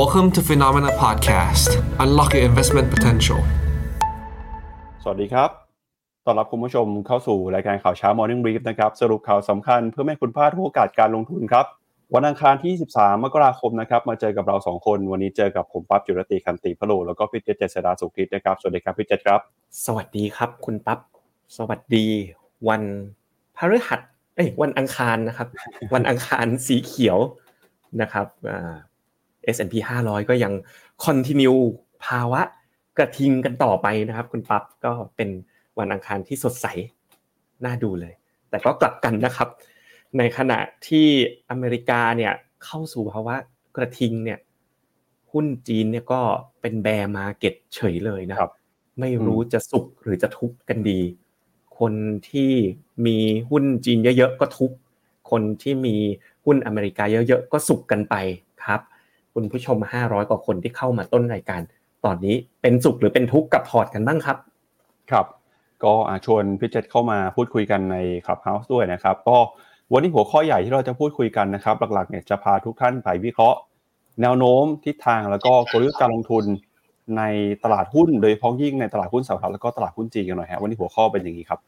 [0.00, 1.70] Welcome to Phenomena Podcast
[2.02, 3.40] Unlock your investment potential
[5.02, 5.50] สวัสดีครับ
[6.24, 11.66] ต้อนรับคุณผู้ชมเข้าสู่รายการข่าวเช้า Morning Brief นะครับ สรุปข่าวสำคัญเพื่อไม่ให้คุณพลาดทุกโอกาสการลงทุนครับ
[12.14, 19.40] วันอังคารที่ 13 มกราคมนะครับ มาเจอกับเรา 2 คน วันนี้เจอกับผมปั๊บจุรติคันติพะโลแล้วก็พี่เจษเจษดาสุขิตนะครับ สวัสดีครับพี่เจษครับ
[19.86, 20.98] สวัสดีครับ คุณปั๊บ
[21.56, 22.06] สวัสดี
[22.68, 22.82] วัน
[23.56, 24.00] พฤหัส
[24.36, 25.48] เอ้ยวันอังคารนะครับ
[25.94, 27.18] วันอังคารสีเขียว
[28.00, 28.74] นะครับอ่า
[29.56, 29.74] S&P
[30.04, 30.52] 500 ก็ยัง
[31.04, 31.52] continue
[32.06, 32.40] ภาวะ
[32.98, 35.30] กระทิงกันต่อไปนะครับ คุณปั๊บก็เป็น
[35.78, 36.66] วันอังคารที่สดใส
[37.64, 38.14] น่าดูเลย
[38.50, 39.48] แต่ก็กลับกันนะครับ
[40.18, 41.06] ในขณะที่
[41.50, 42.32] อเมริกาเนี่ย
[42.64, 43.34] เข้าสู่ภาวะ
[43.76, 44.38] กระทิงเนี่ย
[45.32, 46.20] หุ้นจีนเนี่ยก็
[46.60, 48.50] เป็น bear market เฉยเลยนะครับ
[49.00, 51.00] ไม่รู้จะสุขหรือจะทุกข์กันดี
[51.78, 51.92] คน
[52.30, 52.52] ที่
[53.06, 53.18] มี
[53.50, 54.76] หุ้นจีนเยอะๆก็ทุกข์
[55.30, 55.96] คนที่มี
[56.44, 58.14] หุ้นอเมริกาเยอะๆก็สุขกันไป
[59.34, 61.60] คุณผู้ชม 500 กว่าคนที่เข้ามาต้นรายการ
[62.04, 64.36] ตอนนี้เป็นสุขหรือเป็นทุกข์กับพอร์ตกันบ้างครับ
[65.10, 65.26] ครับ
[65.84, 65.94] ก็
[66.26, 69.36] ชวนพี่เจษเข้ามาพูดคุยกันใน Clubhouse ด้วยนะครับ ก็
[69.92, 73.58] วันนี้หัวข้อใหญ่ที่เราจะพูดคุยกันนะครับ หลักๆเนี่ยจะพาทุกท่านไปวิเคราะห์
[74.20, 76.44] แนวโน้มทิศทางแล้วก็กลยุทธ์การลงทุน
[77.18, 77.22] ใน
[77.64, 81.60] ตลาดหุ้น โดยเฉพาะยิ่งในตลาดหุ้นสหรัฐแล้วก็ตลาดหุ้นจีนกันหน่อยฮะวันนี้หัวข้อเป็นอย่างนี้ครับ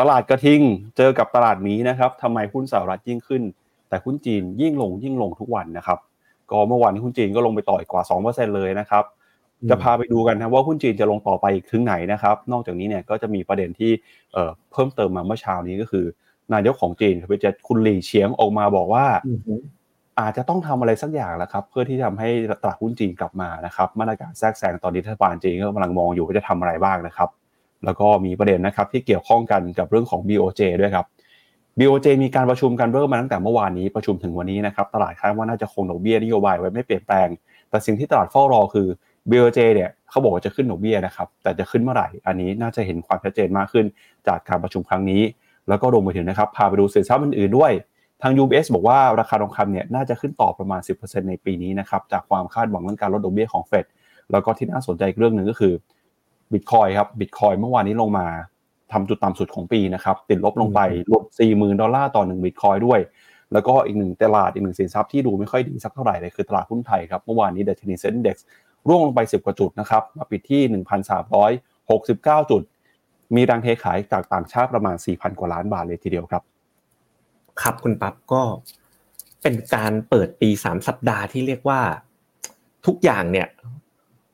[0.00, 0.60] ตลาดกระทิง
[0.96, 3.42] เจอกับตลาดหมีนะครับทำไมหุ้นสหรัฐยิ่งขึ้น
[3.88, 5.98] แต่หุ้นจีนยิ่งลงยิ่งลงทุกวันนะครับ
[6.50, 9.04] ก็เมื่อวานนี้หุ้นจีนก็ลงไปต่อยกว่า 2%เลยนะครับ
[9.70, 13.90] จะพาไปดูกันนะว่าหุ้นจีนจะลงต่อไปอีกถึงไหนนะครับ นอกจากนี้เนี่ยก็จะมีประเด็นที่
[14.32, 16.04] เอ่อเพิ่มเติมมาเมื่อเช้านี้ก็คือ
[16.54, 19.04] นายกของจีนครับจะคุณหลี่เฉียงออกมาบอกว่า
[20.20, 22.28] อาจจะต้องทำอะไรสักอย่างแล้วครับ เพื่อที่จะทำให้
[22.62, 27.28] ตลาดหุ้นจีนกลับมานะครับมาตรการแทรกแซงตอนนี้รัฐบาลจีนก็กำลังมองอยู่ว่าจะทำอะไรบ้างนะครับ
[27.84, 31.06] แล้วก็มีประเด็นนะครับที่เกี่ยวข้องกันกับเรื่องของ BOJ ด้วยครับ
[31.78, 37.28] BOJ มีการประชุมกันเริ่มมาตั้งแต่เมื่อวานนี้ประชุมถึงวันนี้นะครับตลาดคาดว่าน่าจะคงดอกเบี้ยนโยบายไว้ไม่เปลี่ยนแปลง
[37.70, 38.86] แต่สิ่งที่ตลาดเฝ้ารอคือ
[39.30, 43.86] BOJ เนี่ยเขาบอกว่าจะขึ้นดอกเบี้ยนะครับแต่จะขึ้นเมื่อไหร่อันนี้น่าจะเห็นความชัดเจนมากขึ้น
[44.28, 45.22] จากการประชุมครั้งนี้
[45.68, 47.72] แล้วก็รวมไปถึงนะครับพาไปดูสินทรัพย์อื่นๆด้วย
[48.22, 53.86] ทาง UBS บอกว่าราคาทองคำเนี่ยน่าจะขึ้นต่อประมาณ 10%ในปีนี้นะครับจากความคาดหวังเรื่องการลดดอกเบี้ยของเฟด
[54.32, 55.72] แล้วก็ที่น่าสนใจเรื่องหนึ่งก็คือ
[56.52, 58.26] บิตคอยครับบิตคอยเมื่อวานนี้ลงมา
[58.92, 60.80] ทำจุดต่ำสุดของปีนะครับ ติดลบลงไป
[61.12, 61.22] ลบ
[61.52, 63.00] 40,000 ดอลลาร์ต่อ1บิตคอยด้วย
[63.52, 68.36] แล้วก็อีกหนึ่งตลาดอีกหนึ่งสินทรัพย์ที่ดูไม่ค่อยดีสักเท่าไหร่เลยคือตลาดหุ้นไทยครับเมื่อวานนี้ดัชนีเซ็นดี x
[68.88, 70.62] ร่วงลงไป 10 กว่าจุดนะครับมาปิดที่
[71.40, 72.62] 1,369 จุด
[73.34, 76.42] มีแรงเทขายจากต่างชาติประมาณ 4,000 กว่าล้านบาทเลยทีเดียวครับ
[77.60, 78.42] ครับคุณปั๊บก็
[79.42, 81.80] เป็นการเปิดปีสามสัปดาห์ที่เรียกว่า
[82.86, 83.46] ทุกอย่างเนี่ย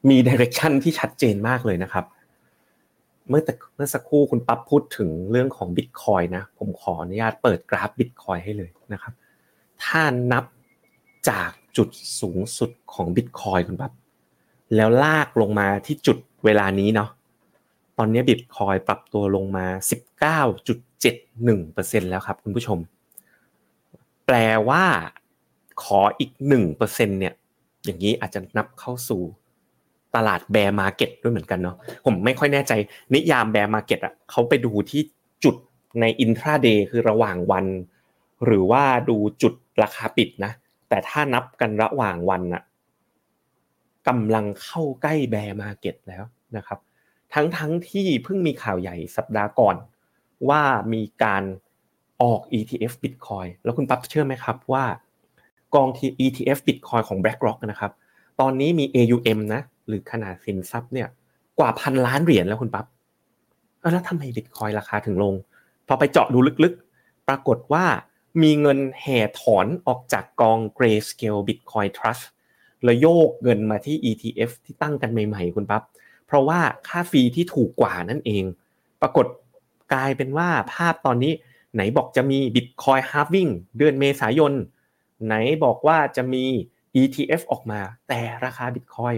[0.09, 2.05] มีดิเรกชันที่ชัดเจนมากเลยนะครับ
[3.29, 9.13] เมื่อแต่เมื่อสักครู่คุณปั๊บพูดถึงเรื่องของบิตคอยนะผมขออนุญาตเปิดกราฟบิตคอยให้เลยนะครับ
[9.85, 10.03] ถ้า
[10.33, 10.45] นับ
[11.29, 11.89] จากจุด
[12.21, 13.93] สูงสุดของบิตคอยคุณปั๊บ
[14.75, 17.11] แล้วลากลงมาที่จุดเวลานี้เนาะ
[17.99, 19.67] ตอนนี้บิตคอยปรับตัวลงมา
[20.49, 22.79] 19.71%แล้วครับคุณผู้ชม
[24.27, 24.37] แปล
[24.69, 24.85] ว่า
[25.83, 26.31] ขออีก
[26.73, 27.35] 1%เนี่ย
[27.85, 29.23] อย่างนี้อาจจะนับเข้าสู่
[30.17, 32.73] ตลาด bear market ด้วยเหมือนกันเนาะผมไม่ค่อยแน่ใจ
[33.15, 35.03] นิยาม bear market อะเขาไปดูที่
[35.45, 35.57] จุด
[36.01, 37.67] ใน intraday คือระหว่างวัน
[38.45, 40.53] หรือว่าดูจุดราคาปิดนะ
[40.89, 42.63] แต่ถ้านับกันระหว่างวันอะ
[44.09, 46.25] กำลังเข้าใกล้แบร์มาเก็ตแล้ว
[46.57, 46.79] นะครับ
[47.35, 49.77] ทั้งทั้งที่เพิ่งมีข่าวใหญ่สัปดาห์ก่อน
[50.49, 51.43] ว่ามีการ
[52.23, 54.85] ออก ETF Bitcoin แล้วคุณปั๊บเชื่อไหมครับว่า
[55.75, 57.93] กองที่ ETF Bitcoin ของ BlackRock นะครับ
[58.41, 61.09] ตอนนี้มี AUM นะ หรือขนาดสินทรัพย์เนี่ย
[61.59, 62.87] กว่าพันล้านเหรียญแล้วคุณปั๊บ
[63.81, 65.35] แล้วทำไม Bitcoin ราคาถึงลง
[65.87, 67.85] พอไปเจาะดูลึกๆ ปรากฏว่า
[68.43, 72.25] มีเงินแห่ถอนออกจากกอง Grayscale Bitcoin Trust
[72.85, 75.83] แล้วโยกเงินมาที่ ETF ที่ตั้งกันใหม่ๆ คุณปั๊บ
[76.27, 78.45] เพราะว่าค่าฟรีที่ถูกกว่านั่นเอง
[79.01, 79.27] ปรากฏ
[79.93, 81.33] กลายเป็นว่าภาพตอนนี้
[81.75, 84.53] ไหนบอกจะมี Bitcoin halving เดือนเมษายน
[85.27, 85.35] ไหน
[85.65, 86.45] บอกว่าจะมี
[87.01, 89.17] ETF ออกมา แต่ราคา Bitcoin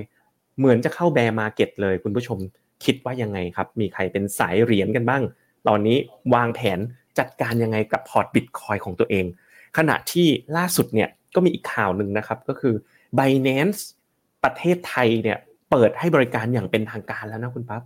[0.58, 2.38] เหมือนจะเข้า bear market เลย คุณผู้ชม
[2.84, 5.22] คิดว่ายังไงครับ มีใครเป็นสายเหรียญกันบ้าง
[5.68, 5.96] ตอนนี้
[6.34, 6.78] วางแผน
[7.18, 9.24] จัดการยังไงกับ port Bitcoin ของตัวเอง
[9.76, 10.26] ขณะที่
[10.56, 12.74] ล่าสุดเนี่ยก็มีอีกข่าวหนึ่งนะครับก็คือ
[13.18, 13.80] Binance
[14.44, 15.38] ประเทศไทยเนี่ย
[15.70, 17.82] เปิดให้บริการอย่างเป็นทางการแล้วนะคุณปั๊บ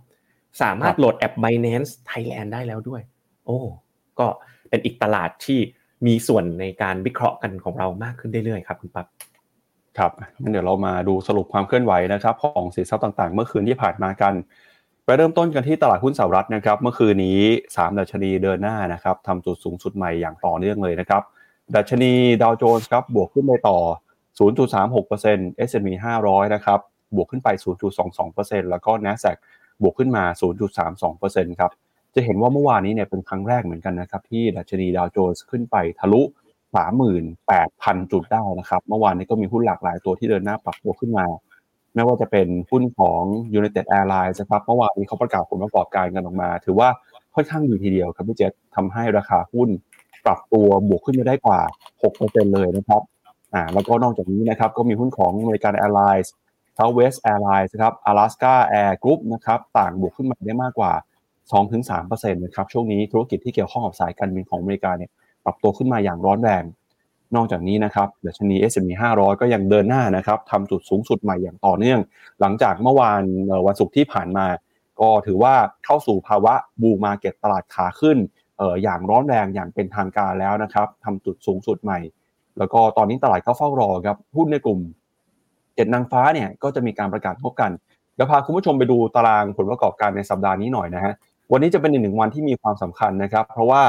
[0.61, 3.01] สามารถโหลดแอป Binance Thailand ได้แล้วด้วย
[3.45, 3.57] โอ้
[4.19, 4.27] ก็
[4.69, 5.59] เป็นอีกตลาดที่
[6.07, 9.07] มีส่วนในการวิเคราะห์กันของเรามากขึ้นเรื่อยๆครับคุณปั๊บ
[9.97, 10.11] ครับ
[10.41, 14.33] งั้นเดี๋ยวเรามาดูสรุปความเคลื่อนไหวนะครับของสินทรัพย์ต่างๆ เมื่อคืนที่ผ่านมากัน
[15.05, 17.39] ไปเริ่มต้นกันที่ตลาดหุ้นสหรัฐนะครับ เมื่อคืนนี้
[17.75, 21.21] 3ดัชนีเดินหน้านะครับทำจุดสูงสุดใหม่อย่างต่อเนื่องเลยนะครับ
[21.75, 22.11] ดัชนี
[22.41, 23.77] ดาวโจนส์ครับบวกขึ้นไปต่อ
[24.39, 25.89] 0.36% S&P
[26.23, 26.79] 500 นะครับ
[27.15, 27.47] บวกขึ้นไป
[28.11, 29.37] 0.22%แล้วก็ NASDAQ
[29.81, 30.23] บวกขึ้นมา
[30.91, 31.71] 0.32%ครับ
[32.15, 36.21] จะเห็นว่าเมื่อวานนี้เนี่ยเป็นครั้งแรกเหมือนกันนะครับที่ดัชนีดาวโจนส์ขึ้นไปทะลุ
[36.79, 41.25] 38,000 จุดได้นะครับ เมื่อวานนี้ก็มีหุ้นหลากหลายตัวที่เดินหน้าปรับตัวขึ้นมา
[41.95, 43.21] ไม่ว่าจะเป็นหุ้นของ
[43.57, 46.89] United Airlines นะครับเมื่อวานนี้เขาประกาศผลประกอบการกันออกมา ถือว่า
[47.35, 49.69] ค่อนข้างดีทีเดียวครับพี่เจษทำให้ราคาหุ้น
[50.25, 51.59] ปรับตัวบวกขึ้นมาได้กว่า
[52.07, 53.01] 6%เลยนะครับ
[53.53, 56.29] อ่าแล้วก็นอกจากนี้นะครับก็มีหุ้นของ American Airlines
[56.77, 60.93] Southwest Airlines นะครับ Alaska Air Group นะครับต่างบวกขึ้นมาได้มากกว่า
[61.61, 65.11] 2-3%นะครับช่วงนี้ธุรกิจที่เกี่ยวข้องกับสายการบินของอเมริกาเนี่ย
[65.45, 66.63] ปรับตัวขึ้นมาอย่างร้อนแรง
[67.35, 71.99] นอกจากนี้นะครับดัชนี S&P 500 ก็ยังเดินหน้านะครับทำจุดสูงสุดใหม่อย่างต่อเนื่อง
[72.41, 73.23] หลังจากเมื่อวาน
[73.67, 74.45] วันศุกร์ที่ผ่านมา
[75.01, 75.55] ก็ถือว่า
[75.85, 78.17] เข้าสู่ภาวะบูมาเก็ตตลาดขาขึ้น
[78.61, 81.99] อออย่างร้อนแรงอย่างเป็นทางการแล้วนะครับทำจุดสูงสุดใหม่
[82.57, 84.79] แล้วก็ตอนนี้ตลาดก็เฝ้ารอครับหุ้นในกลุ่ม
[85.75, 87.71] เจ็ดนางฟ้าเนี่ยก็จะมีการประกาศพบกัน
[88.15, 91.13] เดี๋ยวพาคุณผู้ชมไปดูตารางผลประกอบการในสัปดาห์นี้หน่อยนะฮะ
[91.51, 93.83] วันนี้จะเป็นอีกหนึ่งวันที่มีความสำคัญนะครับ เพราะว่า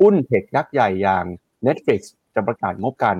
[0.00, 1.24] หุ้นเทคยักษ์ใหญ่อย่าง
[1.66, 2.00] Netflix
[2.34, 3.16] จะประกาศงบกัน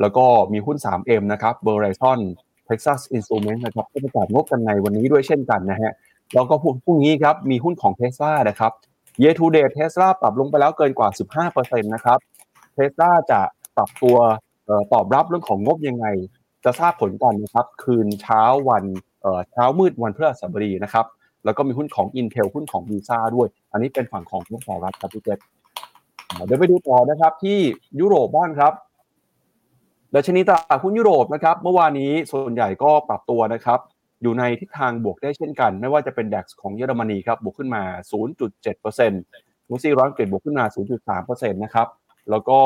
[0.00, 2.20] แล้วก็มีหุ้น 3M นะครับ Verizon
[2.68, 5.92] Texas Instruments นะครับก็ประกาศงบกันในวันนี้ด้วยเช่นกันนะฮะ
[6.34, 8.72] แล้วก็พรุ่งนี้ครับมีหุ้นของ Tesla นะครับ
[9.22, 11.08] Year to date Tesla ปรับลงไปแล้วเกินกว่า
[11.48, 12.18] 15%นะครับ
[12.76, 13.40] Tesla จะ
[13.76, 14.16] ปรับตัว
[14.92, 16.06] ตอบรับเรื่องของงบยังไง
[16.64, 18.84] จะทราบผลกันนะครับ คืนเช้าวัน
[19.52, 21.06] เช้ามืดวันพฤหัสบดีนะครับ
[21.44, 25.38] แล้วก็มีหุ้นของ Intel หุ้นของ Visa ด้วย อันนี้เป็นฝั่งของหุ้นสหรัฐครับพี่เจษ
[26.34, 27.58] เดี๋ยวไปดูต่อนะครับที่
[28.00, 28.72] ยุโรปบ้างครับ
[30.14, 33.80] ดัชนีตลาดหุ้นยุโรปนะครับเมื่อวานนี้ส่วนใหญ่ก็ปรับตัวนะครับ
[34.22, 37.82] อยู่ในทิศทางบวกได้เช่นกัน ไม่ว่าจะเป็น DAX ของเยอรมนีครับบวกขึ้นมา
[38.52, 40.64] 0.7%มูซี่ร้อนเกรดบวกขึ้นมา
[41.14, 41.88] 0.3%นะครับ
[42.30, 42.58] แล้วก็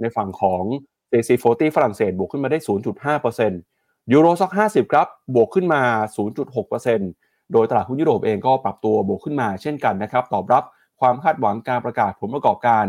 [0.00, 0.62] ในฝั่งของ
[1.10, 2.58] CAC 40ฝรั่งเศสบวกขึ้นมาได้
[3.14, 5.82] 0.5%ยูโรซ็อก50 ครับ บวกขึ้นมา
[6.66, 10.64] 0.6%โดยตลาดหุ้นยุโรปเองก็ปรับตัวบวกขึ้นมาเช่นกันนะครับ ตอบรับ
[11.00, 12.86] ความคาดหวังการประกาศผลประกอบการ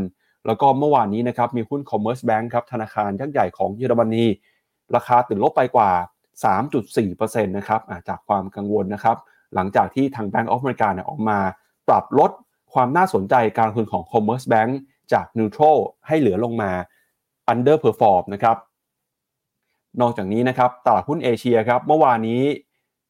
[0.48, 4.26] แล้วก็เมื่อวานนี้นะครับมีหุ้น Commerce Bank ครับธนาคารยักษ์ใหญ่ของเยอรมนี
[4.96, 5.92] ราคาตื่นลบไปกว่า
[6.64, 9.18] 3.4%นะครับจากความกังวลนะครับ
[9.56, 11.40] หลังจากที่ทาง Bank of America เนี่ยออกมา
[11.88, 12.32] ปรับลด
[12.74, 14.72] ความน่าสนใจการลงทุนของ Commerce Bank
[15.14, 15.78] จาก neutral
[16.08, 16.72] ให้เหลือลงมา
[17.52, 18.58] underperform นะครับ
[20.02, 22.42] นอกจากนี้นะครับตลาดหุ้นเอเชียครับเมื่อวานนี้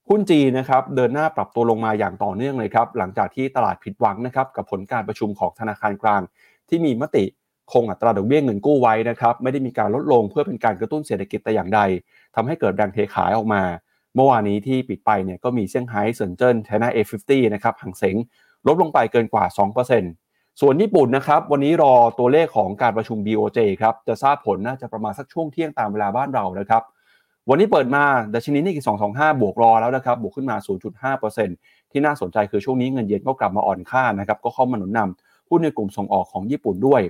[0.09, 6.21] หุ้นจีนนะครับเดินหน้าปรับตัวลงมาอย่างต่อเนื่องเลยครับหลังจากที่ตลาดผิดหวังนะครับกับผลการประชุมของธนาคารกลาง
[6.69, 7.25] ที่มีมติ
[7.71, 11.81] คงอัตราดอกเบี้ยเงินกู้ไว้นะครับไม่ได้มีการลดลงเพื่อเป็นการกระตุ้นเศรษฐกิจแต่อย่างใด
[12.36, 13.63] ทำให้เกิดแรงเทขายออกมา
[14.15, 18.15] เมื่อวานนี้ที่ปิดไปเนี่ยก็มีเซี่ยงไฮ้เซินเจิ้นไชน่า A50 นะครับหังเสง
[18.68, 19.45] ลดลงไปเกินกว่า
[20.03, 26.83] 2%ส่วนญี่ปุ่นนะครับวันนี้รอตัวเลขของการประชุม BOJ ครับจะทราบผลน่าจะประมาณสักช่วงเที่ยงตามเวลาบ้านเรานะครับ
[27.49, 28.03] วันนี้เปิดมา
[28.33, 30.55] ดัชนีนี่คือ225 บวกรอแล้วนะครับ บวกขึ้นมา
[31.23, 37.01] 0.5%ที่น่าสนใจคือช่วงนี้เงินเยนก็กลับมาอ่อนค่านะครับ ก็เข้ามาหนุนนำหุ้นในกลุ่มส่งออกของญี่ปุ่นด้วย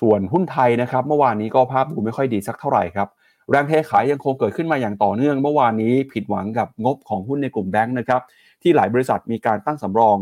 [0.00, 3.08] ส่วนหุ้นไทยนะครับ เมื่อวานนี้ก็ภาพดูไม่ค่อยดีสักเท่าไหร่ครับ
[3.50, 8.20] แรงเทขายยังคงเกิดขึ้นมาอย่างต่อเนื่อง เมื่อวานนี้ผิดหวังกับงบของหุ้นในกลุ่มแบงค์นะครับ
[8.62, 10.16] ที่หลายบริษัทมีการตั้งสำรอง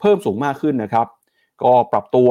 [0.00, 1.06] เพิ่มสูงมากขึ้นนะครับ
[1.62, 2.30] ก็ปรับตัว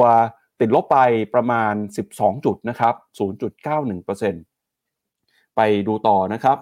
[0.60, 0.98] ติดลบไป
[1.34, 1.74] ประมาณ
[2.10, 2.94] 12 จุดนะครับ
[3.28, 4.51] 0.91%
[5.56, 6.58] ไปดูต่อนะครับ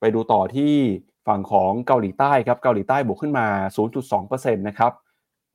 [0.00, 0.74] ไปดูต่อที่
[1.26, 3.46] ฝั่งของเกาหลีใต้ครับเกาหลีใต้บวกขึ้นมา
[4.04, 4.92] 0.2%นะครับ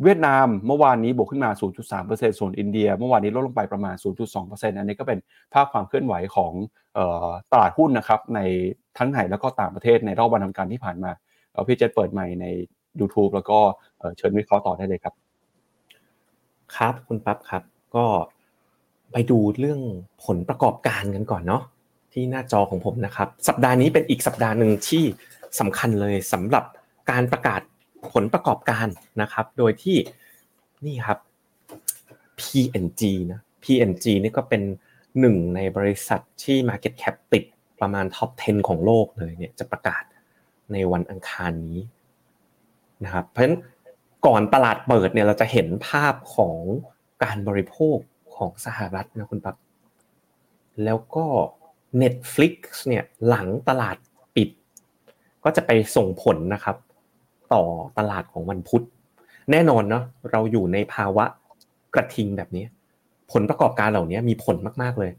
[0.03, 1.49] เวียดนามเมื่อวานนี้บวกขึ้นมา
[1.95, 3.95] 0.3%ส่วนอินเดีย เมื่อวานนี้ลดลงไปประมาณ
[4.37, 5.19] 0.2%อันนี้ก็เป็น
[5.53, 6.53] ภาพความเคลื่อนไหวของ
[7.51, 8.39] ตลาดหุ้นนะครับใน
[8.97, 11.11] ทั้งไทยแล้วก็ต่างประเทศในรอบวันทำการที่ผ่านมา
[11.53, 12.45] เอาพี่เจษเปิดใหม่ใน
[12.99, 13.59] YouTube แล้วก็
[14.17, 15.13] เชิญวิเคราะห์ต่อได้เลยครับ
[16.75, 17.63] ครับคุณปั๊บครับ
[17.95, 18.05] ก็
[19.11, 19.79] ไปดูเรื่อง
[20.25, 21.63] ผลประกอบการกันก่อนเนาะ
[22.13, 25.03] ที่หน้าจอของผมนะครับ สัปดาห์นี้เป็นอีกสัปดาห์หนึ่งที่
[25.59, 26.63] สำคัญเลยสำหรับ
[27.11, 27.61] การประกาศ
[28.13, 28.87] ผลประกอบการ
[29.21, 29.97] นะครับ โดยที่
[30.85, 31.19] นี่ครับ
[32.39, 33.01] P&G
[33.31, 34.61] นะ P&G นี่ก็เป็น
[35.19, 37.43] หนึ่งในบริษัทที่ Market Cap ติด
[37.81, 40.03] ประมาณท็อป 10 ของโลกเลยเนี่ยจะประกาศ
[40.71, 41.79] ในวันอังคารนี้
[43.03, 43.57] นะครับ เพราะฉะนั้น
[44.25, 46.57] ก่อนตลาดเปิดเนี่ยเราจะเห็นภาพของ
[47.23, 47.97] การบริโภค
[48.35, 49.55] ของสหรัฐนะคุณปั๊บ
[50.83, 51.25] แล้วก็
[52.01, 52.53] Netflix
[52.87, 53.95] เนี่ยหลังตลาด
[54.35, 54.49] ปิด
[55.43, 56.77] ก็จะไปส่งผลนะครับ
[57.53, 57.63] ต่อ
[57.97, 58.83] ตลาดของวันพุธ
[59.51, 61.25] แน่นอนเนาะเราอยู่ในภาวะ
[61.93, 62.65] กระทิงแบบนี้
[63.31, 65.11] ผลประกอบการเหล่านี้มีผลมากๆเลย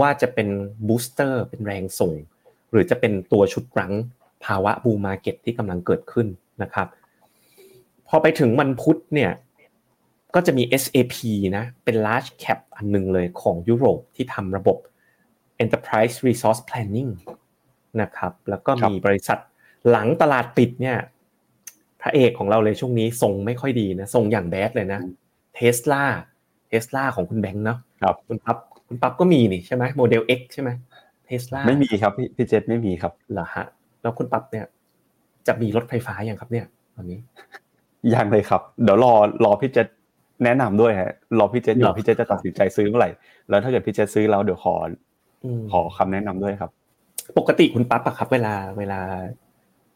[0.00, 0.48] ว่าจะเป็น
[0.86, 2.12] บูสเตอร์เป็นแรงส่ง
[2.70, 3.92] หรือจะเป็นตัวชุดรั้ง
[4.44, 6.26] ภาวะบูมมาเก็ตที่กำลังเกิดขึ้น
[6.62, 6.86] นะครับ
[8.08, 9.30] พอไปถึงวันพุธเนี่ย
[10.34, 11.16] ก็จะมี SAP
[11.56, 14.78] นะเป็น large cap อันนึงเลยของยุโรปที่ทำระบบ
[15.62, 17.10] Enterprise Resource Planning
[18.02, 19.38] นะครับ แล้วก็มีบริษัท
[19.90, 20.98] หลังตลาดปิดเนี่ย
[22.02, 25.00] พระเอกของเราเลยช่วงนี้ทรงไม่ค่อยดีนะทรงอย่างแบดเลยนะ
[25.54, 26.02] เทสลา
[26.68, 28.56] เทสลาของคุณแบงค์เนาะครับคุณปั๊บ
[28.88, 30.70] คุณปั๊บก็มีนี่ใช่ไหมโมเดล X ใช่ไหม
[31.26, 33.64] เทสลาไม่มีครับพี่พี่เจษไม่มีครับเหรอฮะ
[34.02, 34.66] แล้วคุณปั๊บเนี่ย
[35.46, 37.18] จะมีรถไฟฟ้าอย่างครับเนี่ยตอนนี้
[38.14, 39.12] ยังเลยครับ เดี๋ยวรอ
[39.44, 39.88] รอพี่เจษ
[40.44, 43.10] แนะนำด้วยฮะรอพี่เจษอยู่พี่เจษจะตัดสินใจซื้อเมื่อไหร่
[43.48, 44.96] แล้วถ้าเกิดพี่เจษซื้อแล้วเดี๋ยวขออืม
[45.72, 46.70] ขอคำแนะนำด้วยครับ
[47.38, 49.00] ปกติคุณปั๊บอะครับ เวลาเวลา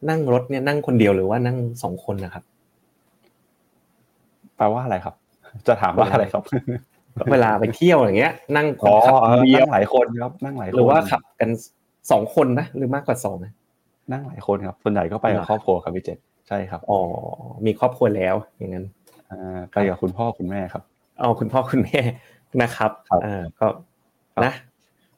[0.08, 2.44] นั่งรถเนี่ยนั่งคนเดียวหรือว่านั่งสองคนนะครับ
[4.56, 5.14] แปลว่าอะไรครับ
[5.66, 6.42] จะถามว่าอะไรครับ
[7.32, 11.50] เวลาไปเที่ยวอย่างเงี้ย นั่งคอ๋นอขับเออเดียวนั่งหลายคนครับนั่งหลายคนหรือว่าขับกัน
[12.10, 13.52] สองคนนะหรือมากกว่าสองนะ
[14.12, 17.00] นั่งหลายคนครับส่วนใหญ่ก็ไปกับครอบครัวครับพี่เจษใช่ครับอ๋อ
[17.66, 18.84] มีครอบครัวแล้วอย่างนั้น
[19.30, 20.82] อ่าไปกับคุณพ่อคุณแม่ครับ
[21.22, 22.00] อ๋อคุณพ่อคุณแม่
[22.62, 23.66] นะครับครับเออก็
[24.34, 24.52] ครับนะ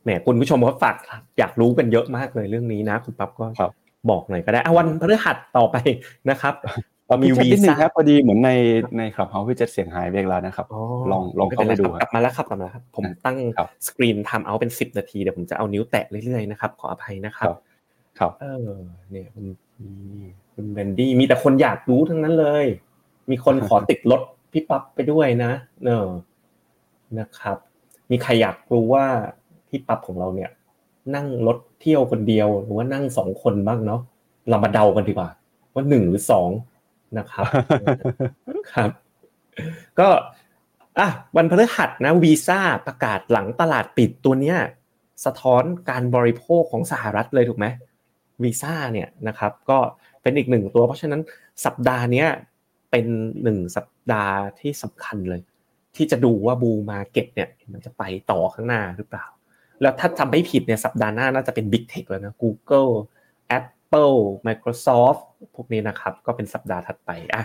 [0.03, 0.97] แหมคุณผู้ชมเขาฝาก
[1.39, 3.73] อยากรู้กันเยอะมากเลยเรื่องนี้นะ คุณปั๊บก็ครับ
[4.11, 5.77] บอกหน่อยก็ได้อะวันพฤหัสต่อไป
[6.31, 6.55] นะครับ
[7.23, 8.51] มีมีวีวีซ่าซ่าครับพอดีเหมือนใน
[8.99, 10.67] ในคลับเฮาส์พี่เจษเสียงหายไปอีกแล้วนะครับ
[11.11, 17.59] ลองลองเข้าไปดูม่นรครับกลับมาแล้วครับกลับมาแล้วครับ ผมตั้งครับสกรีนไทม์เอาเป็นสิบนาทีเดี๋ยวผมจะเอานิ้วแตะเรื่อยๆนะครับขออภัยนะครับ ครับ
[18.19, 18.69] ครับเออ
[19.11, 19.45] เนี่ยคุณ
[20.55, 22.67] คุณแบนดี้มีแต่คนอยากรู้ทั้งนั้นเลย
[23.31, 24.21] มีคนขอติดรถ
[24.53, 25.53] พี่ปั๊บไปด้วยนะ
[25.83, 26.09] เนอะ
[27.19, 27.57] นะครับ
[28.11, 29.07] มีใครอยากรู้ว่า
[29.71, 30.51] พี่ปั๊บของเราเนี่ย
[31.15, 34.01] นั่งรถเที่ยวคนเดียวหรือว่านั่งสองคนบ้างเนาะ
[34.49, 35.31] เรามาเดากันดีกว่า
[35.75, 36.51] ว่าหนึ่งหรือสอง
[37.19, 37.47] นะครับ
[38.73, 38.91] ครับ
[39.99, 40.09] ก็
[40.99, 44.59] อะวันพฤหัสนะวีซ่าประกาศหลังตลาดปิดตัวเนี้ย
[45.25, 47.67] สะท้อนการบริโภคของสหรัฐเลยถูกไหม
[48.43, 49.79] วีซ่าเนี่ยนะครับ ก็
[50.23, 51.21] เป็นอีกหนึ่งตัว เพราะฉะนั้น
[51.65, 52.29] สัปดาห์เนี้ย
[52.91, 53.07] เป็น
[53.43, 55.41] หนึ่งสัปดาห์ที่สำคัญเลย
[55.97, 59.27] ที่จะดูว่าบูมาเก็ตเนี่ยมันจะไปต่อข้างหน้าหรือเปล่า
[59.83, 62.93] แล้วถ้าจำไม่ผิดเนี่ยสัปดาห์หน้าน่าจะเป็น Big Tech แล้วนะ Google
[63.59, 65.23] Apple Microsoft
[65.55, 67.43] พวกนี้นะครับ ก็เป็นสัปดาห์ถัดไปอะ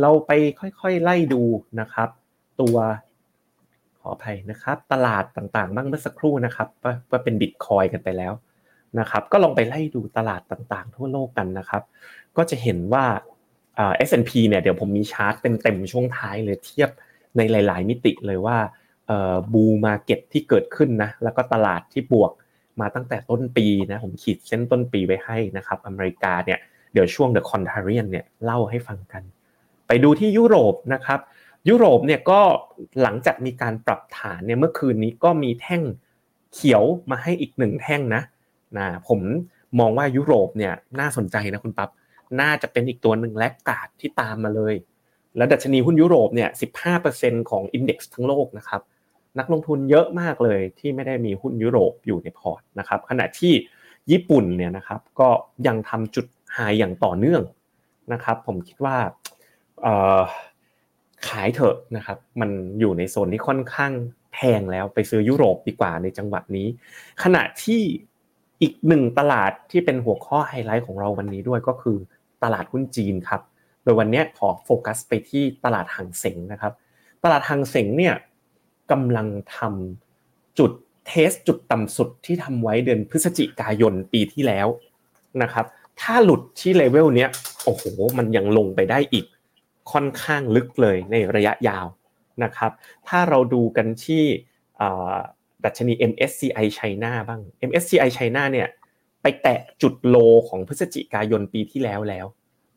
[0.00, 1.42] เราไปค่อยๆไล่ดู
[1.80, 2.08] นะครับ
[2.60, 2.76] ตัว
[4.00, 8.32] ขออภัยนะครับ ตลาดต่างๆ บ้างเมื่อสักครู่นะครับว่าว่าเป็นบิตคอยกันไปแล้ว
[9.00, 11.82] นะครับ ก็ลองไปไล่ดูตลาดต่างๆ ทั่วโลกกันนะครับ
[12.36, 13.04] ก็จะเห็นว่า
[13.78, 16.90] อ่า S&P เนี่ยเดี๋ยวผมมีชาร์ตเต็มๆช่วงท้ายเลยเทียบ
[17.36, 18.56] ในหลาย ๆ มิติเลยว่า
[19.52, 22.32] บูมาเก็ตที่เกิดขึ้นนะแล้วก็ตลาดที่บวก
[22.80, 26.58] มาตั้งแต่ต้นปีนะผมขีดเส้นต้นปีไว้ให้นะครับอเมริกาเนี่ย
[26.92, 29.22] เดี๋ยวช่วง The Contrarian เนี่ยเล่าให้ฟังกัน
[29.86, 31.20] ไปดูที่ยุโรปนะครับ
[31.68, 32.40] ยุโรปเนี่ยก็
[33.02, 35.82] หลังจากมีการปรับฐานเนี่ยเมื่อคืนนี้ก็มีแท่ง
[36.52, 38.22] เขียวมาให้อีกหนึ่งแท่งนะ
[38.78, 39.20] นะผม
[39.78, 41.90] มองว่ายุโรปเนี่ยน่าสนใจนะคุณปั๊บ
[42.40, 44.74] น่าจะเป็นอีกตัวหนึ่งแลกกาดที่ตามมาเลย
[45.36, 46.50] แล้วดัชนีหุ้นยุโรปเนี่ย
[47.00, 48.82] 15%ของอินเด็กซ์ทั้งโลกนะครับ
[49.38, 53.52] นักลงทุนเยอะมากเลยที่ไม่ได้มีหุ้นยุโรปอยู่ในพอร์ตนะครับขณะที่
[54.10, 55.28] ญี่ปุ่นเนี่ยนะครับก็
[55.66, 57.42] ยังทำจุดไฮอย่างต่อเนื่อง
[58.12, 58.96] นะครับผมคิดว่า
[61.28, 62.50] ขายเถอะนะครับมัน
[62.80, 63.92] อยู่ในโซนที่ค่อนข้าง
[64.32, 66.66] แพงแล้วไปซื้อยุโรปดีกว่าในจังหวะนี้
[67.22, 67.80] ขณะที่
[68.62, 71.96] อีกหนึ่งตลาดที่เป็นหัวข้อไฮไลท์ของเราวันนี้ด้วยก็คือ
[72.42, 73.40] ตลาดหุ้นจีนครับ
[73.82, 76.72] โดยวันนี้ขอโฟกัสไปที่ตลาดฮั่งเส็งนะครับ
[77.24, 78.14] ตลาดฮั่งเส็งเนี่ย
[78.90, 80.72] กำลังทำจุด
[81.06, 84.66] test จุดต่ำสุดที่ทำไว้เดือนพฤศจิกายนปีที่แล้ว
[85.42, 85.66] นะครับ
[86.00, 87.30] ถ้าหลุดที่เลเวลเนี้ย
[87.64, 87.82] โอ้โห
[88.18, 89.26] มันยังลงไปได้อีก
[89.92, 91.86] ค่อนข้างลึกเลยในระยะยาว
[92.44, 92.72] นะครับ
[93.08, 94.22] ถ้าเราดูกันที่
[95.64, 98.68] ดัชนี MSCI China บ้าง MSCI China เนี่ย
[99.22, 100.16] ไปแตะจุดโล
[100.48, 102.26] ของพฤศจิกายนปีที่แล้วแล้ว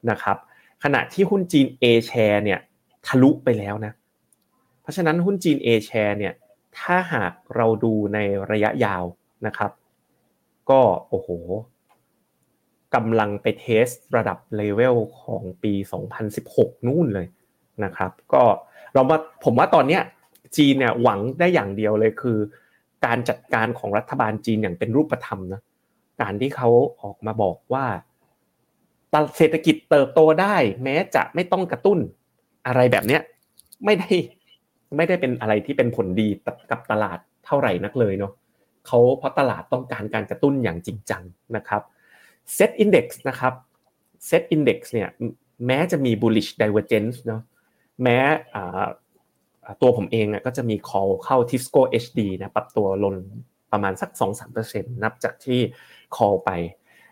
[0.09, 0.37] นะครับ
[0.83, 2.59] ขณะที่หุ้นจีน A share เนี่ย
[3.07, 3.93] ทะลุไปแล้วนะ
[4.87, 6.33] ราะฉะนั้นหุ้นจีน A share เนี่ย
[6.79, 8.19] ถ้าหากเราดูใน
[8.51, 9.03] ระยะยาว
[9.45, 9.71] นะครับ
[10.69, 11.29] ก็โอ้โห
[12.95, 15.73] กำลังไปเทสระดับเลเวลของปี
[16.29, 17.27] 2016 นู่นเลย
[17.83, 18.43] นะครับ ก็
[18.93, 20.01] เรามาผมว่าตอนเนี้ย
[20.57, 22.37] จีนเนี่ยหวังได้อย่างเดียวเลยคือ
[23.05, 25.61] การจัดการของรัฐบาลจีนอย่างเป็นรูปธรรมนะ
[26.21, 26.69] การที่เขา
[27.01, 27.85] ออกมาบอกว่า
[29.37, 31.99] เศรษฐกิจเติบโตได้ แม้จะไม่ต้องกระตุ้น
[32.67, 33.21] อะไรแบบเนี้ย
[33.85, 34.11] ไม่ได้
[34.95, 36.27] ไม่ได้เป็นอะไรที่เป็นผลดี
[36.71, 38.33] กับตลาดเท่าไหร่นักเลยเนาะ
[38.87, 41.23] เขาเพราะตลาดต้องการการกระตุ้นอย่างจริงจัง
[41.55, 41.81] นะครับ
[42.57, 43.53] Set Index นะครับ
[44.29, 45.09] Set Index เนี่ย
[45.67, 47.41] แม้จะมี bullish divergence เนาะ
[48.03, 48.17] แม้
[49.81, 53.13] ตัวผมเองก็จะมี call เข้า Tisco HD นะปรับตัวลง
[53.71, 54.09] ประมาณสัก
[54.57, 55.59] 2-3%นับจากที่
[56.15, 56.49] call ไป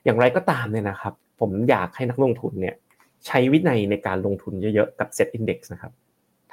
[0.03, 2.75] อย่างไรก็ตามเนี่ยนะครับ ผมอยากให้นักลงทุนเนี่ย
[3.25, 5.93] ใช้วินัยในการลงทุนเยอะๆกับ Set Index นะครับ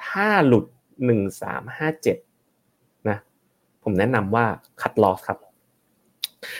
[0.05, 0.65] ถ้าหลุด
[0.99, 3.17] 1357นะ
[3.83, 4.45] ผมแนะนำว่า
[4.81, 5.37] cut loss ครับ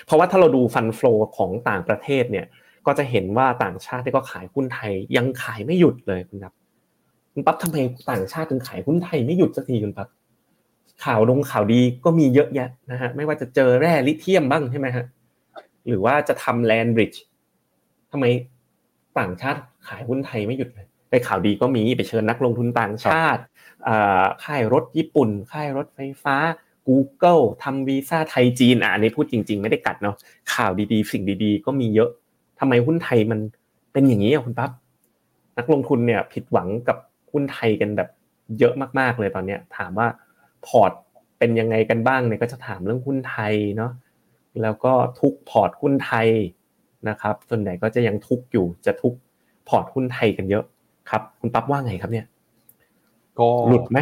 [0.06, 2.46] เพราะว่าถ้าเราดูฟันฟลูของต่างประเทศเนี่ย
[2.86, 6.54] ก็จะเห็นว่าต่างชาติที่ก็ขายหุ้นไทยยังขายไม่หยุดเลยคุณครับ
[7.34, 7.78] คุณปั๊บทำไม
[8.12, 10.08] ต่างชาติถึงขายหุ้นไทยไม่หยุดสักทีคุณปั๊บ
[11.06, 15.06] ข่าวลงข่าวดีก็มีเยอะแยะนะฮะไม่ว่าจะเจอแร่ลิเธียมบ้างใช่ไหมฮะ
[15.88, 17.22] หรือว่าจะทำแลนบริดจ์
[18.12, 18.25] ทำไม
[19.20, 23.41] ต่างชาติขายหุ้นไทยไม่หยุดเลย ไปข่าวดีก็มีไปเชิญนักลงทุนต่างชาติ
[24.43, 26.36] ค่ายรถญี่ปุ่น ค่ายรถไฟฟ้า
[26.88, 30.15] Google ทำวีซ่าไทยจีนอะอันนี้พูดจริง ๆ ไม่ได้กัดเนาะ
[30.53, 32.10] ข่าวดีๆ สิ่งดีๆ ก็มีเยอะ
[32.60, 33.39] ทำไมหุ้นไทยมัน
[33.93, 34.72] เป็นอย่างนี้อะคุณปั๊บ
[35.58, 36.98] นักลงทุนเนี่ยผิดหวังกับ
[37.32, 38.10] หุ้นไทยกันแบบ
[38.60, 40.08] เยอะมากๆเลยตอนเนี้ย ถามว่า
[40.67, 40.91] พอร์ต
[41.39, 43.91] เป็นยังไงกันบ้างเนี่ยก็จะถามเรื่องหุ้นไทยเนาะ
[44.62, 46.27] แล้วก็ทุกพอร์ตหุ้นไทย
[47.10, 49.13] นะครับส่วนใหญ่ก็จะยังทุกอยู่จะทุก
[49.70, 50.65] พอร์ตหุ้นไทยกันเยอะ
[51.10, 52.26] ครับ คุณปั๊บว่าไงครับเนี่ย
[53.40, 54.00] ก็หลุดไหม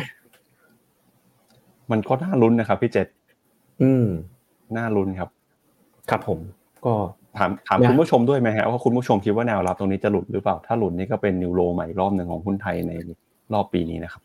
[1.91, 3.07] มันก็น่าลุ้นนะครับพี่เจษ
[3.81, 4.05] อืม
[4.77, 5.29] น่าลุ้นครับ
[6.09, 6.39] ครับผม
[6.85, 6.93] ก็
[7.37, 12.91] ถามถามคุณผู้ชมด้วยไหมฮะว่าคุณผู้ชมคิดว่าแนวรับตรงนี้จะหลุดหรือเปล่า ถ้าหลุดนี่ก็เป็นนิวโรใหม่รอบหนึ่งของหุ้นไทยใน
[13.53, 14.23] รอบปีนี้นะครับ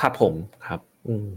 [0.00, 0.34] ครับผม
[0.66, 1.28] ครับ อืม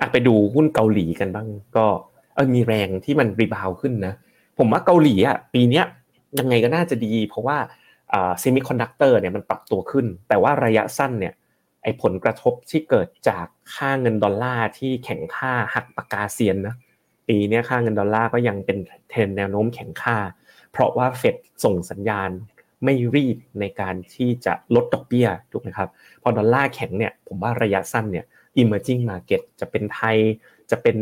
[0.00, 1.86] อะไปดูหุ้นเกาหลีกันบ้าง ก็
[2.34, 4.14] เออมีแรงที่มัน rebound ขึ้นนะ
[4.58, 5.84] ผมว่าเกาหลีอะปีเนี้ย
[6.38, 11.34] ยังไงก็น่าจะดี เพราะว่าอ่า semiconductor เนี่ยมันปรับตัวขึ้น แต่ว่าระยะสั้นเนี่ย
[11.82, 16.74] ไอผลกระทบที่เกิดจากค่าเงินดอลลาร์ที่แข็งค่าหักปากกาเซียนนะ
[17.28, 18.78] ปีนี้ค่าเงินดอลลาร์ก็ยังเป็น
[19.10, 20.16] เทรนแนวโน้มแข็งค่า
[20.72, 22.30] เพราะว่าเฟดส่งสัญญาณ
[22.84, 25.88] ไม่รีบในการที่จะลดดอกเบี้ยถูกไหมครับ
[26.22, 28.24] พอดอลลาร์แข็งเนี่ยผมว่าระยะสั้นเนี่ย
[28.60, 30.16] emerging market จะเป็นไทย
[30.70, 30.96] จะเป็น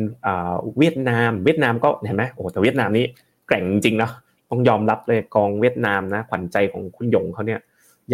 [0.79, 3.05] เวียดนาม เวียดนามก็เห็นไหมโอ้แต่เวียดนามนี้
[3.47, 4.13] แกร่งจริงเนาะ
[4.53, 7.61] ต้องยอมรับเลยกองเวียดนามนะขวัญใจของคุณหยงเขาเนี่ย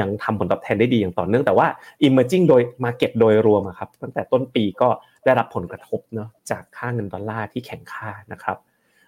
[0.00, 1.66] ยังทำผลตอบแทนได้ดีอย่างต่อเนื่องแต่ว่า
[2.06, 4.88] emerging โดย market โดยรวมครับตั้งแต่ต้นปีก็
[5.24, 8.56] ได้รับผลกระทบเนาะจากค่าเงินดอลลาร์ที่แข็งค่านะครับ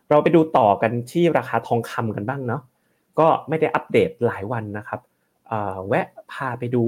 [0.09, 2.63] เราไปดูต่อกันที่ราคาทองคำกันบ้างเนาะ
[3.19, 5.01] ก็ไม่ได้อัปเดตหลายวันนะครับ
[5.89, 6.85] แวะพาไปดู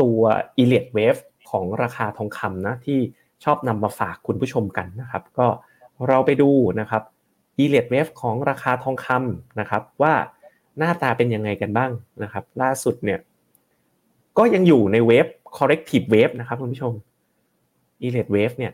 [0.00, 0.20] ตัว
[0.62, 2.98] e l i o t Wave ของราคาทองคำนะที่
[3.44, 5.46] ชอบนำมาฝากคุณผู้ชมกันนะครับ ก็
[6.08, 6.50] เราไปดู
[6.80, 7.02] นะครับ
[7.62, 10.14] e l i o t Wave ของราคาทองคำนะครับ ว่า
[10.78, 11.90] หน้าตาเป็นยังไงกันบ้าง
[12.22, 13.18] นะครับ ล่าสุดเนี่ย
[14.38, 16.92] ก็ยังอยู่ในเวฟ corrective wave นะครับคุณผู้ชม
[18.06, 18.72] e l i t wave เนี่ย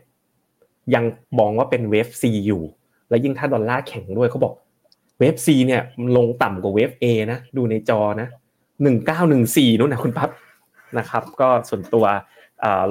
[0.93, 1.03] ยัง
[1.39, 2.63] มองว่าเป็นเวฟ C อยู่
[3.09, 4.53] และยิ่งถ้าดอลลาร์แข็งด้วยเขาบอก
[5.19, 5.81] เวฟ C เนี่ย
[6.17, 8.27] ลงต่ำกว่าเวฟ A นะดูในจอนะ
[9.03, 10.29] 1914นู่นนะคุณปั๊บ
[10.97, 12.05] นะครับ ก็ส่วนตัว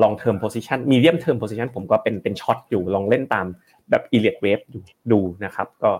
[0.02, 3.46] long term position medium term position ผมก็เป็นเป็น short อยู่ลองเล่นตาม
[3.90, 5.90] แบบ e l i t wave อยู่ดูนะครับ ก็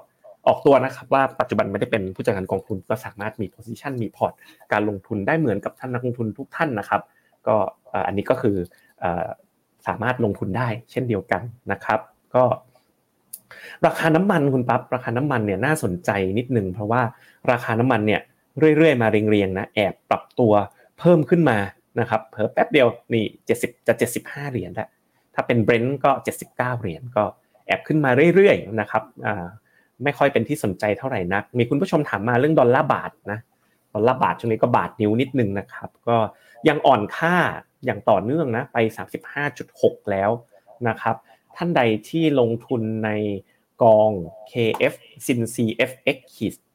[0.46, 4.32] ออกตัวนะครับว่าปัจจุบันไม่ได้เป็นผู้จัดการกองทุนก็สามารถมี position มี port
[4.72, 7.02] การลงทุนได้เหมือนกับท่านนักลงทุนทุกท่านนะครับ
[7.46, 7.56] ก็
[8.06, 8.56] อันนี้ก็คือ
[9.86, 12.00] สามารถลงทุนได้เช่นเดียวกันนะครับ
[12.34, 12.44] ก็
[13.86, 17.02] ราคาน้ำมันคุณปั๊บราคาน้ำมันเนี่ยน่าสนใจนิดนึงเพราะว่า
[17.50, 18.20] ราคาน้ำมันเนี่ย
[18.76, 20.52] เรื่อยๆมาเรียงๆนะแอบปรับตัว
[20.98, 21.58] เพิ่มขึ้นมา
[22.00, 23.24] นะครับเพิ่มแป๊บเดียวนี่
[23.56, 23.94] 70จะ
[24.24, 24.88] 75เหรียญแล้ว
[25.34, 26.10] ถ้าเป็น Brent ก็
[26.46, 27.24] 79เหรียญก็
[27.66, 29.02] แอบขึ้นมาเรื่อยๆนะครับ
[30.04, 33.38] ไม่ค่อยเป็นที่สนใจเท่าไหร่นัก มีคุณผู้ชมถามมาเรื่องดอลลาร์บาทนะ
[33.94, 36.16] ดอลลาร์บาทช่วงนี้ก็บาทนิ้วนิดนึงนะครับ ก็
[36.68, 37.36] ยังอ่อนค่า
[37.84, 38.78] อย่างต่อเนื่องนะไป
[39.44, 40.30] 35.6 แล้ว
[40.88, 41.16] นะครับ
[41.56, 43.10] ท่านใดที่ลงทุนใน
[43.82, 44.10] กอง
[44.52, 44.94] KF
[45.26, 46.18] SIN CFX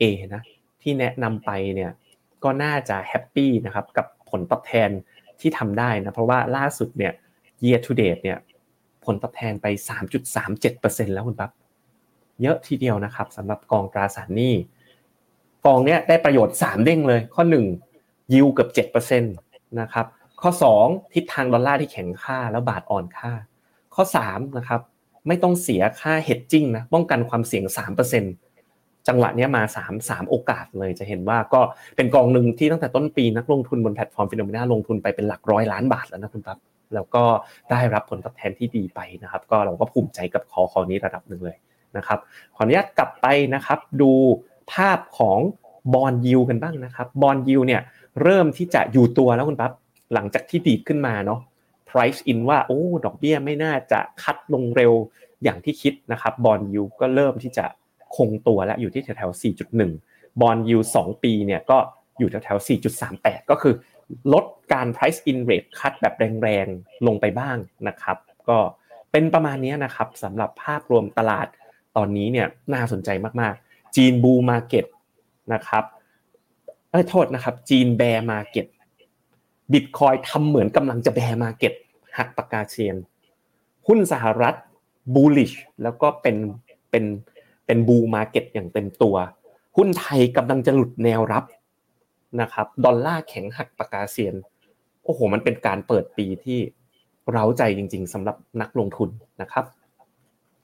[0.02, 0.42] A นะ
[0.82, 1.92] ที่แนะนำไปเนี่ย
[2.44, 4.90] ก็น่าจะแฮปปี้นะครับกับผลตอบแทน
[5.40, 7.14] ที่ทำได้นะเพราะว่าล่าสุดเนี่ย
[7.64, 8.40] year to date เนี่ย
[9.06, 9.66] ผลตอบแทนไป
[10.40, 11.52] 3.37%แล้วคุณปั๊บ
[12.42, 14.54] เยอะทีเดียวนะครับสำหรับกองตราสารหนี้
[15.66, 17.44] กองเนี้ยได้ประโยชน์ 3 เด้งเลย ข้อ
[17.88, 20.06] 1 ยิวเกือบ7%นะครับ
[20.42, 23.32] ข้อ 2 ทิศทางดอลลาร์ที่แข็งค่าแล้วบาทอ่อนค่า
[23.96, 24.82] ข้อ3นะครับ
[25.28, 27.64] ไม่ต้องเสียค่า hedging นะป้องกันความเสี่ยง
[28.18, 31.62] 3%จังหวะนี้มา 3 3 โอกาสเลยจะเห็นว่าก็
[31.96, 36.58] เป็นกองหนึ่งที่ตั้งแต่ต้นปีนักลงทุนบนแพลตฟอร์ม Finnomena ลงทุนไปเป็นหลักร้อยล้านบาทแล้วนะคุณปั๊บ
[36.96, 37.24] แล้วก็
[37.72, 41.58] ได้รับผลตอบแทนที่ดีไปนะครับ ก็เราก็ภูมิใจกับกองกองนี้ระดับหนึ่งเลย
[41.98, 42.20] นะครับ
[42.56, 44.12] ขออนุญาตกลับไปนะครับ ดู
[44.74, 45.40] ภาพของ
[45.94, 47.82] บอลยิวกันบ้างนะครับบอลยิวเนี่ย
[48.22, 49.72] เริ่มที่จะอยู่ตัวแล้วคุณปั๊บ
[50.14, 51.40] หลังจากที่ดีดขึ้นมาเนาะ
[51.90, 54.94] price in ว่าโอ้ดอกเบี้ยไม่น่าจะคัดลงเร็ว
[55.44, 57.66] อย่างที่คิดนะครับบอลยูก็เริ่มที่จะ
[58.16, 59.42] คงตัวแล้วอยู่ที่แถวๆ
[59.86, 61.78] 4.1 บอลยู2ปีเนี่ยก็
[62.20, 62.68] อยู่แถวๆ
[63.04, 63.74] 4.38 ก็คือ
[64.34, 68.18] ลดการ price in rate คัดแบบแรงๆ ลงไปบ้างนะครับ
[68.50, 68.58] ก็
[69.12, 71.48] เป็นประมาณนี้นะครับสำหรับภาพรวมตลาด
[71.98, 73.10] ตอนนี้เนี่ยน่าสนใจ
[73.42, 74.86] มากๆ จีน bull market
[75.54, 75.84] นะครับ
[76.92, 78.68] เอ้โทษนะครับ จีน bear market
[79.72, 81.74] Bitcoin ทำเหมือนกำลังจะ bear market
[82.18, 82.96] หักปากกาเซียน
[83.88, 84.56] หุ้นสหรัฐ
[85.14, 85.52] bullish
[85.84, 86.36] แล้วก็เป็น
[86.90, 87.04] เป็น
[87.66, 89.16] เป็น bull market อย่างเต็มตัว
[89.78, 91.44] หุ้นไทยกำลังจะหลุดแนวรับ
[92.42, 94.36] นะครับดอลลาร์แข็งหักปากกาเซียน
[95.04, 96.60] โอ้โห มันเป็นการเปิดปีที่
[97.32, 99.10] เร้าใจจริง ๆสำหรับนักลงทุน
[99.42, 99.66] นะครับ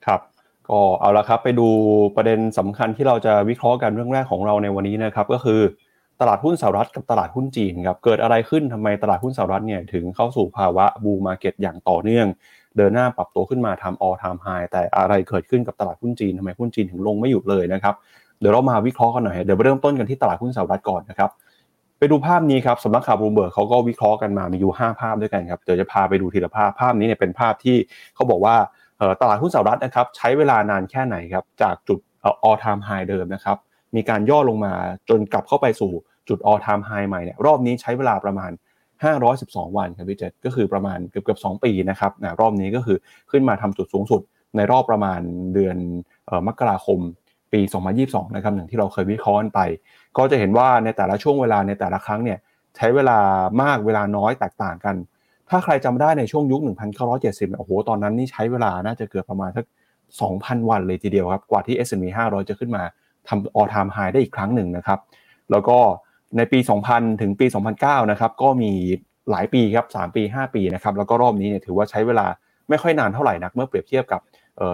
[0.05, 0.21] ครับ
[0.69, 1.67] ก็เอาละครับไปดู
[2.15, 5.61] ประเด็นสำคัญที่เราจะวิเคราะห์กันเรื่องแรกของเราในวันนี้นะครับก็คือ
[6.21, 12.27] ตลาดหุ้นสหรัฐกับตลาดหุ้นจีนครับเกิดอะไรขึ้นทำไมตลาดหุ้นสหรัฐเนี่ยถึงเข้าสู่ภาวะบูมมาเก็ตอย่างต่อเนื่อง
[12.77, 17.95] เดินหน้าปรับตัวขึ้นมาทำ all time high แต่อะไรเกิดขึ้นกับตลาดหุ้นจีนทำไมหุ้นจีนถึงลงไม่หยุดเลยนะครับ
[18.39, 21.29] เดี๋ยวเรามาวิเคราะห์กันหน่อยเดี๋ยวเริ่มต้นกันที่ตลาดหุ้นสหรัฐก่อนนะครับ
[21.99, 27.77] ไปดูภาพนี้ครับสำนักข่าวบลูเบิร์กเขาก็วิเคราะห์กันมามีอยู่ 5 ภาพด้วยกันครับเดี๋ยวจะพาไปดูทีละภาพภาพนี้เนี่ยเป็นภาพที่
[28.15, 28.55] เขาบอกว่า
[29.21, 31.99] ตลาดหุ้นสหรัฐนะครับใช้เวลานานแค่ไหนครับจากจุด
[32.47, 33.57] all time high เดิมนะครับ
[33.95, 34.73] มีการย่อลงมา
[35.09, 35.91] จนกลับเข้าไปสู่
[36.29, 38.51] จุด all time high ใหม่เนี่ยรอบนี้ใช้เวลาประมาณ
[39.13, 42.97] 512 วันครับพี่เจษก็คือประมาณเกือบเกือบ2ปีนะครับนะรอบนี้ก็คือ
[43.31, 44.21] ขึ้นมาทำจุดสูงสุด
[44.55, 45.21] ในรอบประมาณ
[45.53, 45.77] เดือน
[46.47, 46.99] มกราคม
[47.53, 47.61] ปี
[47.99, 49.59] 2022 นะครับอย่างที่เราเคยวิเคราะห์ไป
[50.17, 52.39] ก็จะเห็นว่าในแต่ละช่วงเวลาในแต่ละครั้งเนี่ย
[52.77, 53.17] ใช้เวลา
[53.61, 54.95] มากเวลาน้อยแตกต่างกัน
[55.49, 56.61] ถ้าใครจำได้ในช่วงยุค
[57.09, 59.65] 1970 โอ้โห ตอนนั้นนี่ใช้เวลาน่าจะเกือบประมาณสัก
[60.17, 62.83] 2,000 วันเลยทีเดียวครับ กว่าที่ S&P 500 จะขึ้นมา
[63.27, 64.99] ทำ all time high ได้อีกครั้งหนึ่งนะครับ
[65.51, 65.77] แล้วก็
[66.37, 67.45] ในปี 2000 ถึงปี
[67.79, 68.71] 2009 นะครับ ก็มี
[69.31, 72.25] หลายปีครับ 3 ปี 5 ปีนะครับ แล้วก็รอบนี้เนี่ยถือว่าใช้เวลา
[72.69, 74.21] ไม่ค่อยนานเท่าไหร่นัก เมื่อเปรียบเทียบกับ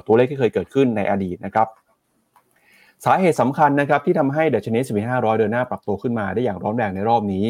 [0.06, 1.67] ตัวเลขที่เคยเกิดขึ้นในอดีตนะครับ
[3.06, 7.46] สาเหตุสำคัญนะครับที่ทำให้ดัชนี S&P 500 เดินหน้าปรับตัวขึ้นมาได้อย่างร้อนแรงในรอบนี้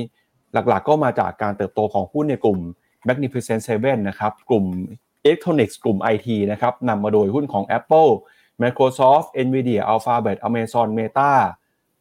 [0.53, 2.59] หลักๆ ก็มาจากการเติบโตของหุ้นในกลุ่ม
[3.07, 4.65] Magnificent Seven นะครับกลุ่ม
[5.25, 8.09] Electronics กส์กลุ่ม IT นะครับนำมาโดยหุ้นของ Apple
[8.61, 11.31] Microsoft Nvidia Alphabet Amazon Meta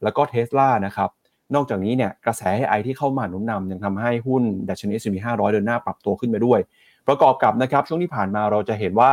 [0.03, 1.11] แล้วก็ Tesla นะครับ
[1.55, 6.61] นอกจากนี้เนี่ยกระแส AI ที่เข้ามาหนุนนำยังทำให้หุ้นดัชนี S&P 500 เดินหน้าปรับตัวขึ้นไปด้วย
[7.09, 9.13] ประกอบกับนะครับช่วงที่ผ่านมาเราจะเห็นว่า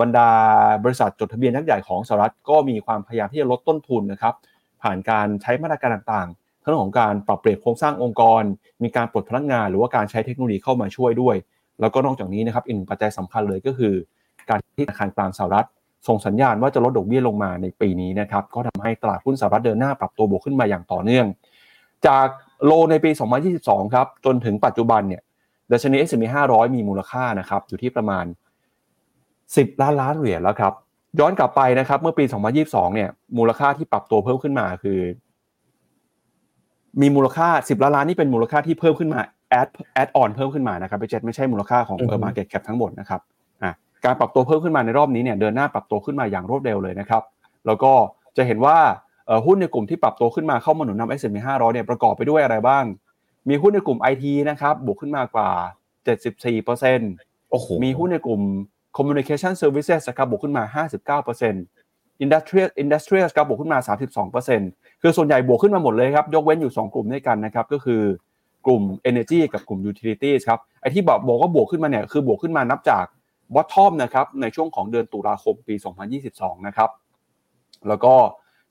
[0.00, 0.30] บรรดา
[0.84, 4.34] บริษัทจดทะเบียนนักใหญ่ของสหรัฐก็มีความพยายามที่จะลดต้นทุนนะครับ
[4.82, 8.42] ผ่านการใช้มาตรการต่างๆทั้งของการปรับเปลี่ยนโครงสร้างองค์กร
[8.82, 11.36] มีการปลดพนักงาน หรือว่าการใช้เทคโนโลยีเข้ามาช่วยด้วย
[11.80, 13.94] แล้วก็นอกจากนี้นะครับอีกหนึ่งปัจจัยสำคัญเลยก็คือ
[14.48, 15.66] การที่ธนาคารกลางสหรัฐ
[16.08, 21.26] ส่งสัญญาณว่าจะลดดอกเบี้ยลงมาในปีนี้นะครับก็ทำให้ตลาดหุ้นสหรัฐเดินหน้าปรับตัวบวกขึ้นมาอย่างต่อเนื่อง
[22.06, 22.26] จาก
[22.64, 23.10] low ในปี
[23.52, 25.22] 2022 ครับจนถึงปัจจุบันเนี่ย
[25.72, 28.24] ดัชนี S&P 500 มีมูลค่านะครับอยู่ที่ประมาณ
[29.46, 30.72] 10 ล้านล้านเหรียญแล้วครับ
[31.20, 32.24] ย้อนกลับไปนะครับ เมื่อปี
[32.60, 35.00] 2022 เนี่ย มูลค่าที่ปรับตัวเพิ่มขึ้นมาคือ
[37.00, 39.20] มีมูลค่า 10 ล้านล้านนี่เป็นมูลค่าที่เพิ่มขึ้นมา
[39.50, 43.20] add add-on เพิ่มขึ้นมานะครับไปเจ็ดไม่ใช่มูลค่าของเออ market cap ทั้งหมดนะครับ
[43.62, 43.72] อะ
[44.04, 47.22] การปรับตัวเพิ่มขึ้นมาในรอบนี้เนี่ยเดินหน้าปรับตัวขึ้นมาอย่างรวดเร็วเลยนะครับ
[47.66, 47.92] แล้วก็
[48.36, 48.78] จะเห็นว่า
[49.46, 52.84] หุ้นในกลุ่มที่ปรับตัวขึ้นมาเข้ามาหนุนนำ S&P 500 เนี่ยประกอบไปด้วยอะไรบ้าง
[53.48, 55.50] มีหุ้นในกลุ่ม IT นะครับบวกขึ้นมากว่า
[56.70, 58.40] 74%โอ้โหมีหุ้นในกลุ่ม
[58.96, 60.64] communication services ครับบวกขึ้นมา
[61.24, 63.78] 59% industrial industrial ครับบวกขึ้นมา
[64.40, 68.02] 32%คือส่วนใหญ่บวกขึ้นมาหมดเลยครับ ยกเว้นอยู่ 2 กลุ่มด้วยกันนะครับ ก็คือ
[68.66, 73.04] กลุ่ม energy กับกลุ่ม utilities ครับ ไอที่บอกบอกว่าบวกขึ้นมาเนี่ย คือบวกขึ้นมานับจาก
[73.54, 75.74] bottom นะครับ ในช่วงของเดือนตุลาคมปี
[76.20, 76.90] 2022 นะครับ
[77.88, 78.14] แล้วก็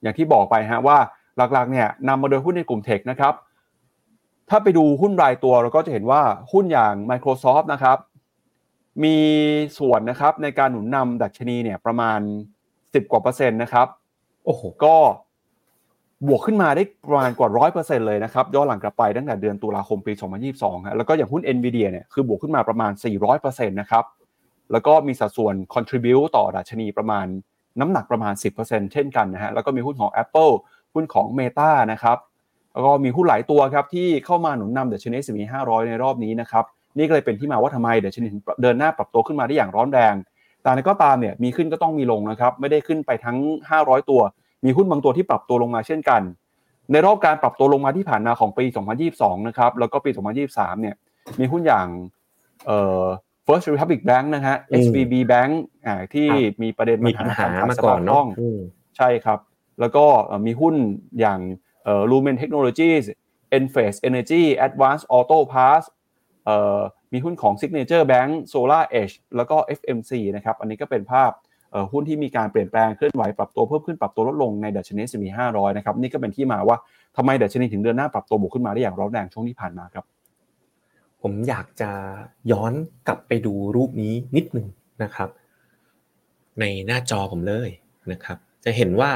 [0.02, 0.98] อย่างที่บอกไปฮะว่า
[1.36, 3.34] หลักๆเนี่ยนำมาโดยหุ้นในกลุ่มเทคนะครับ
[4.48, 7.98] ถ้าไปดูหุ้นรายตัวเราก็จะเห็นว่าหุ้นอย่าง Microsoft นะครับ
[9.04, 9.16] มี
[9.78, 12.20] ส่วนนะครับในการหนุนนำดัชนีเนี่ยประมาณ
[12.66, 13.86] 10 กว่าเปอร์เซ็นต์นะครับ
[14.44, 14.96] โอ้โหก็
[16.28, 20.12] บวกขึ้นมาได้ประมาณกว่าร้อยเปอร์เซ็นต์เลยนะครับย้อนหลังกลับไปตั้งแต่เดือนตุลาคมปี
[20.50, 24.04] 2022ฮะแล้วก็อย่างหุ้น NVIDIA เนี่ยคือบวกขึ้นมาประมาณ 400เปอร์เซ็นต์นะครับ
[24.72, 27.26] แล้วก็มีสัดส่วน contribute ต่อดัชนีประมาณ
[27.80, 30.52] น้ำหนักประมาณ 10%เช่นกันนะฮะแล้วก็มีหุ้นของ Apple
[30.94, 32.18] หุ้นของ Meta นะครับ
[32.72, 36.64] แล้วก็มีหุ้นหลายตัวครับที่เข้ามาหนุนนำดัชนี S&P 500 ในรอบนี้นะครับ
[36.96, 38.28] นี่ก็เลยเป็นที่มาว่าทำไมดัชนี
[38.62, 40.14] เดินหน้าปรับตัวขึ้นมาได้อย่างร้อนแรง
[40.62, 43.38] แต่นั้นก็ตามเนี่ยมีขึ้นก็ต้องมีลงนะครับไม่ได้ขึ้นไปทั้ง
[43.74, 44.20] 500 ตัว
[44.64, 46.22] มีหุ้นบางตัวที่ปรับตัวลงมาเช่นกัน
[46.92, 48.64] ในรอบการปรับตัวลงมาที่ผ่านมาของปี
[49.06, 50.10] 2022 นะครับแล้วก็ปี
[50.46, 50.94] 2023 เนี่ย
[51.40, 51.88] มีหุ้นอย่าง
[52.66, 53.04] เอ่อ
[53.46, 55.52] First Republic Bank นะฮะ SVB Bank
[55.86, 56.28] อ่าที่
[56.62, 58.24] มีประเด็นมีปัญหามาก่อนเนาะ
[58.96, 59.38] ใช่ครับ
[59.80, 60.04] แล้วก็
[60.46, 60.74] มีหุ้น
[61.20, 61.40] อย่าง
[61.84, 63.04] เอ่อ Lumen Technologies
[63.56, 66.01] Enphase Energy Advanced Auto Parts เอ่อ
[67.12, 71.30] มีหุ้นของ Signature Bank Solar Edge แล้วก็ FMC นะครับ อันนี้ก็เป็นภาพ
[71.92, 76.76] หุ้นที่มีการเปลี่ยนแปลงเคลื่อนไหวปรับตัวเพิ่มขึ้นปรับตัวลดลงในดัชนี S&P 500นะครับนี่ก็เป็นที่มาว่า
[77.16, 80.04] ทำไมดัชนีถึงเดินหน้าปรับตัวบวกขึ้นมาได้อย่างร้อนแรงช่วงที่ผ่านมาครับ
[81.22, 81.90] ผมอยากจะ
[82.52, 82.72] ย้อน
[83.06, 84.66] กลับไปดูรูปนี้นิดหนึ่ง
[85.02, 85.28] นะครับ
[86.60, 87.70] ในหน้าจอผมเลย
[88.12, 89.10] นะครับ จะเห็นว่า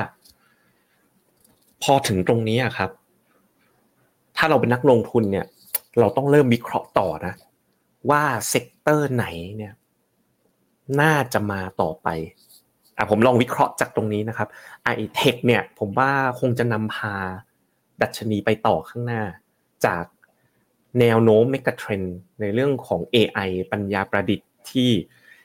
[1.82, 2.90] พอถึงตรงนี้ครับ
[4.36, 5.46] ถ้าเราเป็นนักลงทุนเนี่ย
[6.00, 7.34] เราต้องเริ่มวิเคราะห์ต่อนะ
[8.10, 9.72] ว่าเซกเตอร์ไหนเนี่ย
[11.00, 12.08] น่าจะมาต่อไป
[12.96, 14.48] อะผมลองวิเคราะห์จากตรงนี้นะครับ
[14.84, 17.14] ไอเทคเนี่ย ผมว่าคงจะนำพา
[18.02, 19.22] ดัชนีไปต่อข้างหน้า
[19.86, 20.04] จาก
[21.00, 22.02] แนวโน้มเมกะเทรน
[22.40, 24.90] ในเรื่องของ AI ปัญญาประดิษฐ์ที่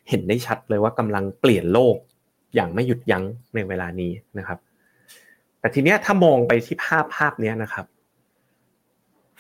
[0.10, 1.96] เห็นได้ชัดเลยว่ากำลังเปลี่ยนโลก
[2.56, 3.24] อย่างไม่หยุดยั้ง
[3.56, 4.60] ในเวลานี้นะครับ
[5.60, 7.86] แต่ทีเนี้ยถ้ามองไปที่ภาพภาพนี้นะครับ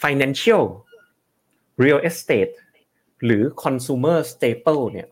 [0.04, 0.64] financial
[1.84, 2.54] real estate
[3.26, 5.08] หรือ consumer staple เนี่ย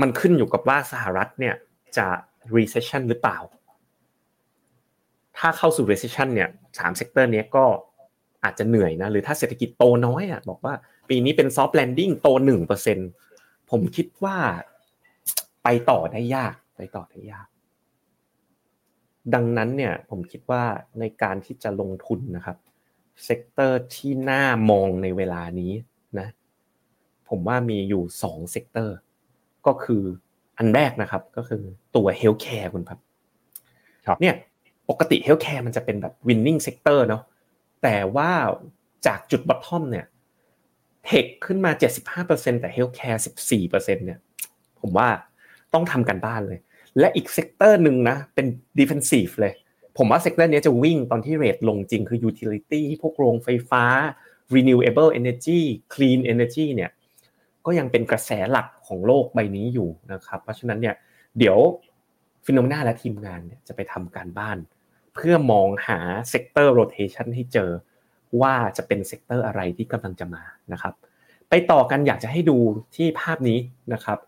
[0.00, 1.54] มันขึ้นอยู่กับว่าสหรัฐเนี่ย
[1.96, 2.06] จะ
[2.56, 3.38] recession หรือเปล่า
[5.38, 7.64] ถ้าเข้าสู่ recession เนี่ยสาม sector นี้ก็
[8.44, 10.74] อาจจะเหนื่อยนะ หรือถ้าเศรษฐกิจโตน้อยอะบอกว่า
[11.08, 12.98] ปีนี้เป็น soft landing โตหนึ่งเปอร์เซ็น
[13.70, 14.36] ผมคิดว่า
[15.64, 17.46] ไปต่อได้ยากไปต่อได้ยาก
[19.34, 20.62] ดังนั้นเนี่ยผมคิดว่า
[21.00, 22.56] ในการที่จะลงทุนนะครับ
[23.24, 25.72] sector ที่น่ามองในเวลานี้
[26.18, 26.28] นะ
[27.28, 28.96] ผมว่ามีอยู่สอง sector
[29.66, 30.02] ก็คือ
[30.58, 31.62] อันแรกนะครับก็คือ
[31.96, 32.98] ตัว healthcare คุณครับ
[34.06, 34.34] ครับเนี่ย
[34.90, 37.22] ปกติ healthcare มันจะเป็นแบบ winning sector เนาะ
[37.82, 38.30] แต่ว่า
[39.06, 40.06] จากจุด bottom เนี่ย
[41.06, 41.72] tech ขึ้นมา
[42.22, 44.18] 75%แต่ healthcare 14%เนี่ย
[44.80, 45.08] ผมว่า
[45.72, 46.58] ต้องทำการบ้านเลย
[46.98, 48.46] และอีก sector หนึ่งนะเป็น
[48.78, 49.54] defensive เลย
[49.96, 53.84] ผมว่า sector นี้จะวิ่งตอนที่ rate ลงจริงคือ utility พวกโรงไฟฟ้า
[54.54, 55.60] renewable energy
[55.94, 56.90] clean energy เนี่ย
[57.66, 60.94] ก็ยังเป็นกระแสหลักของโลกใบนี้อยู่นะครับ เพราะฉะนั้นเนี่ย
[61.38, 61.58] เดี๋ยว
[62.44, 64.58] Finnomena และทีมงานเนี่ยจะไปทำการบ้าน
[65.14, 65.98] เพื่อมองหา
[66.30, 67.70] sector rotation ให้เจอ
[68.40, 70.94] ว่าจะเป็น sector อะไรที่กำลังจะมานะครับ
[71.50, 72.58] ไปต่อกันอยากจะให้ดู
[72.96, 73.58] ที่ภาพนี้
[73.92, 74.18] นะครับ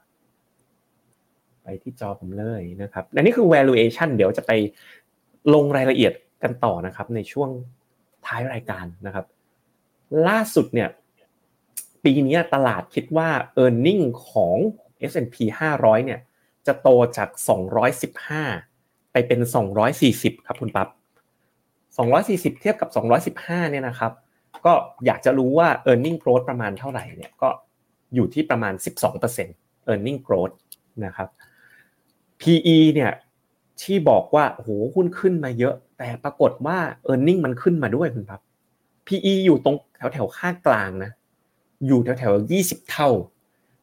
[1.63, 4.53] ไปที่จอผมเลยนะครับและนี่คือ valuation เดี๋ยวจะไป
[5.55, 7.51] ลงรายละเอียดกันต่อนะครับในช่วง
[8.27, 9.27] ท้ายรายการนะครับ
[10.29, 10.89] ล่าสุดเนี่ย
[12.05, 13.29] ปีนี้ตลาดคิดว่า
[13.63, 14.57] e a r n i n g ของ
[15.11, 15.37] S&P
[15.73, 16.21] 500 เนี่ย
[16.67, 17.29] จะโตจาก
[18.41, 19.41] 215 ไปเป็น
[19.93, 20.89] 240 ครับคุณปั๊บ
[21.97, 22.89] 240 เทียบกับ
[23.35, 24.13] 215 เนี่ยนะครับ
[24.67, 24.75] ก็
[25.07, 27.49] อยากจะรู้ว่า e a r n i n g growth ประมาณเท่าไหร่เนี่ยก็
[28.15, 28.75] อยู่ที่ประมาณ
[29.15, 30.55] 12% e a r n i n g growth
[31.05, 31.29] นะครับ
[32.41, 33.13] PE เนี่ย
[33.83, 36.79] ที่บอกว่าโหหุ้นขึ้นมาเยอะ แต่ปรากฏว่า
[37.13, 38.41] e a r n i n g มันขึ้นมาด้วยคุณปั๊บ
[39.07, 41.11] PE อยู่ตรงแถวแถวค่ากลางนะ
[41.87, 43.09] อยู่แถวแถวยี่สิบเท่า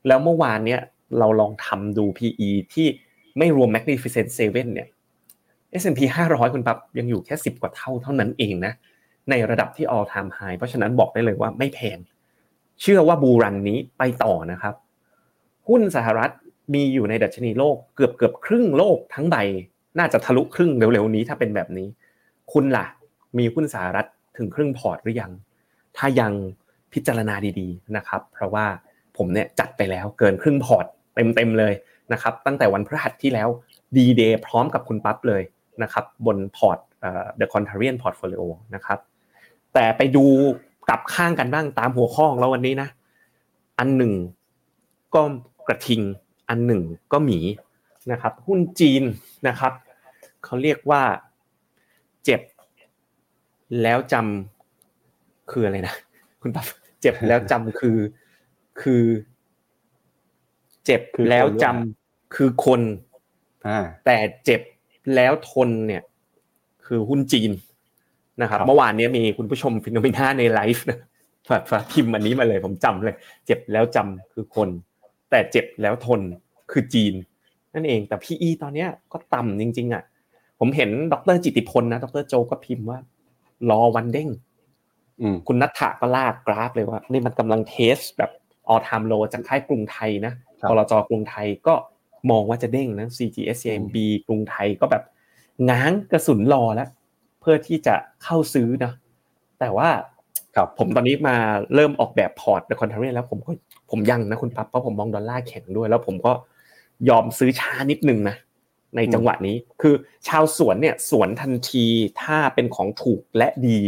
[0.08, 0.82] แล้วเมื่อวานเนี้ย
[1.20, 2.88] เราลองทำดู PE ที่
[3.38, 4.88] ไม่รวม Magnificent Seven เนี่ย
[5.82, 8.74] S&P 500 คุณปั๊บยังอยู่แค่สิบกว่าเท่าเท่านั้นเองนะ
[9.30, 11.98] ในระดับที่ all time high เพราะฉะนั้นบอกได้เลยว่าไม่แพง
[12.82, 14.76] เชื่อว่า bull run นี้ไปต่อนะครับ
[15.68, 16.32] หุ้นสหรัฐ
[16.74, 19.38] มีอยู่ในดัชนีโลกเกือบเกือบครึ่งโลกทั้งใบ
[20.00, 21.88] น่าจะทะลุครึ่งเร็วๆนี้ถ้าเป็นแบบนี้
[22.52, 22.86] คุณล่ะ
[23.38, 24.06] มีหุ้นสหรัฐ
[24.38, 25.32] ถึงครึ่งพอร์ตหรือยัง
[25.98, 26.34] ถ้ายัง
[26.94, 28.66] พิจารณาดีๆนะครับ เพราะว่า
[29.18, 31.74] ผมเนี่ยจัดไปแล้วเกินครึ่งพอร์ตเต็มๆเลย
[32.14, 33.50] นะครับ ตั้งแต่วันพฤหัสที่แล้ว
[33.96, 35.42] ดีเดย์พร้อมกับคุณปั๊บเลย
[35.84, 38.44] นะครับบนพอร์ตเอ่อ The Contrarian Portfolio
[38.76, 39.00] นะครับ
[39.74, 40.26] แต่ไปดู
[40.88, 42.90] กลับข้างกันบ้างตามหัวข้อของเราวันนี้นะ
[43.80, 44.14] อันหนึ่ง
[45.16, 45.22] ก็
[45.68, 46.02] กระทิง
[46.50, 47.40] อันหนึ่งก็หมี
[48.12, 49.04] นะครับหุ้นจีน
[49.48, 49.74] นะครับ
[50.44, 51.04] เขาเรียกว่า
[52.26, 52.42] เจ็บ
[53.82, 55.96] แล้วจำคืออะไรนะ
[56.42, 56.66] คุณปั๊บ
[57.02, 57.98] เจ็บแล้วจำคือ
[58.82, 59.04] คือ
[60.86, 62.82] เจ็บคือคนแล้วจำหรือเปล่าคือคน
[63.68, 64.62] อ่าแต่เจ็บ
[65.16, 66.02] แล้วทนเนี่ย
[66.86, 67.52] คือหุ้นจีน
[68.42, 71.00] นะครับครับเมื่อวานเนี้ยมีคุณผู้ชมฟิโนเมนาในไลฟ์นะ
[71.50, 74.70] ฝากฝากพิมพ์อันนี้มาเลยผมจำเลย เจ็บแล้วจำคือคน
[75.30, 76.22] แต่เจ็บแล้วทน
[76.72, 77.14] คือจีน
[77.74, 80.04] นั่นเองแต่ PE ตอนเนี้ยก็ต่ำจริง ๆอะ
[80.60, 83.00] ผมเห็นดรจิตติพลนะดรโจก็พิมพ์ว่า
[83.70, 84.30] รอวันเด้ง
[85.22, 88.32] อืมคุณนัทธะก็ลากกราฟเลยว่า นี่มันกำลัง test แบบ
[88.72, 91.76] all time low จากค่ายกรุงไทยนะครับบลจกรุงไทยก็
[92.32, 95.04] มองว่าจะเด้งนะ CGS CIMB กรุงไทยก็แบบ
[95.70, 96.90] ง้างกระสุนรอแล้ว
[97.42, 98.92] เพื่อที่จะเข้าซื้อนะ
[99.60, 99.90] แต่ว่า
[100.56, 101.36] ครับผมตอนนี้มา
[101.76, 103.52] เริ่มออกแบบพอร์ต The Contrarian แล้วผมก็
[103.92, 106.32] ผมยังนะคุณปั๊บเพราะผมมองดอลลาร์แข็งด้วย แล้วผมก็
[107.10, 108.36] ยอมซื้อช้านิดนึงนะ
[108.96, 109.96] ในจังหวะนี้คือ
[110.28, 111.86] ชาวสวนเนี่ยสวนทันที
[112.22, 113.80] ถ้าเป็นของถูกและดี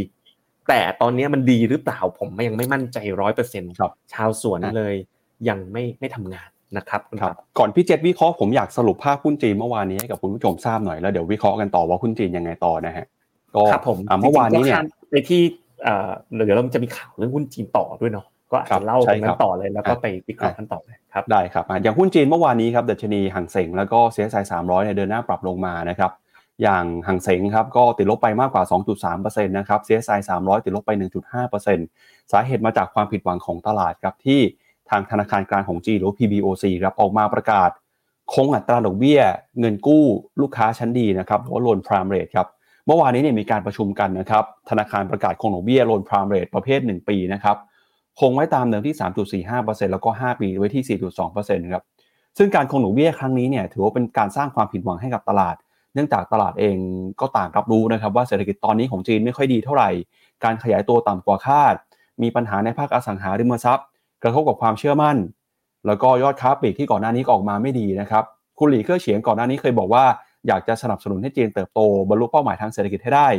[0.70, 4.96] แต่ตอนนี้มันดีหรือเปล่าผมยังไม่มั่นใจร้อยเปอร์เซ็นต์ครับชาวสวนอะเลย
[5.50, 13.06] ยังไม่ไม่ทำงานนะครับคุณครับปั๊บก่อนพี่เจษวิเคราะห์ผมอยากสรุปภาพหุ้นจีนเมื่อวานนี้ให้กับคุณผู้ชมทราบหน่อยแล้วเดี๋ยววิเคราะห์กันต่อว่าหุ้นจีนยังไงต่อนะฮะ
[13.56, 15.42] ก็ครับผมอะเมื่อวานนี้เนี่ยจริงๆก็ข้ามไปที่
[15.84, 16.10] เอ่อ
[16.46, 26.12] เดี๋ยวเราจะมีข่าวเรื่องหุ้นจีนต่อด้วยเนาะ ก็อาจครัจะบเล่าตใช่รงนั้ครันบต่อเลยแล้วก็อะไปวิเคราะห์กันต่อเลยครับได้ครับอะอย่างหุ้นจีนเมื่อวานนี้ครับดัชนีห่างเสงแล้วก็ CSI 300เนี่ยเดินหน้าปรับลงมานะครับ
[26.62, 28.64] อย่างห่างเสงครับก็ติดลบไปมากกว่า
[29.06, 30.92] 2.3%นะครับ CSI 300 ติดลบไป
[31.62, 34.40] 1.5%สาเหตุมาจากความผิดหวังของตลาดครับที่
[34.90, 37.70] ทางธนาคารกลางของจีนหรือ PBOC ครับออกมาประกาศ
[38.34, 39.22] คงอัตราดอกเบี้ย
[39.60, 40.04] เงินกู้
[40.42, 42.48] ลูกค้าชั้นดีนะครับหรือว่าโลนพรามเรทครับ
[42.88, 47.58] เมื่อวานนี้เนี่ยมีการประชุมกันนะครับธนาคารประกาศคงดอกเบี้ยโลนพรามเรทประเภท 1 ปีนะครับ
[48.20, 48.96] คงไว้ตามเดิมที่
[49.44, 50.98] 3.45%แล้วก็ 5 ปีไว้ที่
[51.28, 51.84] 4.2%ครับ
[52.38, 55.56] ซึ่งการคงดอกเบี้ยครั้งนี้เนี่ยถือว่าเป็นการสร้างความผิดหวังให้กับตลาด
[55.94, 56.78] เนื่องจากตลาดเอง
[57.22, 59.90] ก็ต่างรับรู้นะครับว่าเศรษฐกิจตอนนี้ของจีนไม่ค่อยดีเท่าไหร่
[60.44, 61.76] การขยายตัวต่ำกว่าคาด
[62.22, 63.88] มีปัญหาในภาคอสังหาริมทรัพย์
[64.24, 65.18] กระทบกับความเชื่อมั่น
[65.88, 68.24] แล้วก็ยอดค้าปลีกที่ก่อนหน้านี้ออกมาไม่ดีนะครับ
[68.60, 70.04] คุณหลีเค่อเฉียงก่อนหน้านี้เคยบอกว่า
[70.48, 73.30] อยากจะสนับสนุนให้จีนเติบโตบรรลุเป้าหมายทางเศรษฐกิจให้ได้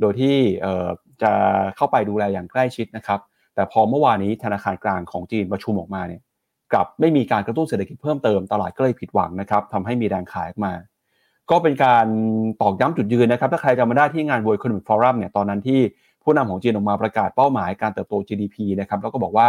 [0.00, 0.36] โดยที่
[1.22, 1.32] จะ
[1.76, 3.20] เข้าไปดูแลอย่างใกล้ชิดนะครับ
[3.56, 6.20] แต่พอเมื่อวานนี้ธนาคารกลางของจีนประชุมออกมาเนี่ย
[6.72, 10.72] กลับไม่มีการกระตุ้นเศรษฐกิจเพิ่มเติมตลาดก็เลยผิดหวังนะครับทำให้มีแรงขายออกมา
[11.50, 12.06] ก็เป็นการ
[12.62, 15.80] ตอกย้ำจุดยืนนะครับ ถ้าใครจำมาได้ที่งาน World Economic Forum เนี่ยตอนนั้นที่
[16.22, 19.48] ผู้นำของจีนออกมาประกาศเป้าหมายการเติบโต GDP นะครับแล้วก็บอกว่า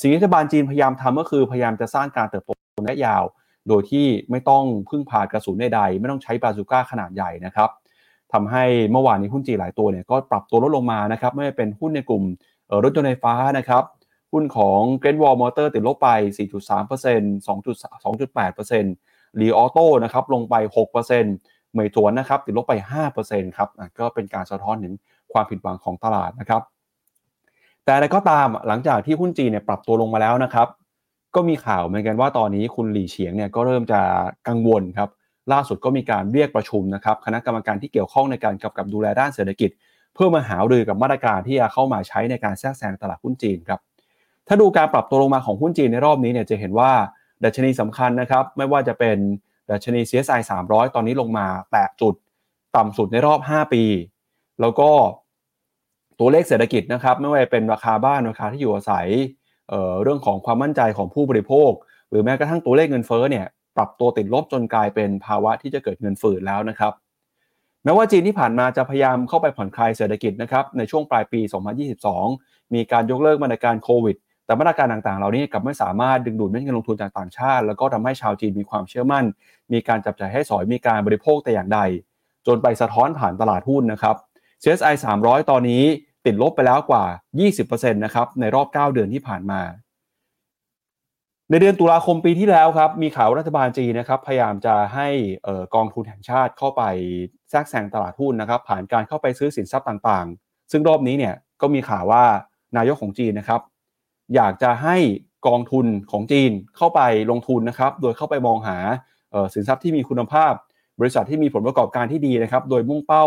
[0.00, 3.24] สิ่งที่รัฐบาลจีนพยายามทำก็คือพยายามจะสร้างการเติบโตระยะยาว
[3.68, 7.70] โดยที่ไม่ต้องพึ่งพากระสุนใดๆไม่ต้องใช้บาซูก้าขนาดใหญ่นะครับ
[8.32, 12.22] ทำให้เมื่อวานนี้หุ้นจีนหลายตัวเนี่ยก็ปรับตัวลดลงมานะครับไม่ว่าเป็นหุ้นในกลุ่ม
[12.84, 13.84] รถยนต์ไฟฟ้านะครับ
[14.32, 20.54] หุ้นของ Great Wall Motor ติดลบไป 4.3% 2.8%รีออโต้นะครับลงไป
[20.86, 20.92] 6%
[21.72, 22.74] เหมยถวนนะครับติดลบไป
[23.16, 24.94] 5%ครับก็เป็นการสะท้อนถึง
[25.32, 26.62] ความผิดหวังของตลาดนะครับ
[27.84, 30.68] แต่อะไรก็ตามหลังจากที่หุ้นจีนเนี่ยปรับตัวลงมาแล้วนะครับ
[31.34, 34.00] ก็มีข่าวเหมือนกันว่าตอนนี้คุณหลี่เฉียงเนี่ยก็เริ่มจะ
[34.48, 35.08] กังวลครับ
[35.52, 39.70] ล่าสุดก็มีการเรียกประชุมนะครับคณะกรรมการที่เกี่ยวข้องในการกำกับดูแลด้านเศรษฐกิจ
[40.18, 43.80] เพื่อมาหารือกับมาตรการที่จะเข้ามาใช้ในการแทรกแซงตลาดหุ้นจีนครับ
[44.48, 46.92] ถ้าดูการปรับตัวลงมาของหุ้นจีนในรอบนี้เนี่ยจะเห็นว่า
[47.44, 49.16] ดัชนีสำคัญนะครับ ไม่ว่าจะเป็น
[49.70, 52.14] ดัชนี CSI 300 ตอนนี้ลงมาแตะจุด
[52.76, 53.84] ต่ำสุดในรอบ 5 ปี
[54.60, 54.90] แล้วก็
[56.18, 59.08] ตัวเลขเศรษฐกิจนะครับ ไม่ว่าจะเป็นราคาบ้านราคาที่อยู่อาศัย
[59.68, 61.70] เเรื่องของความมั่นใจของผู้บริโภค
[62.10, 66.92] หรือแม้กระทั่งตัวเลขเงินเฟ้อเนี่ยปรับตัวติดลบจนกลายเป็นภาวะที่จะเกิดเงินฝืดแล้วนะครับ
[67.90, 71.40] ม้ว่าจีนที่ผ่านมาจะพยายามเข้าไปผ่อนคลายเศรษฐกิจนะครับในช่วงปลายปี
[72.06, 79.24] 2022 มีการยกเลิกมาตรการโควิด แต่มาตรการต่างๆ เหล่านี้กลับไม่สามารถดึงดูดเม็ดเงินลงทุนจากต่างชาติ แล้วก็ทำให้ชาวจีนมีความเชื่อมั่น
[79.72, 81.80] มีการจับจ่ายให้สอยมีการบริโภคแต่อย่างใด
[82.46, 84.16] จนไปสะท้อนผ่านตลาดหุ้นนะครับ
[84.62, 85.84] CSI 300 ตอนนี้
[86.26, 87.04] ติดลบไปแล้วกว่า
[87.54, 89.60] 20%นะครับในรอบ 9 เดือนที่ผ่านมา
[91.50, 95.08] ในเดือนตุลาคมปีที่แล้วครับมีข่าวรัฐบาลจีนนะครับพยายามจะให้
[95.74, 96.82] กองทุนแห่งชาติเข้าไป
[97.50, 102.24] แทรกแซงตลาดหุ้นนะครับผ่านการเข้าไปซื้อสินทรัพย์ต่างๆ ซึ่งรอบนี้เนี่ยก็มีข่าวว่า
[102.76, 103.60] นายกของจีนนะครับ
[104.34, 104.96] อยากจะให้
[105.46, 108.76] กองทุนของจีนเข้าไปลงทุนนะครับ โดยเข้าไปมองหา
[109.54, 110.52] สินทรัพย์ที่มีคุณภาพ
[111.00, 113.24] บริษัทที่มีผลประกอบการที่ดีนะครับ โดยมุ่งเป้า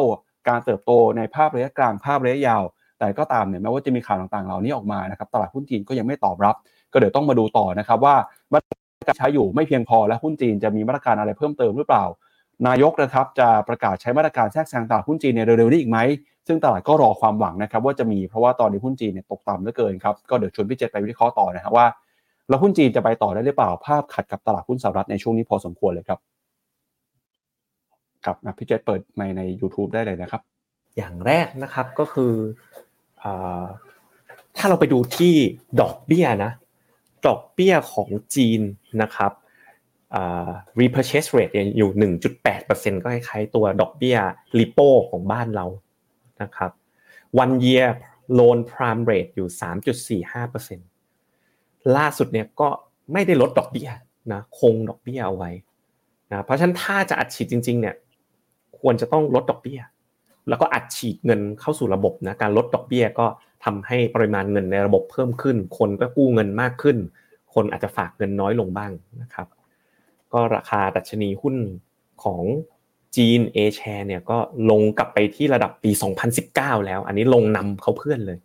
[0.48, 2.64] การเติบโตในภาพระยะกลางภาพระยะยาว
[3.00, 6.56] แต่ก็ตามเนี่ยแม้ว่าจะมีข่าวต่างๆ เหล่านี้ออกมานะครับตลาดหุ้นจีนก็ยังไม่ตอบรับ
[6.92, 8.16] ก็เดี๋ยวต้องมาดูต่อนะครับว่า
[8.54, 8.72] มาตร
[9.08, 12.06] การใช้อยู่ไม่เพียงพอและหุ้นจีนจะมีมาตรการอะไรเพิ่มเติมหรือเปล่า
[12.68, 16.00] นายกนะครับจะประกาศใช้มาตรการแทรกแซงตลาดหุ้นจีนในเร็วๆนี้อีกไหม
[16.48, 21.88] ซึ่งตลาดก็รอความหวังนะครับว่าจะมีเพราะว่าตอนนี้หุ้นจีนเนี่ยตกต่ำเหลือเกินครับก็เดี๋ยวชวนพี่เจษไปวิเคราะห์ต่อนะครับว่า
[22.50, 26.20] แล้วหุ้นจีนจะไปต่อได้หรือเปล่าภาพขัดกับตลาดหุ้นสหรัฐในช่วงนี้พอสมควรเลยครับ
[28.26, 30.42] ครับนะพี่เจษเปิดไมใน YouTube ได้เลยนะครับ
[30.98, 32.34] อย่างแรกนะครับก็คือ
[34.58, 35.34] ถ้าเราไปดูที่
[35.82, 36.52] ดอกเบี้ยนะ
[37.28, 38.62] ดอกเบี้ยของจีน
[39.02, 39.32] นะครับ
[40.80, 41.90] repurchase rate อยู่
[42.48, 44.18] 1.8%ก็คล้ายๆตัวดอกเบี้ย
[44.58, 45.66] repo ของบ้านเรา
[46.42, 46.72] นะครับ
[47.44, 47.88] one year
[48.40, 49.50] loan prime rate อยู่
[50.52, 52.70] 3.45%ล่าสุดเนี่ยก็
[53.14, 53.90] ไม่ได้ลดดอกเบี้ย
[54.34, 55.52] นะคงดอกเบี้ยเอาไว้
[56.32, 57.96] นะเพราะฉะนั้นถ้าจะอัดฉีดจริง ๆ เนี่ย
[58.80, 59.80] ควรจะต้องลดดอกเบี้ย
[60.50, 63.28] แล้วก็อัดฉีดเงินเข้าสู่ระบบนะการลดดอกเบี้ยก็
[63.66, 66.98] ทำให้ปริมาณเงินในระบบเพิ่มขึ้น คนก็กู้เงินมากขึ้น
[67.54, 69.48] คนอาจจะฝากเงินน้อยลงบ้างนะครับ
[70.34, 71.56] ก็ราคาดัชนีหุ้น
[72.24, 72.42] ของ
[73.16, 74.38] จีน A share เนี่ยก็
[74.70, 75.92] ลงกลับไปที่ระดับปี
[76.40, 78.38] 2019 แล้ว อันนี้ลงนำเขาเพื่อนเลย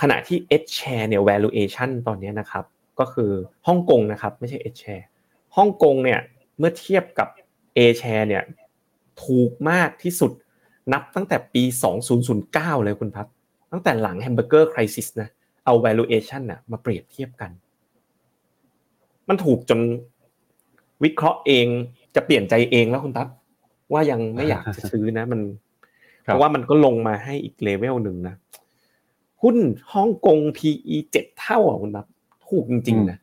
[0.00, 2.64] ขณะที่ H share เนี่ย valuation ตอนนี้นะครับ
[2.98, 3.30] ก็คือ
[3.66, 5.04] ฮ่องกงนะครับ ไม่ใช่ H share
[5.56, 6.20] ฮ่องกงเนี่ย
[6.58, 7.28] เมื่อเทียบกับ
[7.76, 8.42] A share เนี่ย
[9.24, 10.32] ถูกมากที่สุด
[10.92, 11.62] นับตั้งแต่ปี
[12.24, 13.26] 2009 เลยคุณพัฒ
[13.72, 15.28] ตั้งแต่หลังแฮมเบอร์เกอร์คริสิสนะ
[15.64, 17.50] เอา valuation นะมาเปรียบเทียบกัน
[19.28, 19.80] มันถูกจน
[21.04, 21.66] วิเคราะห์เอง
[22.14, 23.28] จะเปลี่ยนใจเองแล้วคุณทัศ
[23.92, 25.40] ว่ายังไม่อยากจะซื้อนะ มัน
[26.24, 28.34] เพราะว่ามันก็ลงมาให้อีกเลเวลหนึ่งนะ
[29.42, 29.56] หุ้น
[29.94, 32.06] ฮ่องกง PE เจ็ดเท่าอะคุณทัศ
[32.48, 33.18] ถูกจริงๆนะ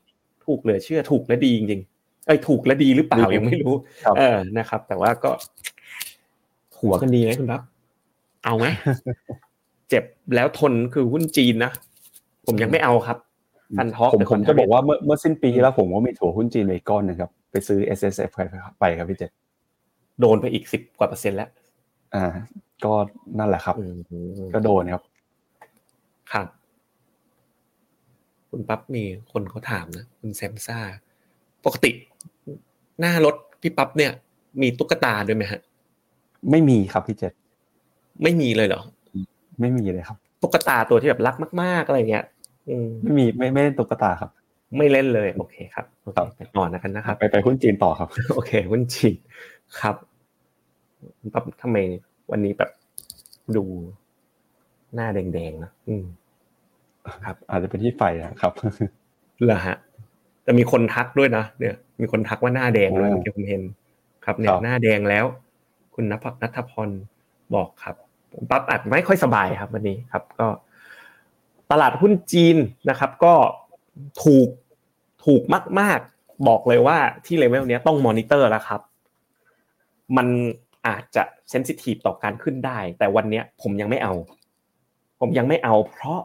[0.45, 3.73] ถูกเหลือเชื่อถูกและดีจริงๆเอ้ยถูกและดีหรือเปล่ายังไม่รู้
[4.17, 5.31] เออนะครับ แต่ว่าก็
[6.81, 7.61] หัวกันดีไหมคุณทัศ
[8.45, 8.65] เอาไหม
[9.89, 10.03] เจ็บ
[10.35, 11.71] แล้วทนคือหุ้นจีนนะ
[12.45, 13.17] ผมยังไม่เอาครับ
[13.77, 18.31] ฟันท็อกผมผมจะบอกว่าเมื่อเมื่อสิ้นปีที่แล้วผมว่ามีถั่วหุ้นจีนในก้อนนะครับ ไปซื้อ S S F
[18.79, 19.31] ไปครับพี่เจษ
[20.19, 21.49] โดนไปอีกสิบกว่าเปอร์เซ็นต์แล้ว
[22.15, 22.23] อ่า
[22.83, 22.93] ก็
[23.39, 23.75] นั่นแหละครับ
[24.53, 25.03] ก็โดนครับ
[26.33, 26.47] ครับ
[28.49, 30.79] คุณปั๊บมีคนเขาถามนะคุณแซมซ่า
[31.65, 31.91] ปกติ
[32.99, 34.11] หน้ารถพี่ปั๊บเนี่ย
[34.61, 35.61] มีตุ๊กตาด้วยไหมฮะ
[36.49, 37.33] ไม่มีครับพี่เจษ
[38.23, 38.81] ไม่มีเลยเหรอ
[39.61, 42.25] ไม่มีเลยครับ ตุ๊กตาตัวที่แบบรักมาก ๆอะไรเงี้ย
[43.03, 44.31] ไม่มีไม่ไม่เล่นตุ๊กตาครับ
[44.77, 49.13] ไม่เล่นเลย โอเคครับโอเคไปต่อนะกันนะครับ ไปไปหุ้นจีนต่อครับ โอเคหุ้นจีน
[49.79, 49.95] ครับ
[51.33, 51.77] ปั๊บทำไม
[52.31, 52.69] วันนี้แบบ
[53.55, 53.63] ดู
[54.95, 56.03] หน้าแดงๆนะอืม
[57.25, 58.03] ครับ อาจจะเป็นที่ไฟ
[58.41, 58.53] ครับ
[59.43, 59.75] เหรอฮะ
[60.43, 63.61] แต่มีคนทักด้วยนะเนี่ย มีคนทักว่าหน้าแดงด้วยเมื่อกี้ผมเห็น
[64.25, 65.25] ครับเนี่ยหน้าแดงแล้ว
[65.95, 66.89] คุณนภนัทพร
[67.55, 67.95] บอกครับ
[68.49, 70.47] ปั๊บอาจไม่ค่อยสบายครับวันนี้ครับ ก็
[71.71, 72.57] ตลาดหุ้นจีน
[72.89, 73.33] นะครับ ก็
[74.23, 74.49] ถูก
[75.25, 75.41] ถูก
[75.79, 78.81] มาก ๆ บอกเลยว่าที่เลเวลนี้ต้องมอนิเตอร์แล้วครับ
[80.17, 80.27] มัน
[80.87, 84.13] อาจจะเซนซิทีฟต่อการขึ้นได้ แต่วันนี้ผมยังไม่เอา
[85.19, 86.19] ผมยังไม่เอา เพราะ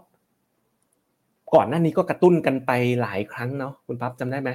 [1.54, 2.70] ก่อนหน้านี้ก็กระตุ้นกันไป
[3.02, 4.50] หลายครั้งเนาะคุณปั๊บจำได้ไหม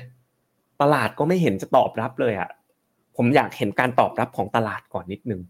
[0.81, 2.49] ตลาดก็ไม่เห็นจะตอบรับเลยอะ
[3.17, 5.41] ผมอยากเห็นการตอบรับของตลาดก่อนนิดนึง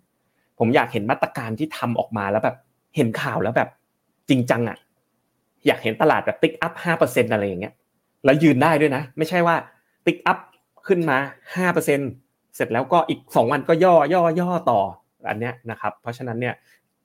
[0.60, 2.58] ผมอยากเห็นมาตรการที่ทำออกมาแล้วแบบ
[2.96, 3.70] เห็นข่าวแล้วแบบ
[4.30, 4.78] จริงจังอะ
[5.68, 7.74] อยากเห็นตลาดแบบติ๊กอัพห้าเปอร์เซ็นอะไรอย่างเงี้ย
[8.26, 9.56] แล้วยืนได้ด้วยนะ ไม่ใช่ว่า
[10.06, 10.38] ติ๊กอัพ
[10.88, 11.18] ขึ้นมา
[11.56, 12.00] ห้าเปอร์เซ็น
[12.56, 14.82] เสร็จแล้วก็อีกสองวันก็ย่อย่อย่อต่อ
[15.30, 16.56] อันเนี้ยนะครับเพราะฉะนั้นเนี่ย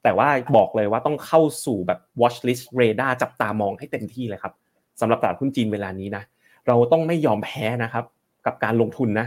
[0.02, 4.52] แต่ว่าบอกเลยว่าต้องเข้าสู่แบบ watch list radar จับตามองให้เต็มที่เลยครับ
[5.00, 6.22] สำหรับตลาดหุ้นจีนเวลานี้นะ
[6.66, 8.04] เราต้องไม่ยอมแพ้นะครับ
[8.46, 9.26] กับการลงทุนนะ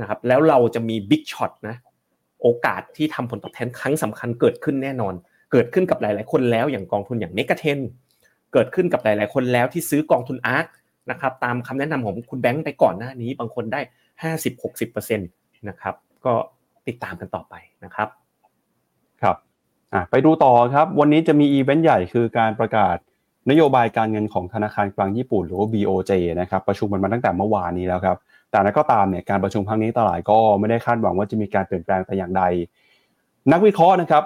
[0.00, 1.76] นะครับแล้วเราจะมี big shot นะ
[2.42, 5.14] โอกาสที่ทำผลตอบแทนครั้งสำคัญเกิดขึ้นแน่นอน
[5.52, 7.78] เกิดขึ้นกับหลาย ๆ คนแล้วอย่างกองทุนอย่างเนกเทน
[8.52, 10.66] เกิดขึ้นกับหลาย ๆ คนแล้วที่ซื้อกองทุนอาร์ค
[11.10, 13.80] นะครับตามคำแนะนำของคุณแบงค์ไปก่อนหน้านี้ บางคนได้
[14.34, 16.32] 50-60%นะครับก็
[16.88, 18.08] ติดตามกันต่อไปนะครับ
[19.22, 19.36] ครับ
[20.10, 22.96] ไปดูต่อครับ วันนี้จะมีอีเวนต์ใหญ่คือการประกาศ
[23.50, 28.16] นโยบายการเงินของธนาคารกลางญี่ปุ่นหรือว่า BOJ นะครับประชุมมันมาตั้งแต่เมื่อวานนี้แล้วครับ
[28.50, 32.44] แต่นั้นก็ตามเนี่ยการประชุมครั้งนี้ตลาดก็ไม่ได้คาดหวังว่าจะมีการเปลี่ยนแปลงแต่อย่างใด
[33.52, 34.22] นักวิเคราะห์นะครับ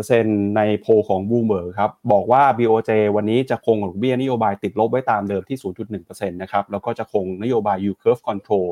[0.00, 5.58] 51%ในโพของบูมเบิร์กครับบอกว่า BOJ วันนี้จะคงดอกเบี้ยนโยบายติดลบไว้ตามเดิมที่
[5.98, 8.66] 0.1%นะครับแล้วก็จะคงนโยบาย yield curve control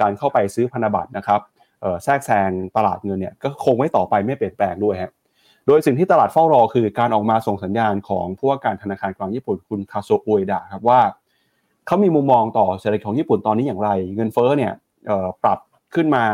[0.00, 1.40] การเข้าไปซื้อพันธบัตรนะครับ
[2.04, 5.12] แทรกแซงตลาดเงินเนี่ยก็คงไว้ต่อไปไม่เปลี่ยนแปลงด้วยฮะ
[5.66, 11.00] โดยสิ่งที่ตลาดเฝ้ารอคือการออกมาส่งสัญญาณของผู้ว่าการธนาคารกลางญี่ปุ่นคุณคาโซอุเอดะครับว่า
[11.88, 14.72] เขามีมุมมองต่อเศรษฐกิจของญี่ปุ่นตอนนี้อย่างไร เงินเฟ้อเนี่ย
[15.42, 15.58] ปรับ
[15.94, 16.24] ขึ้นมา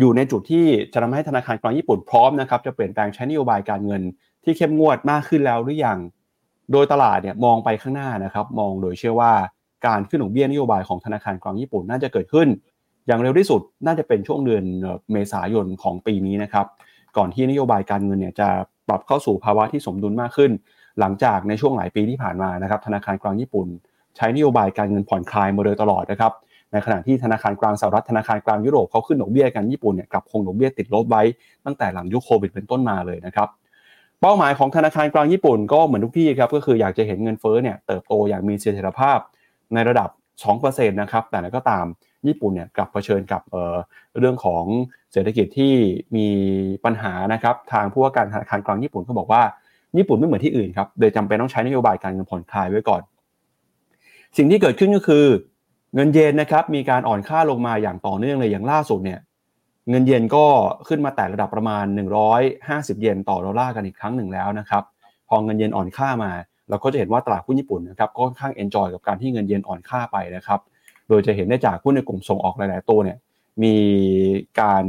[0.00, 4.02] อยู่ในจุดที่จะทำให้ธนาคารกลางญี่ปุ่นพร้อมนะครับจะเปลี่ยนแปลงใช้นโยบายการเงิน
[4.44, 5.98] ที่เข้มงวดมากขึ้นแล้วหรือยัง
[6.72, 9.32] โดยตลาดเนี่ยมองไปข้างหน้านะครับ มองโดยเชื่อว่า
[9.86, 12.48] การขึ้นดอกเบี้ยนโยบายของธนาคารกลางญี่ปุ่นน่าจะเกิดขึ้น
[13.06, 14.64] อย่างเร็วที่สุดน่าจะเป็นช่วงเดือน
[15.12, 16.66] เมษายนของปีนี้นะครับ
[17.16, 18.48] ก่อนที่นโยบายการเงินเนี่ยจะ
[18.88, 20.50] ปรับเข้าสู่ภาวะที่สมดุลมากขึ้น
[21.00, 23.66] หลังจากในช่วงหลายปีที่ผ่านมานะครับธนาคารกลางญี่ปุ่น
[24.16, 26.32] ใช้นโยบายการเงินผ่อนคลายมาโดยตลอดนะครับ
[26.72, 31.22] ในขณะที่ธนาคารกลางสหรัฐธนาคารกลางยุโรปเขาขึ้นดอกเบี้ยกันญี่ปุ่นเนี่ยกลับคงดอกเบี้ยติดลบไว้
[31.64, 33.48] ตั้งแต่หลังยุคโควิดเป็นต้นมาเลยนะครับ
[34.20, 39.18] เป้าหมายของธนาคารกลางญี่ปุ่นก็เหมือนทุกที่ครับก็คืออยากจะเห็นเงินเฟ้อเนี่ยเติบโตอย่างมีเสถียรภาพ
[39.74, 40.08] ในระดับ
[40.52, 41.84] 2%นะครับแต่ก็ตาม
[42.26, 44.64] ญี่ปุ่นเนี่ยกลับเผชิญกับเเรื่องของ
[45.12, 45.74] เศรษฐกิจที่
[46.16, 46.26] มี
[46.84, 49.42] ปัญหานะครับทางผู้ว่าการธนาคารกลางญี่ปุ่นเขาบอกว่า
[49.96, 53.02] ญี่ปุ่นไม่เหมือนที่อื่นครับโดยจำเป็นต้องใช้นโยบายการเงินผ่อนคลายไว้ก่อน
[54.36, 55.24] สิ่งที่เกิดขึ้นก็คือ
[55.94, 59.20] เงินเยนนะครับมีการอ่อนค่าลงมาอย่างต่อเนื่องเลยอย่างล่าสุดเนี่ย
[59.90, 60.44] เงินเยนก็
[60.88, 61.84] ขึ้นมาแต่ระดับประมาณ
[62.44, 64.82] 150 เยนต่อดอลลาร์กันอีกครั้งหนึ่งแล้วนะครับ
[65.28, 66.30] พอเงินเยนอ่อนค่ามา
[66.68, 70.60] เราก็จะเห็นว่าตลาดหุ้นญี่ปุ่นนะครับก็ค่อนข้าง enjoy กับการที่เงินเยนอ่อนค่าไปนะครับ
[71.08, 73.18] โดยจะเห็นได้จากหุ้นในกลุ่มส่งออกหลาย ๆ ตัวเนี่ย
[73.62, 73.76] มี
[74.60, 74.84] การ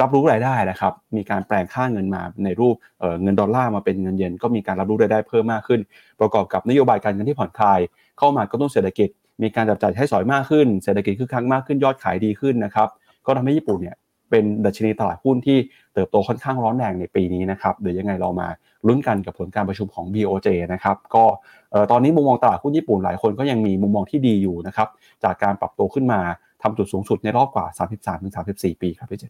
[0.00, 5.80] รับรู้รายได้นะครับ มีการแปลงค่าเงินมาในรูปเเงินดอลลาร์มาเป็นเงินเยนก็มีการรับรู้รายได้เพิ่มมากขึ้น
[6.20, 7.80] ประกอบกับนโยบายการเงินที่ผ่อนคลาย
[8.18, 9.08] เข้ามากระตุ้นเศรษฐกิจ
[9.42, 12.88] มีการจับจ่ายใช้สอยมากขึ้น เศรษฐกิจคึกคักมากขึ้นยอดขายดีขึ้นนะครับ
[13.26, 13.96] ก็ทำให้ญี่ปุ่นเนี่ย
[14.30, 15.58] เป็นดัชนีตลาดหุ้นที่
[15.94, 18.48] เติบโตค่อนข้างร้อนแรงในปีนี้นะครับเดี๋ยวยังไงเรามา
[18.86, 21.24] ลุ้นกันกับผลการประชุมของ BOJ นะครับก็
[21.90, 24.88] ตอนนี้มุมมองตลาดหุ้นญี่ปุ่นหลายคนก็ยังมีมุมมองที่ดีอยู่นะครับ
[25.24, 26.20] จากการปรับตัวขึ้นมา
[26.62, 27.66] ทำจุดสูงสุดในรอบกว่า
[28.24, 29.24] 33-34 ปีครับพี่เจ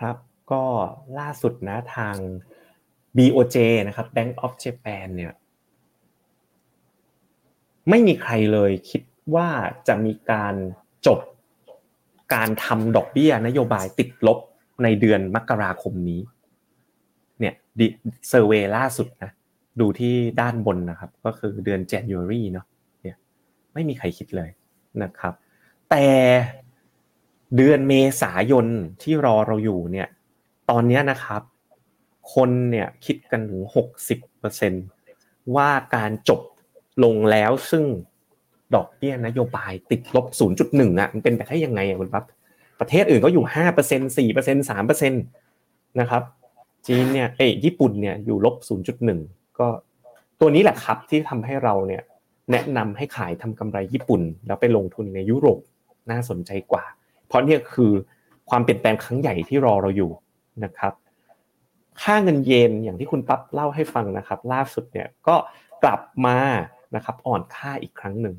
[0.00, 0.16] ครับ
[0.52, 0.62] ก็
[1.18, 2.16] ล่าสุดนะทาง
[3.16, 5.32] BOJ นะครับ Bank of Japan เนี่ย
[7.90, 9.02] ไม่มีใครเลยคิด
[9.34, 9.48] ว่า
[9.88, 10.54] จะมีการ
[11.06, 11.20] จบ
[12.34, 14.38] การทำดอกเบี้ยนโยบายติดลบ
[14.82, 16.20] ในเดือนมกราคมนี้
[17.40, 17.54] เนี่ย
[18.28, 19.30] เซอร์เวยล่าสุดนะ
[19.80, 22.66] ดูที่ด้านบนนะครับ ก็คือเดือน January เนาะ
[23.02, 23.16] เนี่ย
[23.74, 24.50] ไม่มีใครคิดเลย
[25.02, 25.34] นะครับ
[25.90, 26.04] แต่
[27.56, 28.66] เดือนเมษายน
[29.02, 30.08] ที่รอเราอยู่เนี่ย
[30.70, 31.42] ตอนนี้นะครับ
[32.34, 34.72] คนเนี่ยคิดกันถึงหกสิบเปอร์เซ็น
[35.56, 36.40] ว่าการจบ
[37.04, 37.84] ลงแล้วซึ่ง
[38.74, 42.24] ดอกเบี้ยนโยบายติดลบศูนย์จุดหนึ่งอะมันเป็นไปได้ยังไงอะคุณปั๊บ
[42.80, 45.18] ประเทศอื่นก็อยู่ห้าเปอร์เซ็นสี่เปอร์เซ็นสามเปอร์เซ็นต
[46.00, 46.22] นะครับ
[46.86, 49.20] จีนเนี่ยเอ้ญี่ปุ่นเนี่ยอยู่ลบศูนย์จุดหนึ่ง
[49.58, 49.68] ก็
[50.40, 52.02] ตัวนี้แหละครับที่ทำให้เราเนี่ย
[52.52, 55.60] แนะนำให้ขายทำกำไรญี่ปุ่น แล้วไปลงทุนในยุโรป
[56.10, 56.84] น่าสนใจกว่า
[57.30, 57.92] เพราะเนี่ยคือ
[58.50, 60.10] ความเปลี่ยนแปลงครั้งใหญ่ที่รอเราอยู่
[60.64, 60.92] นะครับ
[62.02, 65.36] ค่าเงินเยนอย่างที่คุณปั๊บเล่าให้ฟังนะครับ ล่าสุดเนี่ยก็
[65.82, 66.38] กลับมา
[66.96, 68.36] นะครับอ่อนค่าอีกครั้งหนึ่ง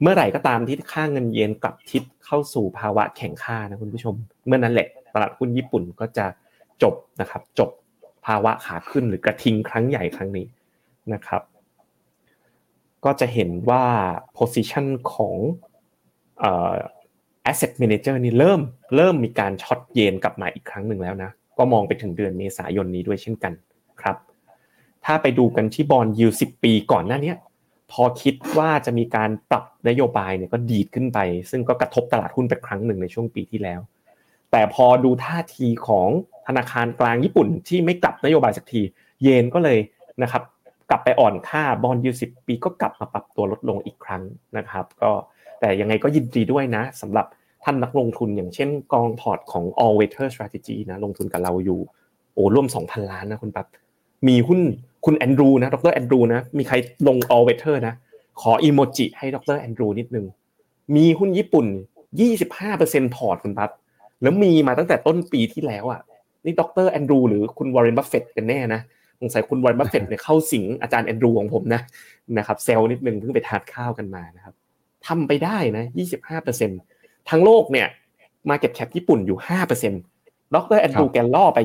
[0.00, 4.14] เมื่อไหร่ก็ตามที่ค่าเงินเยนกลับทิศเข้าสู่ภาวะแข็งค่านะคุณผู้ชม
[4.46, 6.26] เมื่อนั้นแหละตลาดหุ้นญี่ปุ่นก็จะ
[6.82, 7.70] จบนะครับ จบ
[8.26, 10.46] ภาวะขาขึ้นหรือกระทิงครั้งใหญ่ครั้งนี้
[11.12, 11.42] นะครับ
[13.04, 13.84] ก็จะเห็นว่า
[14.38, 15.36] position ของ
[17.50, 18.60] asset manager นี่เริ่ม
[18.96, 23.52] เริ่มมีการช็อตเยนกลับมาอีกครั้งหนึ่งแล้วนะ ก็มองไปถึงเดือนเมษายนนี้ด้วยเช่นกัน
[24.00, 24.16] ครับ
[25.04, 27.34] ถ้าไปดูกันที่ bond yield สิบปีก่อนหน้านี้
[27.92, 31.18] พอคิดว่าจะมีการปรับนโยบายเนี่ยก็ดีดขึ้นไป
[31.50, 33.80] ซึ่งก็กระทบตลาดหุ้นไปครั้งหนึ่งในช่วงปีที่แล้ว
[34.50, 36.08] แต่พอดูท่าทีของ
[36.46, 38.82] ธนาคารกลางญี่ปุ่นที่ไม่กลับนโยบายสักที
[39.22, 39.78] เยนก็เลย
[40.22, 40.42] นะครับ
[40.90, 44.22] กลับไปอ่อนค่า bond yield สิบปีก็กลับมาปรับตัวลดลงอีกครั้ง
[44.56, 45.10] นะครับ ก็
[45.60, 47.26] แต่ยังไงก็ยินดีด้วยนะสำหรับ
[47.64, 51.80] ท่านนักลงทุนอย่างเช่นกองพอร์ตของ all weather strategy นะลงทุนกับเราอยู่
[52.34, 53.66] โอ้ร่วม 2,000 ล้านนะคุณปั๊บ
[54.28, 54.60] มีหุ้น
[55.04, 56.74] คุณแอนดรูนะดรแอนดรูนะมีใคร
[57.08, 57.94] ลง all weather นะ
[58.40, 60.26] ขออีโมจิให้ดรแอนดรูนิดนึง
[60.96, 61.66] มีหุ้นญี่ปุ่น
[62.40, 63.70] 25%พอร์ตคุณปั๊บ
[64.22, 66.00] แล้วมีมาตั้งแต่ต้นปีที่แล้วอะ
[66.44, 68.80] นี่ดรแอนดรูหรือคุณวอร์เรนบัฟเฟตกันแน่นะ
[69.20, 71.80] สงสัยคุณวอร์เรนบัฟเฟตเนี่ยเข้าสิงอาจารย์แอนดรูของผมนะ
[72.38, 74.54] นะครับแซวนิดนึงเพิ่งไปทานข้าวกันมานะครับ
[75.06, 75.84] ทำไปได้นะ
[76.56, 77.88] 25%ทั้งโลกเนี่ย
[78.50, 79.38] Market Cap ญี่ปุ่นอยู่
[79.96, 81.58] 5%ดรแอนดรูแกนล่อไป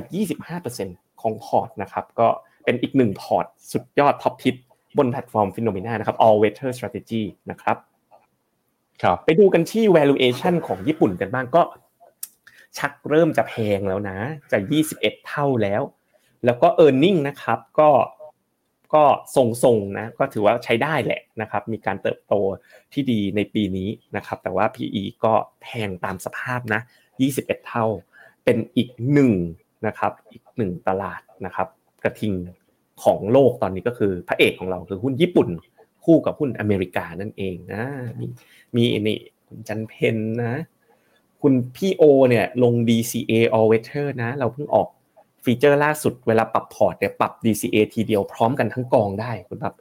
[0.58, 2.28] 25%ของพอร์ตนะครับ ก็
[2.66, 4.56] เป็นอีกหนึ่งพอร์ตสุดยอด top pick
[4.98, 7.78] บนแพลตฟอร์ม Finnomena นะครับ all weather strategy นะครับ
[9.04, 11.62] ครับไปดูกันที่ valuation ของญี่ปุ่นกันบ้างก็
[12.78, 14.18] ชักเริ่มจะแพงแล้วนะ
[14.52, 14.58] จะ
[14.94, 15.82] 21 เท่าแล้ว
[16.46, 17.90] แล้วก็ e a r n i n g นะครับ ก็
[18.94, 19.04] ก็
[19.36, 22.34] ทรงๆนะก็ถือว่าใช้ได้แหละนะครับมีการเติบโต
[22.94, 26.82] ที่ดีในปีนี้นะครับแต่ว่า PE ก็แพงตามสภาพนะ
[27.26, 27.86] 21 เท่า
[28.44, 29.34] เป็นอีกหนึ่ง
[29.88, 31.68] นะครับอีกหนึ่งตลาดนะครับ
[32.04, 32.34] กระทิง
[33.04, 35.50] ของโลกตอนนี้ก็คือพระเอกของเราคือหุ้นญี่ปุ่น
[36.06, 37.84] คู่กับหุ้นอเมริกานั่นเองนะ
[38.20, 38.26] มี
[38.76, 40.54] มีนี่คุณจันเพนนะ
[41.42, 44.88] คุณพี่โอเนี่ยลง DCA All Weather นะ เราเพิ่งออก
[45.44, 49.76] ฟีเจอร์ล่าสุดเวลาปรับพอร์ตเนี่ยปรับ DCA ทีเดียวพร้อมกันทั้งกองได้คุณแบบ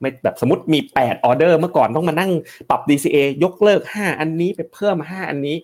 [0.00, 2.30] ไม่แบบสมมติมี 8 ออเดอร์เมื่อก่อนต้องมานั่ง
[2.70, 5.56] ปรับ DCA ยกเลิก 5 อันนี้ไปเพิ่ม 5 อันนี้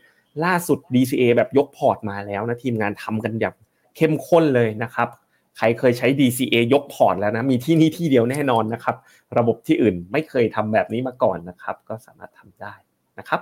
[0.44, 3.54] ล่าสุด DCA แบบยกพอร์ตมาแล้วนะทีมงานทำกันอย่าง
[3.96, 5.08] เข้มข้นเลยนะครับ
[5.56, 8.96] ใครเคยใช้ DCA ยกพอร์ตแล้วนะมีที่นี่ที่เดียวแน่นอนนะครับ
[9.38, 12.74] ระบบที่อื่นไม่เคยทำแบบนี้มาก่อนนะครับ ก็สามารถทำได้
[13.18, 13.40] นะครับ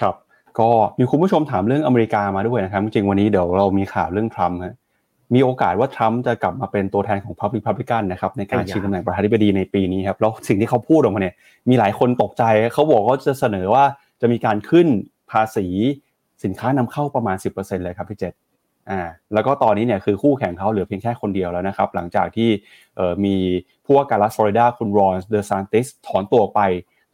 [0.00, 0.14] ครับ
[0.58, 0.68] ก็
[0.98, 4.58] มีคุณผู้ชมถามเรื่องอเมริกามาด้วยนะครับจริงวันนี้เดี๋ยวเรามีข่าวเรื่องทรัมป์
[5.34, 11.34] มีโอกาสว่าทรัมป์จะกลับมาเป็นตัวแทนของพรรครีพับลิกันนะครับในการชิงตำแหน่งประธานาธิบดีในปีนี้ครับแล้วสิ่งที่เขาพูดออกมาเนี่ย
[11.68, 13.84] มีหลายคนตกใจเขาบอกว่าจะเสนอว่า
[14.20, 14.86] จะมีการขึ้น
[15.30, 15.66] ภาษี
[16.44, 18.34] สินค้านำเข้าประมาณ 10%เลยครับพี่เจษ
[18.90, 19.00] อ่า
[19.34, 22.48] แล้วก็ตอนนี้เนี่ยคือคู่แข่งเขาเหลือเพียงแค่คนเดียวแล้วนะครับ หลังจากที่
[22.96, 23.36] เอ่อมี
[23.84, 26.60] ผู้ว่าการรัฐฟลอริดาคุณรอนเดอซานติสถอนตัวไป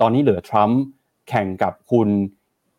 [0.01, 0.81] ตอนนี้เหลือทรัมป์
[1.29, 2.09] แข่งกับคุณ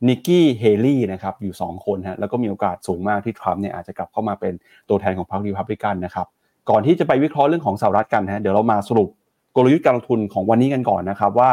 [0.08, 4.54] นิกกี้เฮลี่นะครับอยู่ 2 คนฮะแล้วก็มีโอกาสสูงมากที่ทรัมป์เนี่ยอาจจะกลับเข้ามาเป็น
[4.90, 6.28] ตัวแทนของพรรครีพับลิกันนะครับ
[6.70, 9.10] ก่อนที่จะไปวิเคราะห์เรื่องของสหรัฐกันฮะเดี๋ยวเรามาสรุป
[9.56, 11.52] กลยุทธ์การลงทุนของวันนี้กันก่อนนะครับว่า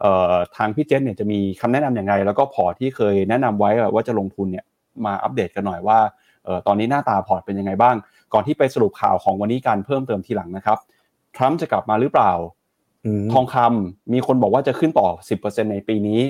[0.00, 4.64] เอ่อทางพี่เจษเนี่ยจะมีคำแนะนำอย่างไร แล้วก็พอร์ตที่เคยแนะนำไว้ว่าจะลงทุนเนี่ย
[5.04, 5.98] มาอัปเดตกันหน่อยว่า
[6.44, 7.96] เอ่อตอนนี้หน้าตาพอร์ตเป็นยังไงบ้าง
[8.32, 10.78] ก่อนที่ไปสรุปข่าวของวันนี้การเพิ่มเติมทีหลังนะครับ
[11.36, 12.32] ทรัมป์จะกลับมาหรือเปล่า
[13.32, 15.08] ทองคำมีคนบอกว่าจะขึ้นต่อ
[15.40, 16.20] 10%ในปีนี้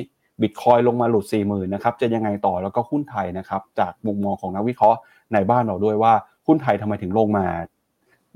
[0.42, 4.98] บิตคอยลงมาหลุด 40,000นะครับจะยังไงต่อแล้วก็หุ้นไทยนะครับจากมุมมองของนักวิเคราะห์
[5.34, 6.12] ในบ้านเราด้วยว่า
[6.46, 7.46] หุ้นไทยทำไมถึงลงมา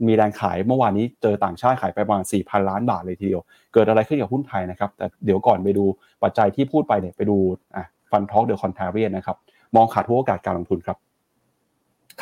[0.07, 3.42] มีแรงขายเมื่อวานนี้เจอต่างชาติขายไปประมาณ 4,000 ล้านบาทเลยทีเดียว
[3.72, 5.84] เกิดอะไรขึ้นกับหุ้นไทยนะครับแต่เดี๋ยวก่อนไปดู
[6.22, 7.36] ปัจจัยที่พูดไปเนี่ยไปดู
[8.11, 9.36] Fund Talk The Contrarian นะครับ
[9.76, 10.96] มองขาดทุกโอกาสการลงทุนครับ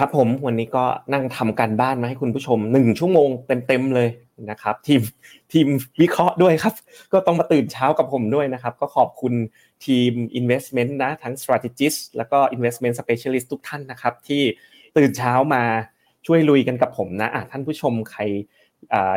[0.00, 3.28] ครับผมวันนี้ก็นั่งทำการบ้านมาให้คุณผู้ชมหนึ่งชั่วโมง
[3.68, 4.08] เต็มๆเลย
[4.50, 5.02] นะครับ ทีม
[5.52, 5.66] ทีม
[6.00, 6.74] วิเคราะห์ด้วยครับ
[7.12, 9.34] ก็ต้องมาตื่นเช้ากับผมด้วยนะครับ ก็ขอบคุณ
[9.86, 14.42] ทีม investment นะทั้ง strategist แล้วก็ investment specialist ทุกท่านนะครับ ที่
[14.96, 15.62] ตื่นเช้ามา
[16.26, 18.22] ช่วยลุยกันกับผมนะะท่านผู้ชมใคร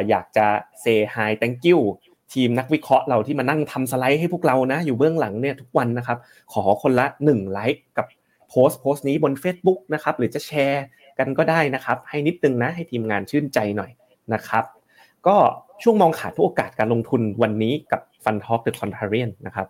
[0.09, 0.47] อยากจะ
[0.83, 1.79] say hi thank you
[2.33, 6.17] ทีมนักวิเคราะห์เราที่มานั่งทำสไลด์ให้พวกเรานะ อยู่เบื้องหลังเนี่ยทุกวันนะครับ
[6.53, 8.05] ขอคนละ1ไลค์กับ
[8.51, 10.85] โพสต์โพสต์นี้บน Facebook นะครับหรือจะแชร์
[11.19, 13.91] กันก็ได้นะครับ ให้นิดนึงนะให้ทีมงานชื่นใจหน่อย
[14.33, 14.63] นะครับ
[15.27, 15.35] ก็
[15.83, 19.67] ช่วงมองขาดทุกโอกาสการลงทุนวันนี้กับ Fun Talk The Contrarian นะครับ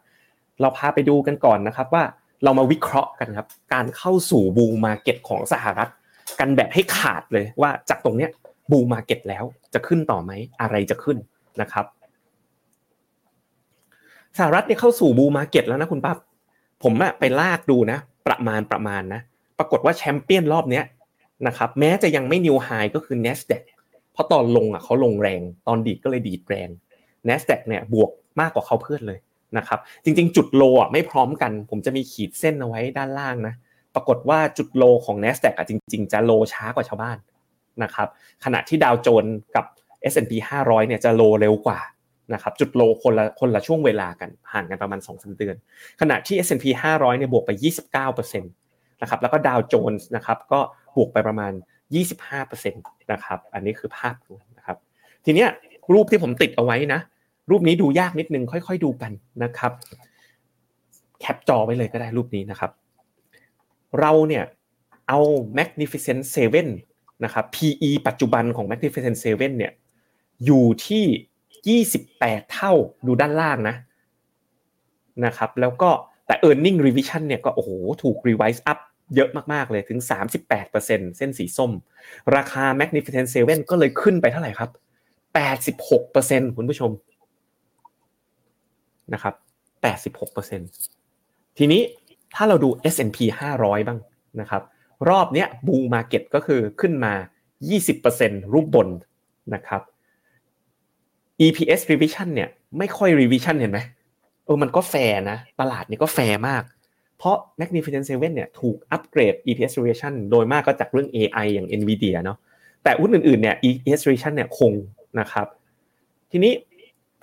[0.62, 2.04] เราพาไปดูกันก่อนนะครับว่า
[2.44, 5.90] เรามาวิเคราะห์กันครับการเข้าสู่บูมมาเก็ตของสหรัฐ
[6.40, 8.30] กันแบบให้ขาดเลยว่าจากตรงเนี้ย
[8.72, 11.18] บูมมาเก็ตแล้วจะขึ้นต่อไหมอะไรจะขึ้น
[11.62, 11.86] นะครับ
[14.38, 16.18] สหรัฐเนี่ยเข้าสู่บูมาเก็ตแล้วนะคุณปั๊บ
[16.84, 19.22] ผมอะไปลากดูนะ ประมาณประมาณนะ
[19.60, 20.86] ปรากฏว่าแชมเปี้ยนรอบเนี้ย
[21.48, 23.64] นะครับแม้จะยังไม่นิวไฮก็คือ N น s d a q
[24.14, 26.70] เพราะตอนลงอะเขาลงแรงตอนดีดก็เลยดีดแรง
[27.28, 29.20] N น s d a q เนี่ยบวกมากกว่าเขาเพื่อนเลย
[29.58, 33.54] นะครับจริงๆ จุดโลอะไม่พร้อมกัน ผมจะมีขีดเส้นเอาไว้ด้านล่างนะ
[33.96, 37.18] ปรากฏว่าจุดโลของ N น s d a q อะจริง ๆ จะโลช้ากว่าชาวบ้าน
[37.84, 38.08] นะครับ
[38.44, 39.66] ขณะที่ดาวโจนกับ
[40.12, 41.80] S&P 500เนี่ยจะโลเร็วกว่า
[42.34, 45.56] นะครับจุดโลคนละคนละช่วงเวลากันห่างกันประมาณ2อสเดือน
[46.02, 46.66] ขณะที่ S&P
[46.96, 47.52] 500เนี่ยบวกไป
[48.06, 50.60] 29%นะครับแล้วก็ดาวโจนส์นะครับก็
[50.96, 51.52] บวกไปประมาณ
[52.32, 52.72] 25%
[53.12, 54.78] นะครับอันนี้คือภาพรวมนะครับ
[55.26, 55.50] ทีเนี้ย
[55.94, 57.00] รูปที่ผมติดเอาไว้นะ
[57.50, 59.12] รูปนี้ดูยากนิดนึงค่อย ๆ ดูกัน
[59.44, 59.72] นะครับ
[61.20, 62.72] แคปจอไว้เลยก็ได้รูปนี้นะครับ
[64.00, 64.44] เราเนี่ย
[65.08, 65.20] เอา
[65.58, 66.22] Magnificent
[66.74, 69.72] 7นะครับ PE ปัจจุบันของ Magnificent 7เนี่ย
[70.46, 71.06] อยู่ที่
[71.68, 72.74] 28 เท่า
[73.06, 73.76] ดูด้านล่างนะ
[75.26, 75.90] นะครับ แล้วก็
[76.26, 77.70] แต่ e a r n i n g revision เนี่ยก็โอ้โห
[78.04, 78.80] ถูก revise up
[79.16, 80.00] เยอะมาก ๆ เลยถึง
[80.60, 80.88] 38%
[81.18, 81.72] เส้นสีส้ม
[82.36, 84.70] ราคา Magnificent 7ก็เลยขึ้นไปเท่าไหร่ครับ
[85.88, 86.92] 86%คุณผู้ชม
[89.14, 89.36] นะครับ
[90.52, 91.82] 86%ทีนี้
[92.36, 93.18] ถ้าเราดู S&P
[93.54, 94.00] 500 บ้าง
[94.42, 94.64] นะครับ
[95.10, 97.14] รอบเนี้ยบูมาเก็ตก็คือขึ้นมา
[97.84, 98.88] 20%รูปบน
[99.54, 99.82] นะครับ
[101.46, 103.80] EPS revision เนี่ยไม่ค่อย revision เห็นไหม
[104.46, 106.64] เออมันก็แฟร์นะ ตลาดนี่ก็แฟร์มาก
[107.18, 112.38] เพราะ Magnificent 7เนี่ยถูกอัปเกรด EPS revision โดยมากก็จากเรื่อง AI อย่าง NVIDIA เนาะ
[112.84, 114.74] แต่หุ้นอื่นๆเนี่ย EPS revision เนี่ยคง
[115.20, 115.48] นะครับ
[116.32, 116.54] ทีนี้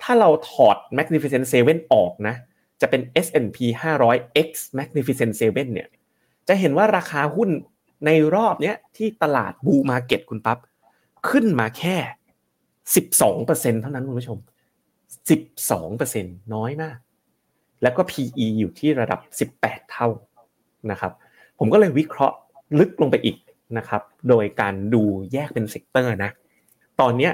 [0.01, 2.35] ถ้าเราถอด Magnificent 7ออกนะ
[2.81, 3.57] จะเป็น S&P
[4.01, 5.87] 500 ex Magnificent 7เนี่ย
[6.47, 7.49] จะเห็นว่าราคาหุ้น
[8.05, 10.57] ในรอบเนี้ยที่ตลาด bull market คุณปั๊บ
[11.29, 11.97] ขึ้นมาแค่
[12.95, 14.37] สิบสองเปอร์เซ็นเท่านั้นคุณผู้ชม
[15.29, 16.97] สิบสองเปอร์เซ็นน้อยมาก
[17.81, 20.07] แล้วก็ PE อยู่ที่ระดับสิบแปดเท่า
[20.91, 21.11] นะครับ
[21.59, 22.37] ผมก็เลยวิเคราะห์
[22.79, 23.37] ลึกลงไปอีก
[23.77, 26.31] นะครับ โดยการดูแยกเป็น sector นะ
[27.01, 27.29] ตอนนี้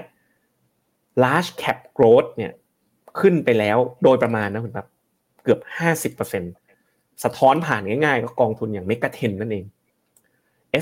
[1.24, 2.51] large cap growth เนี่ย
[3.20, 4.88] ขึ้นไปแล้วโดยประมาณนะคุณครับ
[5.43, 6.43] เกือบห้าสิบเปอร์เซ็น
[7.24, 9.66] สะท้อนผ่านง่ายๆ ก็กองทุนอย่างเมกะเทนนั่นเอง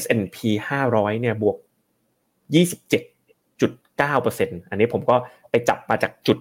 [0.02, 0.38] S&P
[0.80, 1.58] 500 เนี่ยบวก
[2.60, 3.13] 27
[4.02, 5.16] 9%อันนี้ผมก็
[5.50, 6.38] ไปจับมาจากจุด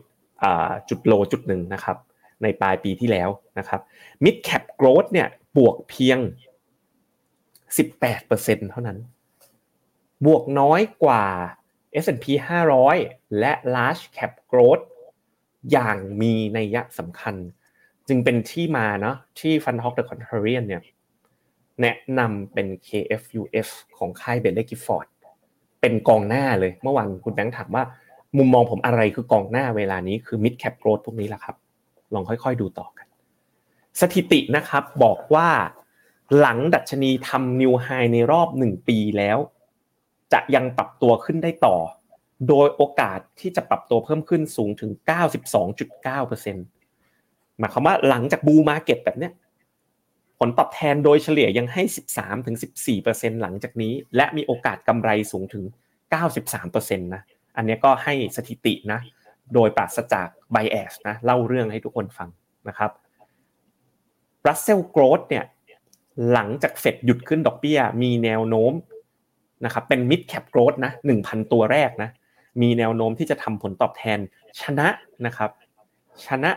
[0.88, 1.96] จุดโลจุดหนึ่งนะครับ
[2.42, 3.28] ในปลายปีที่แล้ว
[3.58, 3.80] นะครับ
[4.24, 6.18] mid cap growth เนี่ยบวกเพียง
[7.78, 8.98] 18%เท่านั้น
[10.26, 11.24] บวกน้อยกว่า
[12.04, 12.26] S&P
[12.82, 14.84] 500 และ large cap growth
[15.72, 17.34] อย่างมีนัยสำคัญ
[18.08, 20.82] จึงเป็นที่มาเนาะที่ Fund Talk The Contrarian เนี่ย
[21.80, 25.06] แนะนำเป็น KFUF ของค่ายเบลเลกิฟฟอร์ด
[25.82, 27.84] เป็นกองหน้าเลย เมื่อวานคุณแบงค์ถามว่า
[28.38, 31.56] มุมมองผมอะไรคือกองหน้าเวลานี้คือ mid cap growth พวกนี้แหละครับ
[32.14, 33.06] ลองค่อยๆดูต่อกัน
[34.00, 35.48] สถิตินะครับบอกว่า
[36.38, 39.38] หลังดัชนีทำนิวไฮในรอบหนึ่งปีแล้ว
[40.32, 41.76] จะยังปรับตัวขึ้นได้ต่อ
[42.48, 44.90] โดยโอกาสที่จะปรับตัวเพิ่มขึ้นสูงถึง
[45.64, 49.32] 92.9%หมายความว่าหลังจากบูมาเก็ตแบบเนี้ย
[50.44, 51.82] ผลตอบแทนโดยเฉลี่ยยังให้
[52.62, 55.64] 13-14%หลังจากนี้ และมีโอกาสกำไรสูงถึง
[56.30, 57.22] 93%นะ
[57.56, 59.00] อันนี้ก็ให้สถิตินะ
[59.54, 62.28] โดยปราศจาก bias นะเล่าเรื่องให้ทุกคนฟัง
[62.68, 62.90] นะครับ
[64.46, 65.44] Russell Growth เนี่ย
[66.32, 68.72] หลังจากเฟดหยุดขึ้นดอกเบี้ย มีแนวโน้ม
[69.64, 72.10] นะครับเป็น mid cap growth นะ1,000ตัวแรกนะ
[72.62, 74.18] มีแนวโน้มที่จะทำผลตอบแทน
[74.60, 74.88] ชนะ
[75.26, 75.50] นะครับ
[76.26, 76.50] ชนะ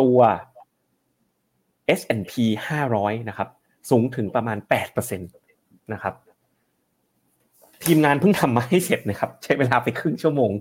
[0.00, 0.18] ตัว
[1.98, 2.32] S&P
[2.82, 3.48] 500 นะครับ
[3.90, 4.58] สูงถึงประมาณ
[5.08, 6.14] 8%นะครับ
[7.84, 10.52] ทีมงานเพิ่งทำมาให้เสร็จนะครับ ใช้เวลาไปครึ่งชั่วโมง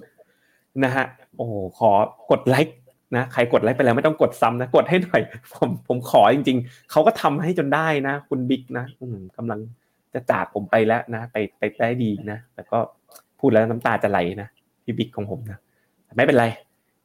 [0.84, 1.06] นะฮะ
[1.38, 1.46] โอ้
[1.78, 1.92] ขอ
[2.32, 2.76] กดไลค์
[3.16, 5.22] นะใครกดไลค์ไปแล้วไม่ต้องกดซ้ำนะกดให้หน่อย
[5.54, 8.86] ผมผมขอจริง ๆเขาก็ทำให้จนได้นะ คุณบิ๊กนะ
[9.38, 9.60] กำลัง
[10.14, 12.78] จะจากผมไปแล้วนะ ไปไปได้ดีนะแต่ก็
[13.40, 14.48] พูดแล้วน้ำตาจะไหลนะ
[14.84, 15.60] พี่บิ๊กของผมนะ
[16.16, 16.46] ไม่เป็นไร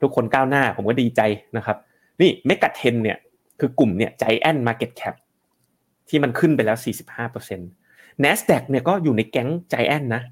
[0.03, 1.21] ทุกคนก้าวหน้าผมก็ดีใจ
[1.57, 1.77] นะครับ
[2.21, 3.19] นี่ MEGA10เนี่ย
[3.61, 5.15] คือกลุ่มเนี่ย giant market cap
[6.09, 6.77] ที่มันขึ้นไปแล้ว
[7.45, 10.23] 45% NASDAQ เนี่ยก็อยู่ในแก๊งใจแอนนะ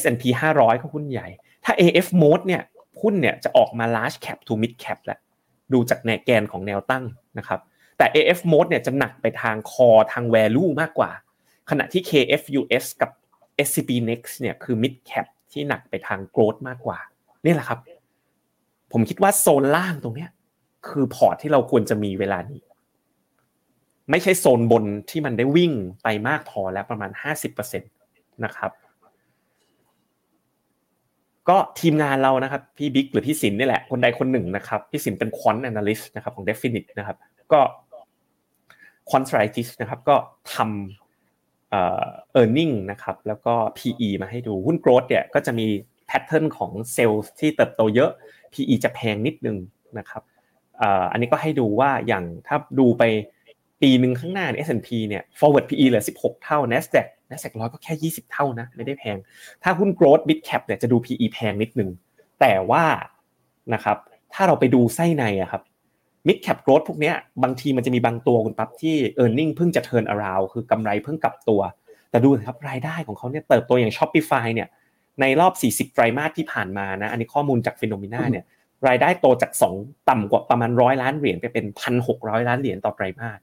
[0.00, 0.22] S&P
[0.56, 1.28] 500 ก็หุ้นใหญ่
[1.64, 2.62] ถ้า AFMOAT เนี่ย
[3.02, 5.18] หุ้นเนี่ยจะออกมา large cap to mid cap แล้ว
[5.72, 7.04] ดูจากแนวแกนของแนวตั้ง
[7.38, 7.60] นะครับ
[7.98, 11.10] แต่ AFMOAT เนี่ยจะหนักไปทางคอทาง value มากกว่า
[11.70, 13.10] ขณะที่ KFUS กับ
[13.66, 16.98] SCB Next เนี่ยคือ mid cap ที่หนักไปทาง growth มากกว่า
[17.44, 17.78] นี่แหละครับ
[18.92, 20.30] ผมคิดว่าโซนล่างตรงเนี้ย
[20.88, 22.60] คือพอร์ตที่เราควรจะมีเวลานี้
[24.10, 25.72] ไม่ใช่โซนบนที่มันได้วิ่ง
[26.02, 27.10] ไปมากพอแล้วประมาณ
[27.62, 28.70] 50%นะครับ
[31.48, 37.16] ก็ทีมงานเรานะครับ พี่บิ๊กหรือพี่สินนี่แหละ คนใดคนหนึ่งนะครับ พี่สินเป็น quant analyst นะครับของ Definite นะครับ
[37.52, 37.60] ก็
[39.10, 40.16] ควอนสไตรติสนะครับ ก็
[40.54, 42.04] ทำเอ่อ
[42.40, 45.66] earning นะครับ แล้วก็ PE มาให้ดูหุ้น growth เนี่ยก็จะมี
[46.06, 48.10] แพทเทิร์นของเซลล์ที่เติบโตเยอะ
[48.52, 49.56] PE จะแพงนิดนึง
[49.98, 50.22] นะครับ
[51.12, 53.02] อันนี้ก็ให้ดูว่าอย่างถ้าดูไป
[53.82, 59.16] ปีหนึ่งข้างหน้าเนี่ย S&P เนี่ย forward PE เหลือ 16 เท่า NASDAQ NASDAQ ร้อยก็แค่ 20 เท่านะ ไม่ได้แพง
[59.62, 61.90] ถ้าหุ้น growth mid cap เนี่ยจะดู PE แพงนิดนึง
[62.40, 62.84] แต่ว่า
[63.74, 63.96] นะครับ
[64.34, 65.62] ถ้าเราไปดูไส้ในอะครับ
[66.28, 71.60] mid cap growth พวกเนี้ยบางทีมันจะมีบางตัวคุณปั๊บที่ earning เพิ่งจะ turn around คือกำไรเพิ่งกลับตัว
[72.10, 74.68] แต่ดูนะครับรายได้ของเขาเนี่ยเติบโตอย่าง Shopify เนี่ย
[75.20, 75.52] ในรอบ
[75.88, 78.44] 40 ไตรมาสที่ผ่านมานะ อันนี้ข้อมูลจาก Finnomena เนี่ย
[78.88, 81.64] รายได้โตจาก 2 ต่ำกว่าประมาณร้อยล้านเหรียญไปเป็น
[82.06, 83.40] 1,600ล้านเหรียญต่อไตรมาส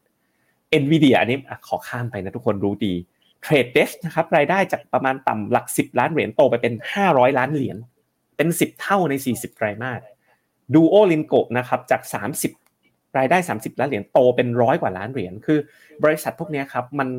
[0.81, 2.93] NVIDIA อันนี้ขอข้ามไปนะทุกคนรู้ดี
[3.41, 6.73] Trade Desk นะครับรายได้จากประมาณต่ำหลัก 10 ล้านเหรียญโตไปเป็น
[7.05, 7.77] 500 ล้านเหรียญ
[8.37, 10.01] เป็น 10 เท่าใน 40 ไตรมาส
[10.73, 12.01] ดูโอลินโกนะครับจาก
[12.59, 15.59] 30 รายได้ 30 ล้านเหรียญโตเป็นร้อยกว่าล้านเหรียญคือ
[16.03, 17.09] บริษัทพวกนี้ครับมัน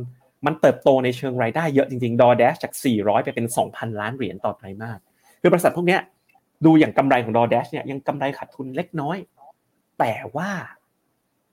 [0.46, 4.98] มันเติบโตในเชิงรายได้เยอะจริงๆ DoorDash จาก 400 ไปเป็น 2,000 ล้านเหรียญต่อไตรมาส
[5.40, 5.98] คือบริษัทพวกนี้
[6.64, 9.18] ดูอย่างกำไรของ DoorDash เนี่ยยังกำไรขาดทุนเล็กน้อย
[9.98, 10.50] แต่ว่า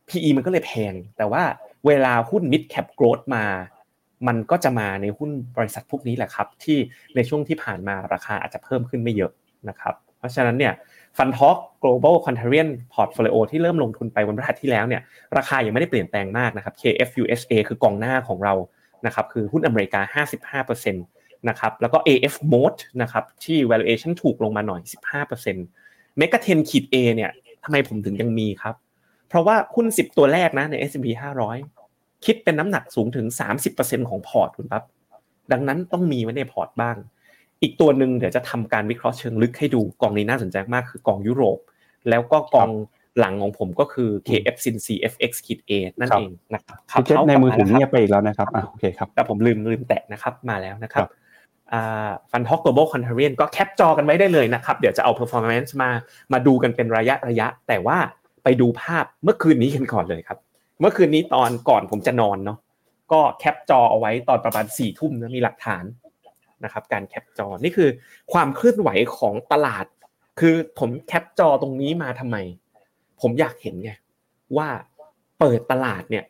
[0.08, 1.43] PE มันก็เลยแพง แต่ว่า
[1.88, 3.45] เวลาหุ้น mid cap growth มา
[4.28, 6.78] มันก็จะมาในหุ้นบริษัทพวกนี้แหละครับ ที่
[7.16, 9.32] ในช่วงที่ผ่านมาราคาอาจจะเพิ่มขึ้นไม่เยอะ
[9.70, 10.74] นะครับ เพราะฉะนั้นเนี่ย
[11.18, 15.02] ฟันท็อก global contrarian portfolio ที่เริ่มลงทุนไปวันพฤหัสที่แล้วเนี่ย
[15.38, 18.54] ราคายังไม่ได้เปลี่ยนแปลงมากนะครับ KFUSA คือกองหน้าของเรา
[19.06, 20.24] นะครับคือหุ้นอเมริกา
[20.64, 24.81] 55% นะครับแล้วก็ AF mode นะครับที่ valuation ถูกลงมาหน่อย
[25.29, 27.31] 15% m e g a 10ขีด A เนี่ย
[27.63, 28.75] ทำไมผมถึงยังมีครับ
[29.27, 31.07] เพราะว่าหุ้น 10 ตัวแรกนะใน S&P
[31.67, 33.25] 500 คิดเป็นน้ำหนักสูงถึง
[33.67, 34.83] 30%ของพอร์ตคุณปั๊บ
[35.51, 36.95] ดังนั้นต้องมีไว้ในพอร์ตบ้าง
[37.61, 41.57] อีกตัวหนึ่งเดี๋ยวจะทำการวิเคราะห์เชิงลึกให้ดูกองนี้น่าสนใจมากคือกองยุโรป
[42.09, 42.69] แล้วก็กอง
[43.19, 51.07] หลังของผมก็คือ KF CINCFX ขีด A นั่นเองนะครับเช็กในมือถือเงียบไปอีกแล้วนะครับอ่าโอเคครับแต่ผมลืมลืมแตะนะครับมาแล้วนะครับ
[52.32, 55.89] Fund Talk Global Contrarian ก็แคปจอกันไว้ได้เลยนะครับ เดี๋ยวจะเอา performance มา
[56.34, 57.97] มาดูกันเป็นระยะระยะ แต่ว่า
[58.43, 60.39] ไปดูภาพเมื่อคืนนี้กันก่อนเลยครับ
[60.80, 62.57] เมื่อคืนนี้ตอนก่อนผมจะนอนเนาะ
[63.11, 65.84] ก็แคปจอเอาไว้ตอนประมาณสี่ทุ่มนะมีหลักฐาน
[66.63, 67.89] นะครับการแคปจอนี่คือ
[68.34, 69.86] ความเคลื่อนไหวของตลาด
[70.39, 72.38] คือผมแคปจอตรงนี้มาทำไม
[73.22, 73.91] ผมอยากเห็นไง
[74.57, 74.67] ว่า
[75.39, 76.26] เปิดตลาดเนี่ย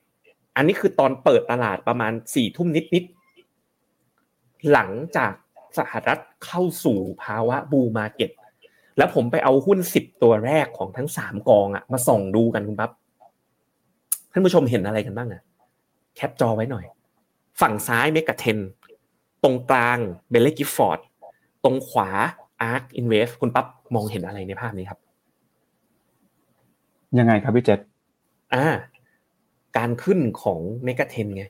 [0.56, 3.06] อันนี้คือตอนเปิดตลาดประมาณสี่ทุ่มนิด
[4.72, 5.34] หลังจาก
[5.78, 8.32] สหรัฐเข้าสู่ภาวะ bull market
[8.97, 12.91] แล้วผมไปเอาหุ้นสิบตัวแรกของทั้งสามกองอะมาส่องดูกันคุณปั๊บ
[14.32, 15.41] ท่านผู้ชมเห็นอะไรกันบ้างอะ
[16.16, 16.86] แคปจอไว้หน่อย
[17.62, 18.58] ฝั่งซ้าย MEGA10
[19.43, 19.97] ตรงกลาง
[20.30, 21.00] Baillie Gifford
[21.64, 22.09] ตรงขวา
[22.62, 24.99] ARK Invest คุณปั๊บมองเห็นอะไรในภาพนี้ครับ
[27.18, 27.80] ยังไงครับพี่เจษ
[28.53, 28.66] อ่า
[29.78, 31.43] การขึ้นของ MEGA10ไง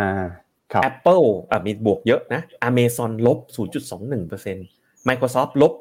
[0.00, 0.10] อ่า
[0.90, 5.74] Apple อะมีบวกเยอะนะ Amazon ลบ 0.21% Microsoft ลบ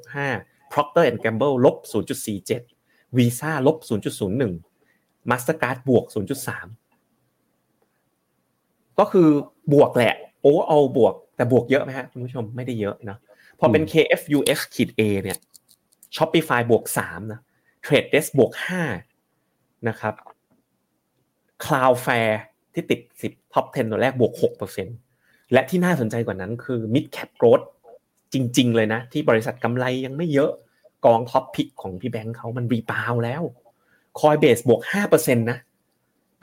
[0.00, 6.18] 0.65 Procter and Gamble ลบ 0.47 Visa ลบ 0.01 Mastercard บวก 0.3
[8.98, 9.28] ก็คือ
[9.72, 13.16] บวกแหละโอ้เอาบวก แต่บวกเยอะไหมฮะคุณผู้ชมไม่ได้เยอะนะ
[13.58, 15.38] พอเป็น KFUS ขีด A เนี่ย
[16.16, 17.40] Shopify บวก 3 นะ
[17.84, 18.52] Trade Desk บวก
[19.20, 20.14] 5 นะครับ
[21.64, 22.38] Cloudflare
[22.72, 24.32] ที่ติด 10 ท็อป 10 ตัวแรกบวก
[24.92, 27.66] 6%และที่น่าสนใจกว่านั้นคือ mid cap growth
[28.32, 30.50] จริง ๆ เลยนะ ที่บริษัทกำไรยังไม่เยอะ
[31.04, 33.42] กองท็อปพิกของพี่แบงค์เขามันรีบาวแล้ว
[34.20, 34.80] คอยเบสบวก
[35.12, 35.58] 5%นะ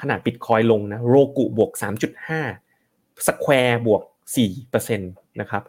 [0.02, 1.72] ขนาดปิดคอยลงนะโรกุบวก
[2.50, 4.02] 3.5สแควร์บวก
[4.52, 5.64] 4%นะครับ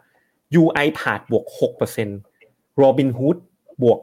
[0.61, 1.45] UI ผาดบวก
[2.13, 3.37] 6% Robinhood
[3.83, 3.99] บวก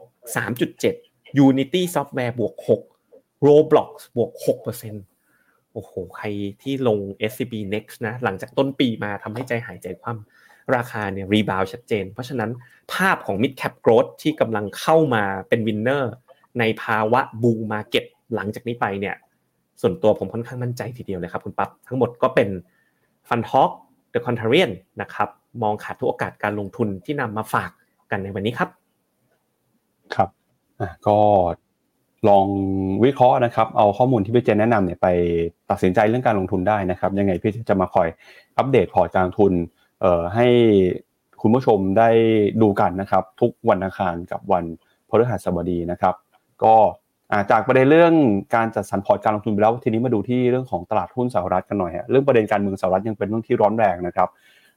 [0.67, 2.53] 3.7 Unity Software บวก
[2.99, 4.31] 6 Roblox บวก
[4.75, 5.12] 6%
[5.73, 6.25] โอ้โห ใคร
[6.61, 6.99] ที่ลง
[7.31, 12.51] SCB Next นะ หลังจากต้นปีมาทำให้ใจหายใจคว่ำราคาเนี่ย rebound ชัดเจน เพราะฉะนั้น
[12.93, 16.13] ภาพของ Mid Cap Growth ที่กำลังเข้ามาเป็น winner
[16.59, 19.15] ในภาวะ bull market หลังจากนี้ไปเนี่ย
[19.81, 22.49] ส่วนตัวผมค่อนข้างมั่นใจทีเดียวเลยครับคุณปั๊บทั้งหมดก็เป็น
[23.27, 23.71] Fun Talk
[24.13, 24.71] The Contrarian
[25.01, 25.29] นะครับ
[25.63, 27.71] มองขาดทุกโอกาสการลงทุนที่นำมาฝาก
[28.11, 28.69] กันในวันนี้ครับ
[30.15, 30.29] ครับ
[30.79, 31.17] อะก็
[32.29, 32.45] ลอง
[33.03, 35.07] วิเคราะห์นะครับ เอาข้อมูลที่พี่เจนแนะนำเนี่ยไป
[35.69, 38.07] ตัดสินใจเรื่องการลงทุนได้นะครับ ยังไงพี่จะมาคอย
[38.57, 39.53] อัปเดตพอร์ตการลงทุน
[40.01, 40.47] เอ่อให้
[41.41, 42.09] คุณผู้ชมได้
[42.61, 44.63] ดูกันนะครับ ทุกวันอังคารกับวัน
[45.09, 46.15] พฤหัสบดีนะครับ
[46.63, 46.75] ก็
[47.51, 48.13] จากประเด็นเรื่อง
[48.55, 54.29] การจัดสรรพอร์ตการลงทุนไปแล้วทีนี้มาดูที่เรื่องของตลาดหุ้นสหรัฐกันหน่อยฮะเรื่องประเด็นการเมืองสหรัฐยังเป็นเรื่องที่ร้อนแรงนะครับ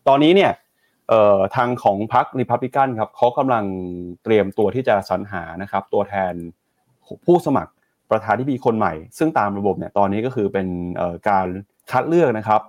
[0.09, 0.53] ตอนนี้เนี่ย
[1.57, 3.65] ทางของพรรครีพับลิกันครับเขากำลัง
[4.25, 6.35] เตรียมตัวที่จะสรรหานะครับตัวแทน
[7.27, 7.73] ผู้สมัคร
[8.11, 10.67] ประธานาธิบดีคนใหม่ ซึ่งตามระบบเนี่ยตอนนี้ก็คือเป็น
[11.29, 11.47] การ
[11.91, 12.63] คัดเลือกนะครับ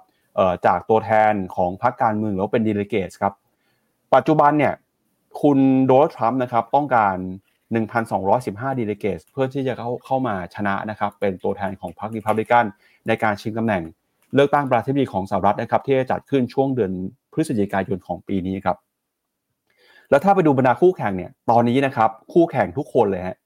[0.65, 3.33] จากตัวแทนของพรรคการเมืองแล้วเป็น delegate ครับ
[4.15, 4.73] ปัจจุบันเนี่ย
[5.41, 7.15] คุณโดนัลด์ทรัมป์นะครับต้องการ
[8.17, 12.65] 1,215 ดีเลเกตเพื่อที่จะเข้าเข้ามาชนะนะครับเป็นตัวแทนของพรรครีพับลิกัน
[13.07, 13.83] ในการชิงตำแหน่ง
[14.35, 16.91] เลือกตั้งประธานาธิบดีของสหรัฐนะครับที่จะจัดขึ้นช่วงเดือน
[17.33, 18.77] พฤศจิกายนของปีนี้ครับ
[20.09, 23.37] แล้วถ้าไปดูบรรดาคู่แข่งเนี่ยตอนนี้นะครับคู่แข่งทุกคนเลยฮะ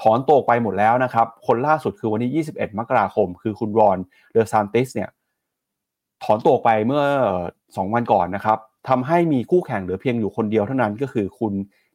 [0.00, 3.98] ถอนตัวไปหมดแล้วนะครับ คนล่าสุดคือวันที่ 21 มกราคม คือคุณรอน
[4.32, 5.10] เดอซานติสเนี่ย
[6.24, 7.04] ถอนตัวไปเมื่อ
[7.50, 11.52] 2 วันก่อนนะครับทำให้มีคู่แข่งเหลือเพียงอยู่คนเดียวเท่านั้นก็คือคุณ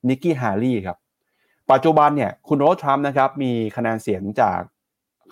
[0.09, 0.97] นิกกี้เฮลีย์ครับ
[1.71, 4.59] ปัจจุบันเนี่ยคุณโดนัลด์ทรัมป์นะครับมีคะแนนเสียงจาก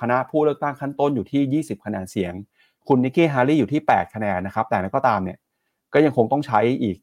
[0.02, 2.34] คณะผู้เลือกตั้งขั้นต้นอยู่ที่ 20 คะแนนเสียง
[2.88, 5.38] คุณนิกกี้เฮลีย์อยู่ที่ 8 คะแนนนะครับ แต่อย่างไรก็ตามเนี่ย
[5.94, 6.98] ก็ยังคงต้องใช้อีก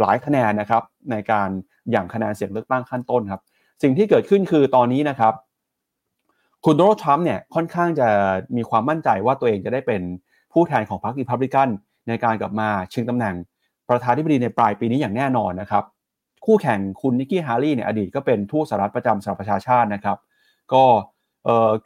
[0.00, 1.48] หลายคะแนนนะครับในการ
[1.90, 3.42] หยั่งคะแนนเสียงเลือกตั้งขั้นต้นครับ
[3.82, 5.34] สิ่งที่เกิดขึ้นคือตอนนี้นะครับ
[6.64, 8.08] คุณโดนัลด์ทรัมป์เนี่ยค่อนข้างจะ
[8.56, 10.02] มีความมั่นใจว่าตัวเองจะได้เป็น
[10.52, 11.68] ผู้แทนของพรรครีพับลิกัน
[12.08, 13.34] ในการกลับมาชิงตำแหน่ง
[13.88, 15.84] ประธานาธิบดีในปลายปีนี้อย่างแน่นอนนะครับ
[16.44, 20.18] คู่แข่งคุณนิกกี้เฮลีย์เนี่ยอดีตก็เป็นทูตสหรัฐประจำสหประชาชาตินะครับ
[20.72, 20.84] ก็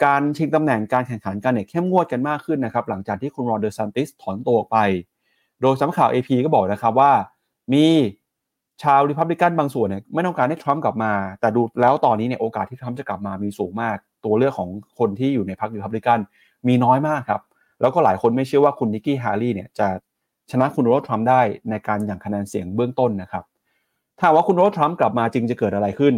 [0.05, 4.77] การชิงตำแหน่งการแข่งขันกันเนี่ยเข้มงวดกันมากขึ้นนะครับ หลังจากที่คุณรอนเดอร์ซันติสถอนตัวไป
[5.61, 7.13] โดยสำนักข่าว AP ก็บอกนะครับว่า
[7.73, 7.87] มี
[8.83, 16.19] ชาวรีพับลิกันบางส่วนเนี่ยไม่ต้องการให้ทรัมป์กลับมา แต่ดูแล้วตอนนี้เนี่ยโอกาสที่ทรัมป์จะกลับมามีสูงมาก ตัวเลือกของคนที่อยู่ในพรรครีพับลิกัน
[16.69, 17.41] มีน้อยมากครับ
[17.81, 19.87] แล้วก็หลายคนไม่เชื่อว่าคุณนิกกี้เฮลีย์เนี่ยจะ
[20.51, 23.45] ชนะคุณโดนัลด์ทรัมป์ได้ในการหยั่งคะแนนเสียงเบื้องต้นนะครับ
[24.19, 26.15] ถ้าว่าคุณโดนัลด์ทรัมป์กลับมาจริงจะเกิดอะไรขึ้น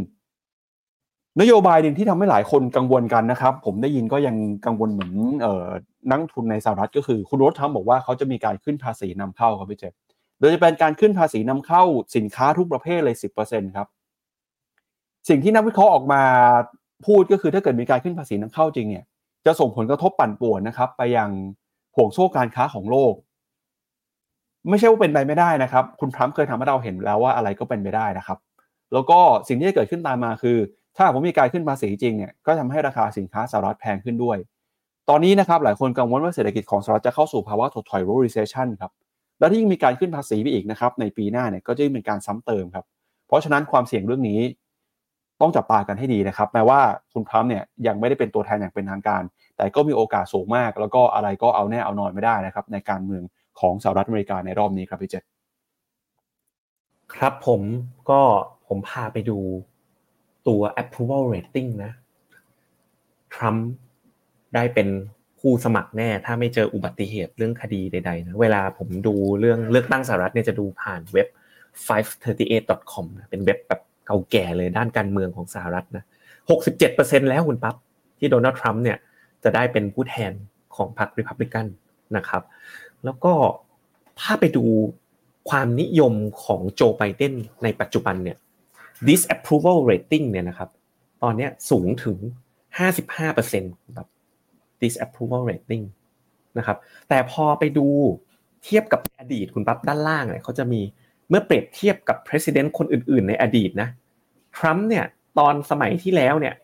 [1.40, 4.36] นโยบายหนึ่งที่ทำให้หลายคนกังวลกันนะครับ ผมได้ยินก็ยัง
[4.66, 5.12] กังวลเหมือน
[6.10, 9.84] นักลงทุนในสหรัฐก็คือคุณโดนัลด์ทรัมป์บอกว่าเขาจะมีการขึ้นภาษีนำเข้าครับพี่เจ
[10.38, 11.82] โดยจะเป็นการขึ้นภาษีนำเข้า
[12.16, 13.86] สินค้าทุกประเภทเลยสิบเปอร์เซ็นต์ครับ
[15.28, 16.22] สิ่งที่นักวิเคราะห์ออกมา
[17.06, 19.04] พูดก็คือถ้าเกิดมีการขึ้นภาษีนำเข้าจริงเนี่ย
[19.46, 21.30] จะส่งผลกระทบปั่นป่วนนะครับ ไปยัง
[21.96, 23.14] ห่วงโซ่การค้าของโลก
[24.68, 28.38] ไม่ใช่ว่าเป็นไปไม่ได้นะครับ คุณทรัมป์เคยทำให้เราเห็นแล้วว่าอะไรก็เป็นไปได้นะครับ
[28.92, 29.18] แล้วก็
[29.48, 30.56] สิ่งที่จะเกิดขึ้นตามมาคือ
[30.96, 34.38] ถ้าผมมีการขึ้นภาษีจริงเนี่ยก็ทำให้ราคาสินค้าสหรัฐแพงขึ้นด้วย
[35.08, 38.92] ตอนนี้นะครับหลายคนกังวลว่าเศรษฐกิจของสหรัฐจะเข้าสู่ภาวะถดถอย recession ครับ
[39.40, 42.84] และที่ยิ่งมีการขึ้นภาษีไปอีกนะครับในปีหน้าเนี่ยก็จะเป็นการซ้ำเติมครับ
[43.26, 44.40] เพราะฉะนั้นความเสี่ยงเรื่องนี้
[45.40, 46.80] ต้องจับตากันให้ดีนะครับ แม้ว่า
[47.12, 49.22] คุณทรัมป์เนี่ยยังไม่ได้เป็นตัวแทนอย่างเป็นทางการ
[49.56, 53.22] แต่ก็มีโอกาสสูงมาก แล้วก็อะไรก็เอาแน่เอานอนไม่ได้นะครับ ในการเมือง
[53.60, 55.24] ของสหรัฐอเมริกาในรอบนี้ครับพี่เจษ
[57.14, 57.60] ครับผม
[58.10, 58.20] ก็
[58.68, 59.38] ผมพาไปดู
[60.48, 61.92] ตัว approval rating นะ
[63.34, 63.66] ทรัมป์
[64.54, 64.88] ได้เป็น
[65.40, 71.28] ผู้สมัครแน่ ถ้าไม่เจออุบัติเหตุเรื่องคดีใดๆนะเวลาผมดูเรื่องเลือกตั้งสหรัฐเนี่ยจะดูผ่านเว็บ
[71.88, 76.04] 538.com นะเป็นเว็บแบบเก่าแก่เลยด้านการเมืองของสหรัฐนะ
[76.66, 77.74] 67%แล้วคุณปั๊บ
[78.18, 78.98] ที่โดนัลด์ทรัมป์เนี่ย
[79.44, 80.32] จะได้เป็นผู้แทน
[80.76, 81.66] ของพรรคริพับลิกัน
[82.16, 82.42] นะครับ
[83.04, 83.32] แล้วก็
[84.20, 84.64] ถ้าไปดู
[85.50, 86.14] ความนิยม
[86.44, 88.36] ของโจไบเดนในปัจจุบันเนี่ย
[89.08, 90.70] disapproval rating เนี่ยนะครับ
[91.22, 92.18] ตอนนี้สูงถึง
[92.86, 94.08] 55%แบบ
[94.82, 95.84] disapproval rating
[96.58, 96.76] นะครับ
[97.08, 97.86] แต่พอไปดู
[98.64, 100.80] เทียบกับอดีตคุณปั๊บด้านล่างเนี่ยเขาจะมี
[101.28, 103.88] เมื่อเปรียบเทียบกับ president คนอื่น ๆ ในอดีตนะ
[104.56, 105.04] ทรัมป์เนี่ย
[105.38, 106.54] ตอนสมัยที่แล้วเนี่ย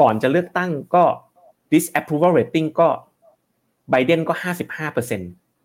[0.00, 1.04] ก่อนจะเลือกตั้งก็
[1.72, 2.88] disapproval rating ก็
[3.90, 4.34] ไบเดนก็
[4.82, 5.20] 55%น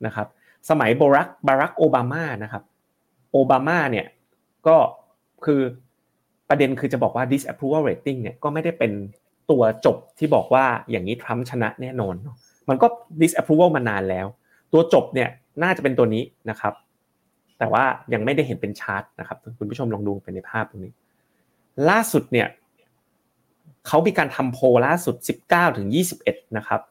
[0.09, 0.27] ะครับ
[0.69, 2.63] สมัยบารักบารักโอบามานะครับ
[3.31, 4.07] โอบามาเนี่ย
[4.67, 4.77] ก็
[5.45, 5.61] คือ
[6.49, 8.91] ประเด็นคือจะบอกว่า disapproval rating เนี่ยก็ไม่ได้เป็น
[9.51, 12.15] ตัวจบที่บอกว่าอย่างนี้ทรัมป์ชนะแน่นอน
[12.69, 12.87] มันก็
[13.21, 14.27] disapproval มานานแล้ว
[14.73, 15.29] ตัวจบเนี่ย
[15.63, 16.73] น่าจะเป็นตัวนี้นะครับ
[17.59, 17.83] แต่ว่า
[18.13, 20.93] ยังไม่ได้เห็นเป็นชาร์ตนะครับ คุณผู้ชมลองดูไปในภาพตรงนี้
[21.89, 22.47] ล่าสุดเนี่ย
[23.87, 25.15] เขามีการทำโพลล่าสุด
[25.47, 25.87] 19ถึง
[26.23, 26.81] 21 นะครับ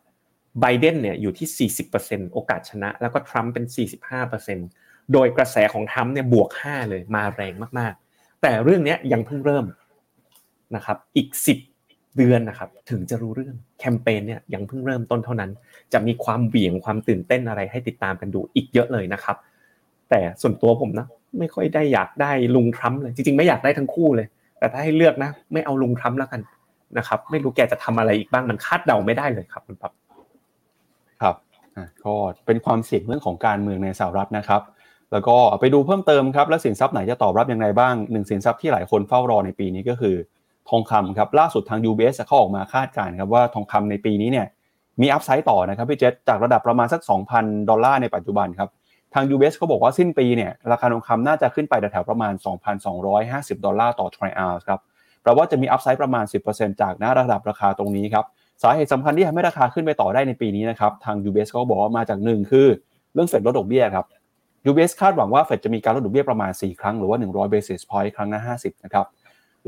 [0.61, 3.65] ไบเดนเนี่ยอยู่ที่ 40%โอกาสชนะ แล้วก็ทรัมป์เป็น
[4.39, 7.95] 45%โดยกระแสของทรัมป์เนี่ยบวก 5 เลยมาแรงมาก
[8.43, 9.67] แต่เรื่องนี้ยังเพิ่งเริ่ม
[10.77, 11.59] นะครับ อีกสิบ
[12.17, 15.51] เดือนนะครับถึงจะรู้เรื่องแคมเปญเนี่ยยังเพิ่งเริ่มต้นเท่านั้น
[15.93, 19.37] จะมีความเบี่ยงความตื่นเต้นอะไรให้ติดตามกันดูอีกเยอะเลยนะครับ
[20.11, 21.07] แต่ส่วนตัวผมนะ
[21.39, 24.27] ไม่ค่อยได้อยากได้ลุงทรัมป์เลยจริงๆไม่อยากได้ทั้งคู่เลย
[24.59, 26.41] แต่ถ้าให้เลือกนะ ไม่เอาลุงทรัมป์แล้วกัน
[26.99, 29.93] นะครับ ไม่รู้แกจะทำอะไรอีกบ้างมันคาดเดาไม่ได้เลยครับคุณปั๊บ
[31.23, 31.37] ครับ
[32.05, 32.15] ก็
[32.47, 34.63] เป็นความเสี่ยงเรื่องของการเมืองในสหรัฐนะครับ
[35.13, 40.17] แล้วก็ไปดูเพิ่มเติมครับ แล้วสินทรัพย์ไหนจะตอบรับยังไงบ้างหนึ่งสินทรัพย์ที่หลายคนเฝ้ารอในปีนี้ก็คือ
[40.71, 44.47] ทองคำครับล่าสุดทาง UBS เขาออกมาคาดการณ์ครับว่าทองคำในปีนี้เนี่ย
[45.01, 47.01] มีอัพไซด์ต่อนะครับพี่เจษจากระดับประมาณสัก
[47.35, 48.69] 2,000 ดอลลาร์ในปัจจุบันครับ
[49.15, 52.33] ทาง UBS เขาบอกว่าสิ้นปีเนี่ยราคาทองคำน่าจะขึ้นไปแถวประมาณ
[52.99, 54.81] 2,250 ดอลลาร์ต่อทริอัลครับ
[55.23, 58.25] แปลว่าจะมีอัพไซด์ประมาณ 10%จากหน้าระดับราคาตรงนี้ครับ
[58.63, 62.67] สาเหตุสำคัญที่ทำให้ราคาขึ้นไปต่อได้ในปีนี้นะครับทาง UBS เขาบอกว่ามาจากหนึ่งคือ
[63.15, 64.07] เรื่องเฟดลดดอกเบี้ยครับ
[64.69, 69.07] UBS คาดหวังว่าเฟดจะมีการลดดอกเบี้ยประมาณ 4 ครั้งหรือว่า 100 basis point ครั้งละ50นะครับ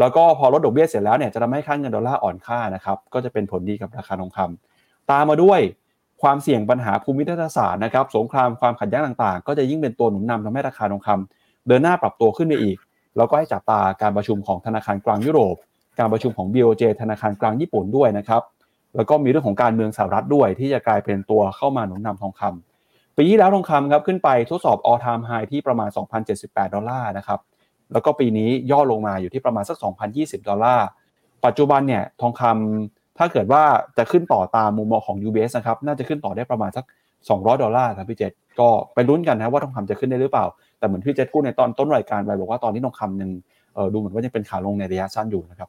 [0.00, 5.60] แล้วก็พอลดดอกเบี้ยเสร็จแล้วเนี่ยจะทำให้ค่าเงินดอลลาร์อ่อนค่านะครับก็จะเป็นผลดีกับราคาทองคำตามมาด้วย
[6.22, 12.76] ความเสี่ยงปัญหาภูมิรัฐศาสตร์นะครับสงครามความขัดแย้งต่างๆ ก็จะยิ่งเป็นตัวหนุนนำทำให้ราคาทองคำเดินหน้าปรับตัวขึ้นไปอีก
[13.16, 15.56] แล้วก็ให้จับตาการประชุมของธนาคารกลางยุโรป
[15.98, 18.42] การประชุมของ BOJ ธนาคารกลางญี่ปุ่นด้วยนะครับ
[18.96, 25.88] แล้วก็มีเรื่องของการเมืองสหรัฐด้วย ที่จะกลายเป็นตัวเข้ามาหนุนนำทองคำปีที่แล้วทองคำครับขึ้นไปทดสอบ all time high ที่ประมาณ
[26.32, 27.38] 2,078 ดอลลาร์นะครับ
[27.92, 29.76] แล้วก็ปีนี้ย่อลงมาอยู่ที่ประมาณสัก
[30.12, 30.86] 2,020 ดอลลาร์
[31.44, 33.62] ปัจจุบันเนี่ยทองคำถ้าเกิดว่า
[33.98, 36.84] จะขึ้นต่อตามมุมมองของ UBS นะครับน่าจะขึ้นต่อได้ประมาณสัก
[37.28, 40.46] 200 ดอลลาร์ครับพี่เจษก็ไปลุ้นกันนะว่าทองคำจะขึ้นได้หรือเปล่า
[40.78, 43.30] แต่เหมือนพี่เจษพูดในตอนต้นรายการไปบอกว่าตอนนี้ทองคำยัง
[43.92, 45.68] ดูเหมือนว่ายังเป็นขาลงในระยะสั้นอยู่นะครับ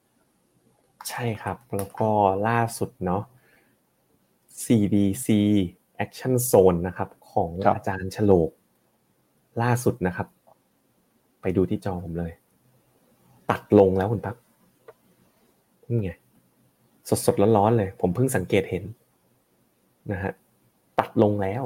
[1.10, 2.10] ใช่ครับแล้วก็
[2.48, 3.22] ล่าสุดเนาะ
[4.64, 5.28] CDC
[6.04, 8.50] Action Zone นะครับ ของอาจารย์ฉลก
[9.62, 10.37] ล่าสุดนะครับไป
[11.58, 12.32] ดูที่จอผมเลย
[13.52, 14.36] ตัดลงแล้วคุณปั๊บ
[15.90, 16.12] นี่ไง
[17.10, 18.84] สดสดร้อนๆเลย ผมเพิ่งสังเกตเห็น
[20.12, 20.34] นะฮะ
[21.00, 21.64] ตัดลงแล้ว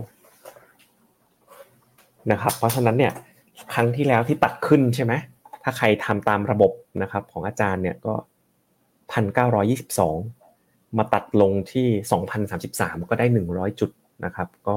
[2.31, 3.13] นะครับ เพราะฉะนั้นเนี่ย
[3.73, 5.13] ครั้งที่แล้วที่ตัดขึ้นใช่ไหม
[5.63, 6.71] ถ้าใครทำตามระบบ
[7.01, 8.13] นะครับของอาจารย์เนี่ยก็
[9.11, 10.17] พันเก้าร้อยี่สิบสอง
[10.97, 13.91] มาตัดลงที่สองพันสามสิบสามก็ได้หนึ่งร้อยจุด
[14.25, 14.75] นะครับ ก็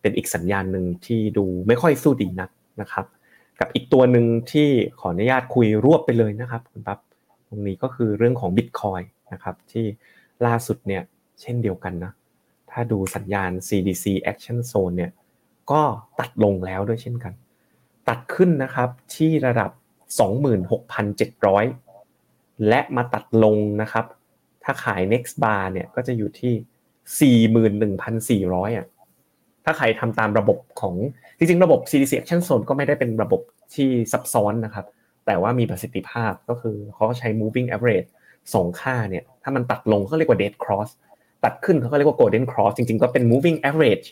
[0.00, 2.50] เป็นอีกสัญญาณหนึ่งที่ดูไม่ค่อยสู้ดีนัก
[2.80, 3.06] นะครับ
[3.62, 4.68] กับอีกตัวหนึ่งที่
[5.00, 6.98] ขออนุญาตคุยรวบไปเลยนะครับคุณปั๊บ
[7.48, 9.84] ตรงนี้ก็คือเรื่องของ Bitcoin นะครับที่
[10.46, 11.02] ล่าสุดเนี่ย
[11.40, 12.12] เช่นเดียวกันนะ
[12.70, 15.12] ถ้าดูสัญญาณ CDC Action Zone เนี่ย
[15.70, 15.82] ก็
[16.20, 17.32] ตัดลงแล้วด้วยเช่นกัน
[18.08, 19.70] ตัดขึ้นนะครับที่ระดับ
[21.78, 24.04] 26,700 และมาตัดลงนะครับ
[24.64, 26.54] ถ้าขาย next bar เนี่ยก็จะอยู่ที่
[28.48, 28.86] 41,400อะ
[29.64, 30.94] ถ้าใครทำตามระบบของ
[31.38, 33.40] จริงๆ ระบบ CDC Action Zone ก็ไม่ได้เป็นระบบ
[33.74, 34.86] ที่ซับซ้อนนะครับ
[35.26, 38.08] แต่ว่ามีประสิทธิภาพก็คือเขาใช้ moving average
[38.54, 40.90] สองค่าเนี่ยถ้ามันตัดลงเขาเรียกว่า dead cross
[41.44, 44.06] ตัดขึ้นเขาก็เรียกว่า golden cross จริงๆ ก็เป็น moving average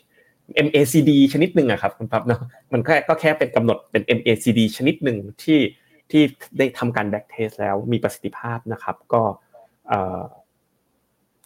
[0.66, 2.40] MACD ชนิดหนึ่งอะครับคุณปั๊บเนาะ
[2.72, 5.60] มันแค่ก็แค่เป็นกำหนดเป็น MACD ชนิดหนึ่งที่
[6.10, 6.22] ที่
[6.58, 9.22] ได้ทำการ back test แล้วมีประสิทธิภาพนะครับ ก็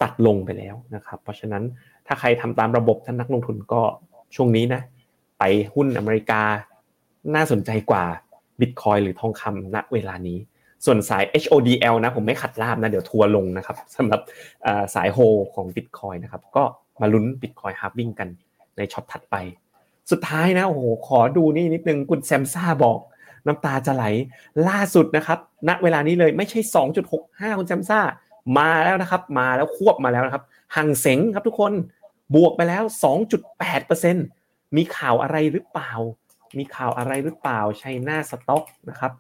[0.03, 1.63] ตัดลงไปแล้วนะครับ เพราะฉะนั้น
[2.07, 3.83] ถ้าใครทำตามระบบท่านนักลงทุนก็
[4.35, 4.83] ช่วงนี้นะ
[5.39, 5.43] ไป
[5.75, 6.43] หุ้นอเมริกา
[7.35, 8.05] น่าสนใจกว่า
[8.61, 10.39] บิตคอยหรือทองคำณเวลานี้
[10.85, 14.21] ส่วนสาย HODL นะผมไม่ขัดลาบนะ เดี๋ยวทัวลงนะครับสำหรับ
[14.95, 15.19] สายโฮ
[15.55, 16.65] ของบิตคอยนะครับ ก็
[17.01, 18.29] มาลุ้นบิตคอยฮาร์วิ่งกัน
[18.77, 19.37] ในช็อตถัดไป
[20.11, 22.99] สุดท้ายนะโอ้โหขอดูนี่นิดนึงคุณแซมซ่าบอก
[23.47, 24.05] น้ำตาจะไหล
[24.69, 25.39] ล่าสุดนะครับ
[25.69, 26.61] ณเวลานี้เลยไม่ใช่
[27.09, 28.01] 2.65 คุณแซมซ่า
[28.59, 30.43] มาแล้วนะครับ มาแล้วควบมาแล้วนะครับ
[30.77, 31.73] หังเสงครับทุกคน
[32.35, 32.83] บวกไปแล้ว
[33.59, 35.93] 2.8%มีข่าวอะไรหรือเปล่า
[36.59, 39.13] มีข่าวอะไรหรือเปล่าใช่หน้าสต็อกนะครับ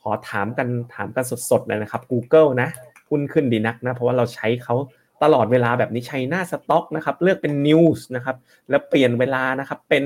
[0.00, 2.68] ขอถามกันถามกันสดๆเลยนะครับ Google นะ
[3.08, 4.74] หุ้นขึ้นดีนักนะ เพราะว่าเราใช้เขา
[5.22, 8.36] ตลอดเวลาแบบนี้ใช้หน้าสต็อกนะครับ เลือกเป็น News นะครับ
[8.70, 10.04] แล้วเปลี่ยนเวลานะครับเป็น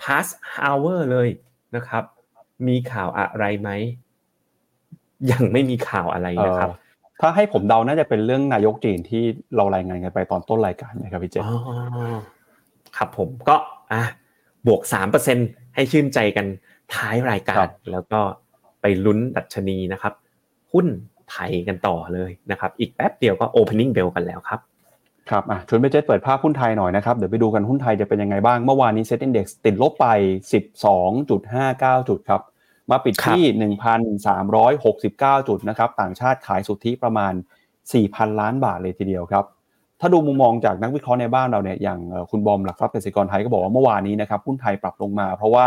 [0.00, 1.28] past hour เลย
[1.76, 2.04] นะครับ
[2.66, 3.70] มีข่าวอะไรไหม
[5.30, 6.70] ยังไม่มีข่าวอะไรนะครับ
[7.20, 9.22] ถ้าให้ผมเดาน่าจะเป็นเรื่องนายกจีนที่
[9.56, 11.36] เรารายงานกันไปตอนต้นรายการนะครับพี่เจ
[12.96, 13.56] ครับผมก็
[13.92, 14.02] อะ
[14.66, 15.38] บวกสามเปอร์เซ็น
[15.74, 16.46] ให้ชื่นใจกัน
[16.94, 18.20] ท้ายรายการ แล้วก็
[18.80, 20.12] ไปลุ้นดัชนีนะครับ
[20.72, 20.86] หุ้น
[21.30, 24.60] ไทยกันต่อเลยนะครับ อีกแป๊บเดียวก็ opening bell กันแล้วครับ
[25.30, 30.06] ครับอะชวนไปเจเปิดภาพหุ้นไทยหน่อยนะครับ เดี๋ยวไปดูกันหุ้นไทยจะเป็นยังไงบ้าง เมื่อวานนี้เซ็ตอินดี x ติดลบไป
[31.08, 32.42] 12.59 จุดครับ
[32.90, 33.42] มาปิดที่
[34.42, 37.32] 1,369 จุดนะครับ ต่างชาติขายสุทธิประมาณ
[37.86, 39.44] 4,000 ล้านบาทเลยทีเดียวครับ
[40.00, 45.66] ถ้าดูมุมมองจากนักวิเคราะห์ในบ้านเราเนี่ย อย่างคุณบอมหลักทรัพย์เกษตรกรไทยก็บอกว่าเมื่อวานนี้นะครับหุ้นไทยปรับลงมา เพราะว่า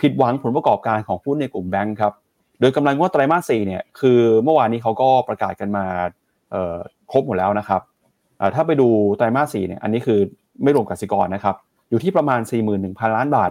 [0.00, 2.12] ผิดหวังผลประกอบการของหุ้นในกลุ่มแบงค์ครับ
[2.60, 5.84] โดยกำไรงวดไตรมาส 4 เนี่ย คือเมื่อวานนี้เขาก็ประกาศกันมา
[7.12, 7.82] ครบหมดแล้วนะครับ
[8.54, 10.18] ถ้าไปดูไตรมาส 4 เนี่ย อันนี้คือ
[10.62, 11.56] ไม่รวมกสิกรนะครับ
[11.90, 12.40] อยู่ที่ประมาณ
[12.78, 13.50] 41,000 ล้านบาท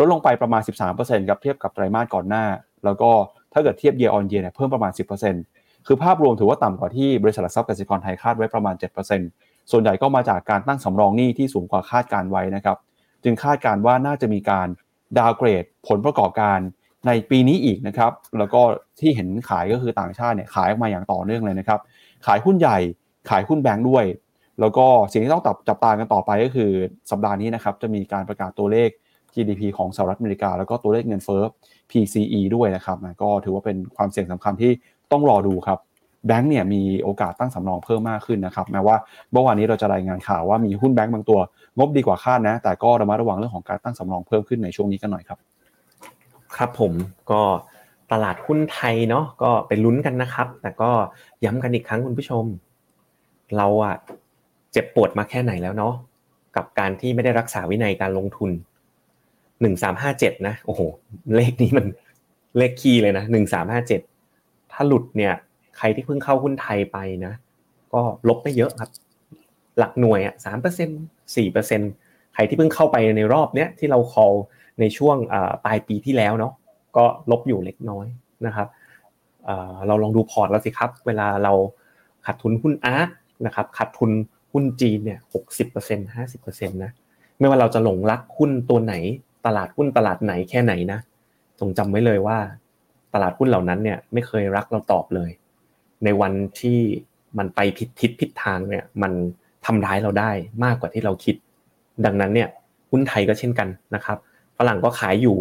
[0.00, 0.62] ลดลงไปประมาณ
[0.96, 2.44] 13%ครับเทียบกับไตรมาสก่อนหน้า
[2.84, 3.10] แล้วก็
[3.52, 4.92] ถ้าเกิดเทียบ year on year เนี่ยเพิ่มประมาณ
[5.38, 8.74] 10%คือภาพรวมถือว่าต่ำกว่าที่บริษัทหลักทรัพย์กสิกรไทยคาดไว้ประมาณ
[9.22, 12.76] 7%ส่วนใหญ่ก็มาจากการตั้งสำรองหนี้ที่สูงกว่าคาดการไว้นะครับ
[13.24, 14.68] จึงคาดการว่าน่าจะมีการ
[15.18, 16.58] ดาวเกรด ผลประกอบการ
[17.06, 18.62] ในปีนี้อีกนะครับ แล้วก็
[19.00, 21.80] ที่เห็นขายก็คือต่างชาติเนี่ยขายออกมาอย่างต่อเนื่องเลยนะครับ
[22.26, 22.78] ขายหุ้นใหญ่
[23.30, 24.04] ขายหุ้นแบงค์ด้วย
[24.60, 26.70] แล้วก็สิ่งที่ต้องจับตากันต่อไปก็คือ
[27.10, 28.88] สัปดาห์นี้นะครับจะมีการประกาศตัวเลข
[29.34, 31.42] GDP ของสหรัฐอเมริกา แล้วก็ตัวเลขเงินเฟ้อ
[31.90, 34.72] PCE ด้วยนะครับก็ถือว่าเป็นความเสี่ยงสำคัญที่
[35.12, 35.78] ต้องรอดูครับ
[36.26, 38.96] แบงก์เนี่ยมีโอกาสตั้งสำรองเพิ่มมากขึ้นนะครับแม้ว่า
[39.32, 41.40] เมื่อวานนี้เราจะรายงานข่าวว่ามีหุ้นแบงก์บางตัว
[41.78, 45.38] งบดีกว่าคาดนะ แต่ก็ระมัดระวังเรื่องของการตั้งสำรองเพิ่มขึ้นในช่วงนี้กันหน่อยครับ
[46.56, 46.92] ครับผม
[47.30, 47.42] ก็
[48.12, 50.90] ตลาดหุ้นไทยเนาะก็ไปลุ้นกันนะครับ แต่ก็
[51.44, 52.44] ย้ำกันอีกครั้งคุณผู้ชม
[53.56, 53.94] เราอะ
[54.72, 55.94] เจ็บปวดมาแค่ไหนแล้วเนาะ
[56.56, 58.50] กับการที่ไม่ได้รักษาวินัยการลงทุน
[59.60, 60.80] หนึ่งสามห้าเจ็ดนะโอ้โห
[61.36, 61.86] เลขนี้มัน
[62.58, 64.00] เลข key เลยนะหนึ่งสามห้าเจ็ด
[64.72, 65.32] ถ้าหลุดเนี่ย
[65.78, 67.32] ใครที่เพิ่งเข้าหุ้นไทยไปนะ
[67.94, 68.90] ก็ลบไม่เยอะครับ
[69.78, 70.88] หลักหน่วยอะสามเปอร์เซ็นต์
[71.36, 71.80] สี่เปอร์เซ็นต์
[72.34, 74.36] ใครที่เพิ่งเข้าไปในรอบเนี้ยที่เรา call
[74.80, 75.16] ในช่วง
[75.64, 76.52] ปลายปีที่แล้วเนาะ
[76.96, 78.06] ก็ลบอยู่เล็กน้อย
[78.46, 78.68] นะครับ
[79.86, 81.52] เราลองดูพอร์ตแล้วสิครับ เวลาเรา
[82.26, 83.08] ขาดทุนหุ้น ARK
[83.46, 84.10] นะครับขาดทุน
[84.52, 86.90] หุ้นจีนเนี่ยหกสิบเปอร์เซ็นต์ห้าสิบเปอร์เซ็นต์นะ
[87.38, 88.94] ไม่ว่าเราจะหลงรักหุ้นตัวไหน
[89.46, 90.98] ตลาดหุ้นตลาดไหนแค่ไหนนะ
[91.60, 92.38] จงจำไว้เลยว่า
[93.14, 95.30] ตลาดหุ้นเหล่านั้นเนี่ยไม่เคยรักเราตอบเลย
[96.04, 96.80] ในวันที่
[97.38, 99.12] มันไปผิดทิศผิดทางเนี่ยมัน
[99.66, 100.30] ทำร้ายเราได้
[100.64, 101.36] มากกว่าที่เราคิด
[102.04, 102.48] ดังนั้นเนี่ย
[102.90, 104.18] หุ้นไทยก็เช่นกันนะครับ
[104.58, 105.36] ฝรั่งก็ขายอยู่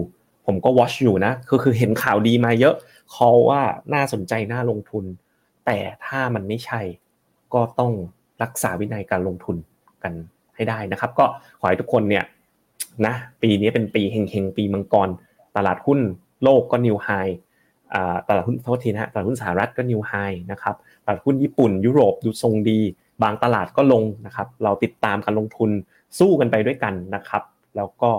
[0.46, 2.76] ผมก็วอชอยู่นะคือคือเห็นข่าวดีมาเยอะ
[3.14, 3.62] คอว่า
[3.94, 5.06] น่าสนใจน่าลงทุน
[5.66, 6.82] แต่ถ้ามันไม่ใช่
[7.54, 7.92] ก็ต้อง
[8.44, 9.56] รักษาวินัยการลงทุน
[10.04, 10.14] กัน
[10.56, 11.26] ให้ได้นะครับ ก็
[11.60, 12.24] ขอให้ทุกคนเนี่ย
[13.06, 15.10] นะปีนี้เป็นปีเฮงๆ ปีมังกร
[15.58, 16.00] ตลาดหุ้น
[16.44, 17.10] โลกก็นิวไฮ
[18.28, 20.14] ตลาดหุ้นโทษทีนะตลาดหุ้นสหรัฐก็นิวไฮ
[20.52, 20.76] นะครับ
[21.06, 22.80] ตลาดหุ้นญี่ปุ่น ยุโรปดูทรงดี
[23.24, 25.70] บางตลาดก็ลงนะครับ เราติดตามการลงทุน
[26.20, 27.44] สู้กันไปด้วยกันนะครับ
[27.76, 28.12] แล้วก็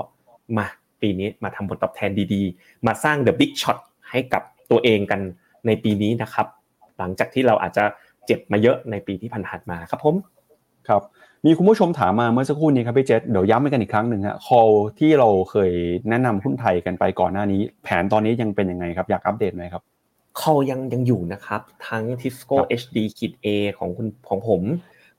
[0.56, 0.66] มา
[1.02, 3.78] ปีนี้มาทำผลตอบแทนดีๆ มาสร้าง The Big Shot
[4.10, 5.20] ให้กับตัวเองกัน
[5.66, 6.46] ในปีนี้นะครับ
[6.98, 7.84] หลังจากที่เราอาจจะ
[8.26, 10.14] เจ็บมาเยอะในปีที่ผ่านๆมาครับผม
[10.88, 11.02] ครับ
[11.46, 15.72] มีคุณผู้ชมถามมาเมื่อสักครู่นี้ครับพี่เจษเดี๋ยวย้ำกันอีกครั้งหนึ่งฮะ call ที่เราเคย
[16.08, 19.82] แนะนำหุ้นไทยกันไปก่อนหน้านี้ แผนตอนนี้ยังเป็นยังไงครับ อยากอัปเดตไหมครับ
[20.40, 23.46] call ยังยังอยู่นะครับ ทั้ง Tisco HD ขีด A
[23.78, 24.62] ของคุณของผม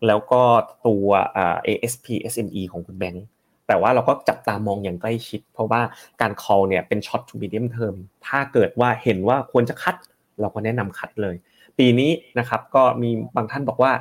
[0.07, 0.41] แล้วก็
[0.88, 3.26] ตัวอ่า ASP SME ของคุณแบงค์
[3.67, 5.82] แต่ว่าเราก็จับตามองอย่างใกล้ชิด เพราะว่า
[6.22, 7.95] การ call เนี่ยเป็น short to medium term
[8.28, 9.95] ถ้าเกิดว่าเห็นว่าควรจะคัด
[10.41, 11.36] เราก็แนะนำคัดเลย
[11.80, 13.91] ปีนี้นะครับก็มีบางท่านบอกว่า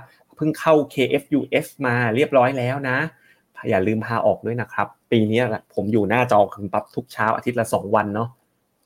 [0.41, 2.99] พิ่งเข้า KFUS มาเรียบร้อยแล้วนะ
[3.71, 5.41] อย่าลืมพาออกด้วยนะครับ ปีนี้
[5.75, 8.29] ผมอยู่หน้าจอคุณปั๊บทุกเช้าอาทิตย์ละสองวันเนาะ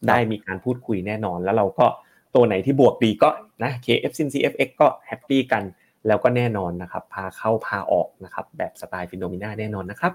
[0.09, 1.87] ได้มีการพูดคุยแน่นอน แล้วเราก็
[2.35, 3.31] ตัวไหนที่บวกดีก็
[3.63, 5.63] นะ KF Sin CFX ก็แฮปปี้กัน
[6.07, 10.13] แล้วก็แน่นอนนะครับ พาเข้าพาออกนะครับแบบสไตล์ฟิโนมิน่าแน่นอนนะครับ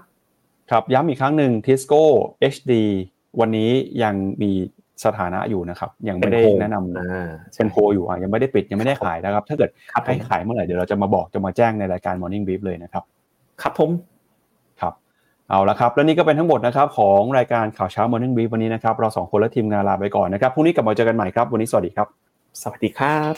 [0.70, 2.02] ครับย้ำอีกครั้งหนึ่ง Tisco
[2.54, 2.72] HD
[3.40, 3.70] วันนี้
[4.02, 4.52] ยังมี
[5.04, 9.70] สถานะอยู่นะครับ ยังไม่ได้แนะนำเป็นโฮอยู่อะยังไม่ได้ปิดยังไม่ได้ขายนะครับ ถ้าเกิด
[10.06, 13.02] ให้ขายเมื่อไหร่เดี๋ยวเราจะมาบอกจะมาแจ้งในรายการ Morning Brief เลยนะครับ
[13.62, 13.90] ครับผม
[14.80, 14.92] ครับ
[15.50, 22.06] เอาละครับแล้วนี่ก็เป็นทั้งหมดนะครับของรายการข่าวเช้า Morning Brief วันนี้นะครับเราสองคนและทีมงานลาไปก่อนนะครับพรุ่งนี้กลับมาเจอกันใหม่ครับ วันนี้สวัสดีครับ
[22.62, 23.34] สวัสดีครับ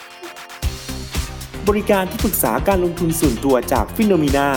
[1.68, 4.48] บริการที่ปรึกษาการลงทุนส่วนตัวจากฟิโนมีนา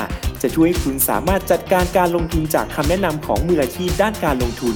[0.41, 4.76] จะช่วยให้คุณสามารถจัดการการลงทุนจากคำแนะนำของมืออาชีพด้านการลงทุน